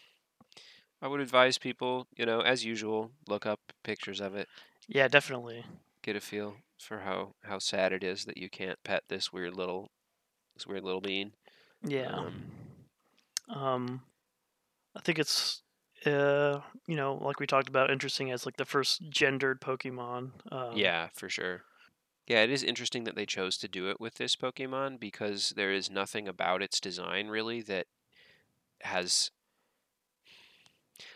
I 1.02 1.08
would 1.08 1.20
advise 1.22 1.58
people, 1.60 2.08
you 2.18 2.26
know, 2.26 2.40
as 2.42 2.66
usual, 2.66 3.12
look 3.28 3.46
up 3.46 3.60
pictures 3.84 4.20
of 4.20 4.36
it. 4.36 4.48
Yeah, 4.88 5.08
definitely. 5.08 5.64
get 6.02 6.16
a 6.16 6.22
feel 6.22 6.56
for 6.80 7.00
how 7.00 7.34
how 7.44 7.60
sad 7.60 7.92
it 7.92 8.04
is 8.04 8.26
that 8.26 8.38
you 8.38 8.50
can't 8.50 8.84
pet 8.84 9.04
this 9.08 9.32
weird 9.32 9.56
little 9.56 9.92
this 10.56 10.68
weird 10.68 10.84
little 10.84 11.02
bean. 11.02 11.34
Yeah. 11.84 12.14
Um, 12.14 12.52
Um, 13.48 14.02
I 14.96 15.02
think 15.02 15.20
it's 15.20 15.62
uh, 16.06 16.62
you 16.88 16.96
know, 16.96 17.16
like 17.16 17.40
we 17.40 17.48
talked 17.48 17.70
about, 17.70 17.90
interesting 17.90 18.32
as 18.32 18.46
like 18.46 18.58
the 18.58 18.66
first 18.66 19.10
gendered 19.10 19.62
Pokemon. 19.62 20.32
Um, 20.52 20.76
yeah, 20.76 21.10
for 21.14 21.30
sure. 21.30 21.64
Yeah, 22.28 22.42
it 22.42 22.52
is 22.52 22.64
interesting 22.64 23.04
that 23.04 23.16
they 23.16 23.26
chose 23.26 23.58
to 23.60 23.68
do 23.68 23.90
it 23.90 24.00
with 24.00 24.16
this 24.16 24.36
Pokemon 24.36 25.00
because 25.00 25.54
there 25.56 25.72
is 25.72 25.92
nothing 25.92 26.28
about 26.28 26.62
its 26.62 26.80
design 26.80 27.28
really 27.28 27.62
that 27.64 27.86
has 28.82 29.32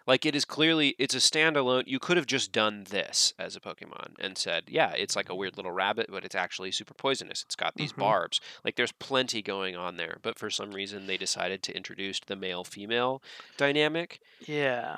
like 0.06 0.26
it 0.26 0.36
is 0.36 0.46
clearly 0.46 0.96
it's 1.00 1.14
a 1.16 1.20
standalone 1.20 1.84
you 1.88 2.00
could 2.00 2.18
have 2.18 2.26
just 2.26 2.52
done 2.52 2.86
this 2.90 3.34
as 3.40 3.56
a 3.56 3.60
pokemon 3.60 4.14
and 4.20 4.38
said 4.38 4.64
yeah 4.68 4.92
it's 4.92 5.16
like 5.16 5.30
a 5.30 5.36
weird 5.36 5.56
little 5.58 5.72
rabbit 5.72 6.08
but 6.10 6.26
it's 6.26 6.36
actually 6.36 6.72
super 6.72 6.94
poisonous 6.94 7.42
it's 7.44 7.56
got 7.56 7.74
these 7.76 7.94
Mhm. 7.94 8.00
barbs 8.00 8.42
like 8.66 8.76
there's 8.76 8.92
plenty 8.94 9.42
going 9.42 9.76
on 9.76 9.98
there 9.98 10.18
but 10.22 10.38
for 10.38 10.50
some 10.50 10.72
reason 10.72 11.08
they 11.08 11.18
decided 11.18 11.64
to 11.64 11.76
introduce 11.76 12.20
the 12.20 12.36
male 12.36 12.64
female 12.64 13.22
dynamic 13.58 14.20
Yeah. 14.46 14.98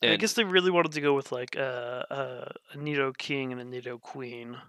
I 0.00 0.14
guess 0.14 0.34
they 0.34 0.44
really 0.44 0.70
wanted 0.70 0.92
to 0.92 1.00
go 1.00 1.12
with 1.14 1.32
like 1.32 1.56
uh, 1.56 1.60
uh, 2.08 2.48
a 2.72 2.76
Nidoking 2.76 3.50
and 3.50 3.60
a 3.60 3.64
Nidoqueen. 3.64 4.60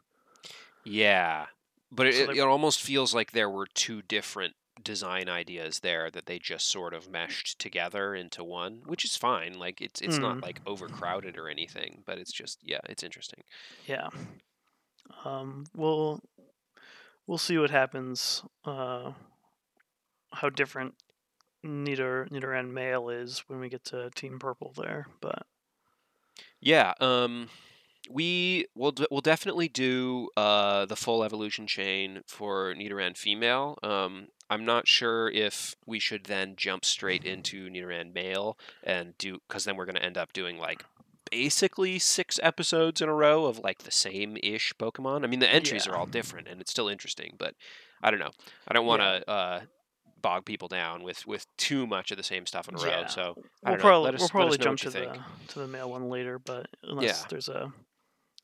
yeah 0.83 1.45
but 1.91 2.05
it, 2.07 2.13
So 2.15 2.21
it, 2.23 2.27
they- 2.33 2.39
it 2.39 2.41
almost 2.45 2.81
feels 2.81 3.13
like 3.13 3.31
there 3.31 3.49
were 3.49 3.67
two 3.67 4.01
different 4.03 4.55
design 4.83 5.29
ideas 5.29 5.79
there 5.79 6.09
that 6.11 6.25
they 6.25 6.39
just 6.39 6.67
sort 6.67 6.93
of 6.93 7.09
meshed 7.09 7.59
together 7.59 8.15
into 8.15 8.43
one 8.43 8.81
which 8.85 9.03
is 9.05 9.15
fine 9.15 9.57
like 9.57 9.81
it's 9.81 10.01
it's 10.01 10.17
not 10.17 10.37
Mm. 10.37 10.41
like 10.43 10.61
overcrowded 10.65 11.37
or 11.37 11.49
anything 11.49 12.03
but 12.05 12.17
it's 12.17 12.31
just 12.31 12.59
yeah 12.63 12.79
it's 12.89 13.03
interesting 13.03 13.43
Yeah. 13.87 14.09
Um, 15.25 15.65
we'll 15.75 16.21
we'll 17.27 17.37
see 17.39 17.57
what 17.57 17.71
happens. 17.71 18.43
Uh, 18.63 19.13
how 20.31 20.49
different 20.49 20.93
Nido 21.63 22.25
Nidoran 22.25 22.71
male 22.71 23.09
is 23.09 23.39
when 23.47 23.59
we 23.59 23.69
get 23.69 23.83
to 23.85 24.09
Team 24.11 24.37
Purple 24.39 24.71
there, 24.77 25.07
but 25.19 25.45
Yeah, 26.61 26.93
um, 26.99 27.49
we 28.09 28.65
will 28.75 28.91
d- 28.91 29.07
we'll 29.11 29.21
definitely 29.21 29.67
do 29.67 30.29
uh, 30.37 30.85
the 30.85 30.95
full 30.95 31.23
evolution 31.23 31.67
chain 31.67 32.21
for 32.27 32.73
Nidoran 32.75 33.17
female. 33.17 33.77
Um, 33.83 34.27
I'm 34.49 34.65
not 34.65 34.87
sure 34.87 35.29
if 35.29 35.75
we 35.85 35.99
should 35.99 36.25
then 36.25 36.55
jump 36.55 36.83
straight 36.85 37.23
into 37.23 37.69
Nidoran 37.69 38.13
male 38.13 38.57
and 38.83 39.17
do 39.17 39.39
because 39.47 39.65
then 39.65 39.75
we're 39.75 39.85
going 39.85 39.95
to 39.95 40.03
end 40.03 40.17
up 40.17 40.33
doing 40.33 40.57
like 40.57 40.83
basically 41.31 41.99
six 41.99 42.39
episodes 42.41 43.01
in 43.01 43.09
a 43.09 43.13
row 43.13 43.45
of 43.45 43.59
like 43.59 43.79
the 43.83 43.91
same 43.91 44.37
ish 44.41 44.73
Pokemon. 44.79 45.23
I 45.23 45.27
mean, 45.27 45.39
the 45.39 45.49
entries 45.53 45.85
Yeah. 45.85 45.93
are 45.93 45.97
all 45.97 46.05
different 46.07 46.47
and 46.47 46.59
it's 46.61 46.71
still 46.71 46.87
interesting, 46.87 47.35
but 47.37 47.53
I 48.01 48.09
don't 48.09 48.19
know. 48.19 48.31
I 48.67 48.73
don't 48.73 48.85
want 48.87 49.01
to 49.01 49.29
uh, 49.29 49.61
bog 50.21 50.45
people 50.45 50.67
down 50.67 51.03
with 51.03 51.27
with 51.27 51.45
too 51.57 51.85
much 51.85 52.09
of 52.11 52.17
the 52.17 52.23
same 52.23 52.45
stuff 52.45 52.67
in 52.67 52.75
a 52.75 52.77
row. 52.79 52.87
Yeah. 52.89 53.05
So 53.07 53.21
I 53.21 53.25
we'll 53.25 53.35
don't 53.35 53.71
know. 53.77 53.77
probably 53.81 54.05
Let 54.05 54.13
us- 54.15 54.19
we'll 54.21 54.29
probably 54.29 54.57
jump 54.57 54.79
to 54.79 54.89
the 54.89 55.19
to 55.49 55.59
the 55.59 55.67
male 55.67 55.89
one 55.91 56.09
later. 56.09 56.39
But 56.39 56.67
unless 56.83 57.21
Yeah. 57.21 57.27
there's 57.29 57.49
a 57.49 57.71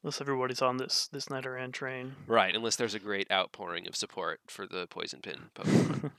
unless 0.06 0.22
everybody's 0.22 0.62
on 0.62 0.78
this 0.78 1.08
this 1.08 1.26
Nidoran 1.26 1.74
train. 1.74 2.16
Right, 2.28 2.56
unless 2.56 2.76
there's 2.76 2.94
a 2.94 3.00
great 3.00 3.30
outpouring 3.32 3.88
of 3.88 3.96
support 3.96 4.40
for 4.46 4.68
the 4.68 4.86
poison 4.86 5.20
pin 5.20 5.50
Pokemon. 5.56 6.12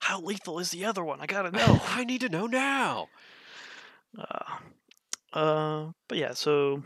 How 0.00 0.20
lethal 0.20 0.58
is 0.58 0.72
the 0.72 0.84
other 0.84 1.04
one? 1.04 1.20
I 1.20 1.26
gotta 1.26 1.50
know. 1.56 1.80
I 1.86 2.02
need 2.02 2.22
to 2.22 2.28
know 2.28 2.46
now. 2.46 3.08
Uh, 4.18 4.56
uh, 5.32 5.92
but 6.08 6.18
yeah, 6.18 6.32
so 6.32 6.82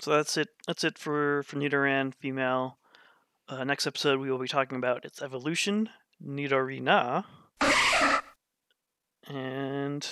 so 0.00 0.12
that's 0.12 0.36
it. 0.36 0.48
That's 0.68 0.84
it 0.84 0.96
for 0.96 1.42
for 1.42 1.56
Nidoran 1.56 2.14
female. 2.14 2.78
Uh, 3.48 3.64
next 3.64 3.88
episode, 3.88 4.20
we 4.20 4.30
will 4.30 4.38
be 4.38 4.46
talking 4.46 4.78
about 4.78 5.04
its 5.04 5.20
evolution, 5.20 5.88
Nidorina, 6.24 7.24
and 9.26 10.08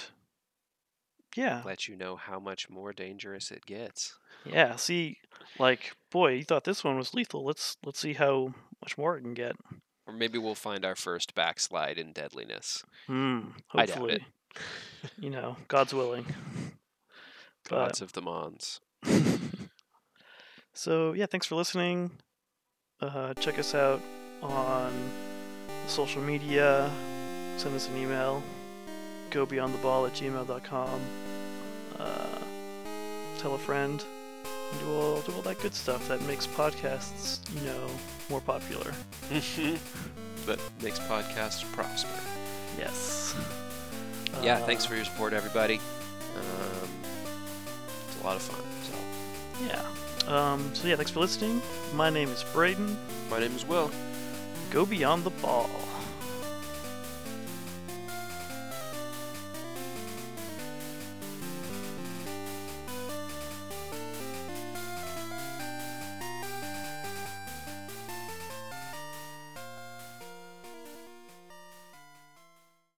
yeah, 1.36 1.62
Let 1.64 1.88
you 1.88 1.96
know 1.96 2.16
how 2.16 2.38
much 2.40 2.68
more 2.70 2.92
dangerous 2.92 3.50
it 3.50 3.64
gets. 3.66 4.16
yeah. 4.44 4.76
See, 4.76 5.18
like, 5.58 5.92
boy, 6.10 6.32
you 6.32 6.44
thought 6.44 6.64
this 6.64 6.82
one 6.84 6.96
was 6.96 7.14
lethal. 7.14 7.44
Let's 7.44 7.76
let's 7.84 7.98
see 8.00 8.14
how 8.14 8.54
much 8.82 8.96
more 8.98 9.16
it 9.16 9.22
can 9.22 9.34
get. 9.34 9.56
Or 10.06 10.12
maybe 10.14 10.38
we'll 10.38 10.54
find 10.54 10.84
our 10.84 10.96
first 10.96 11.34
backslide 11.34 11.98
in 11.98 12.12
deadliness. 12.12 12.82
Hmm. 13.06 13.40
I 13.72 13.86
doubt 13.86 13.96
Hopefully, 13.98 14.24
it. 14.54 15.10
you 15.18 15.30
know, 15.30 15.56
God's 15.68 15.94
willing. 15.94 16.26
Gods 17.68 18.00
of 18.00 18.12
the 18.12 18.22
Mons. 18.22 18.80
So 20.72 21.12
yeah, 21.12 21.26
thanks 21.26 21.46
for 21.46 21.56
listening. 21.56 22.10
Uh, 23.00 23.34
check 23.34 23.58
us 23.58 23.74
out 23.74 24.00
on 24.42 24.92
social 25.88 26.22
media. 26.22 26.90
Send 27.56 27.74
us 27.74 27.88
an 27.88 27.96
email. 27.96 28.42
Go 29.30 29.46
beyond 29.46 29.72
the 29.74 29.78
ball 29.78 30.06
at 30.06 30.12
gmail.com. 30.14 31.00
Uh, 31.98 32.38
tell 33.38 33.54
a 33.54 33.58
friend. 33.58 34.04
Do 34.80 34.92
all 34.92 35.20
do 35.22 35.32
all 35.32 35.42
that 35.42 35.58
good 35.60 35.74
stuff 35.74 36.06
that 36.08 36.20
makes 36.22 36.46
podcasts, 36.46 37.38
you 37.54 37.60
know, 37.66 37.86
more 38.28 38.40
popular. 38.40 38.92
that 40.46 40.58
makes 40.82 40.98
podcasts 41.00 41.64
prosper. 41.72 42.08
Yes. 42.78 43.34
Yeah, 44.42 44.58
Uh, 44.58 44.66
thanks 44.66 44.84
for 44.84 44.94
your 44.94 45.04
support, 45.04 45.32
everybody. 45.32 45.80
Um, 46.36 46.88
it's 48.08 48.20
a 48.22 48.24
lot 48.24 48.36
of 48.36 48.42
fun. 48.42 48.64
So, 48.84 49.66
Yeah. 49.66 49.84
Um, 50.52 50.72
so 50.74 50.86
yeah, 50.86 50.94
thanks 50.96 51.10
for 51.10 51.18
listening. 51.20 51.60
My 51.94 52.10
name 52.10 52.28
is 52.28 52.44
Braden. 52.52 52.96
my 53.28 53.40
name 53.40 53.54
is 53.56 53.64
Will. 53.66 53.90
Go 54.70 54.86
beyond 54.86 55.24
the 55.24 55.30
ball. 55.30 55.68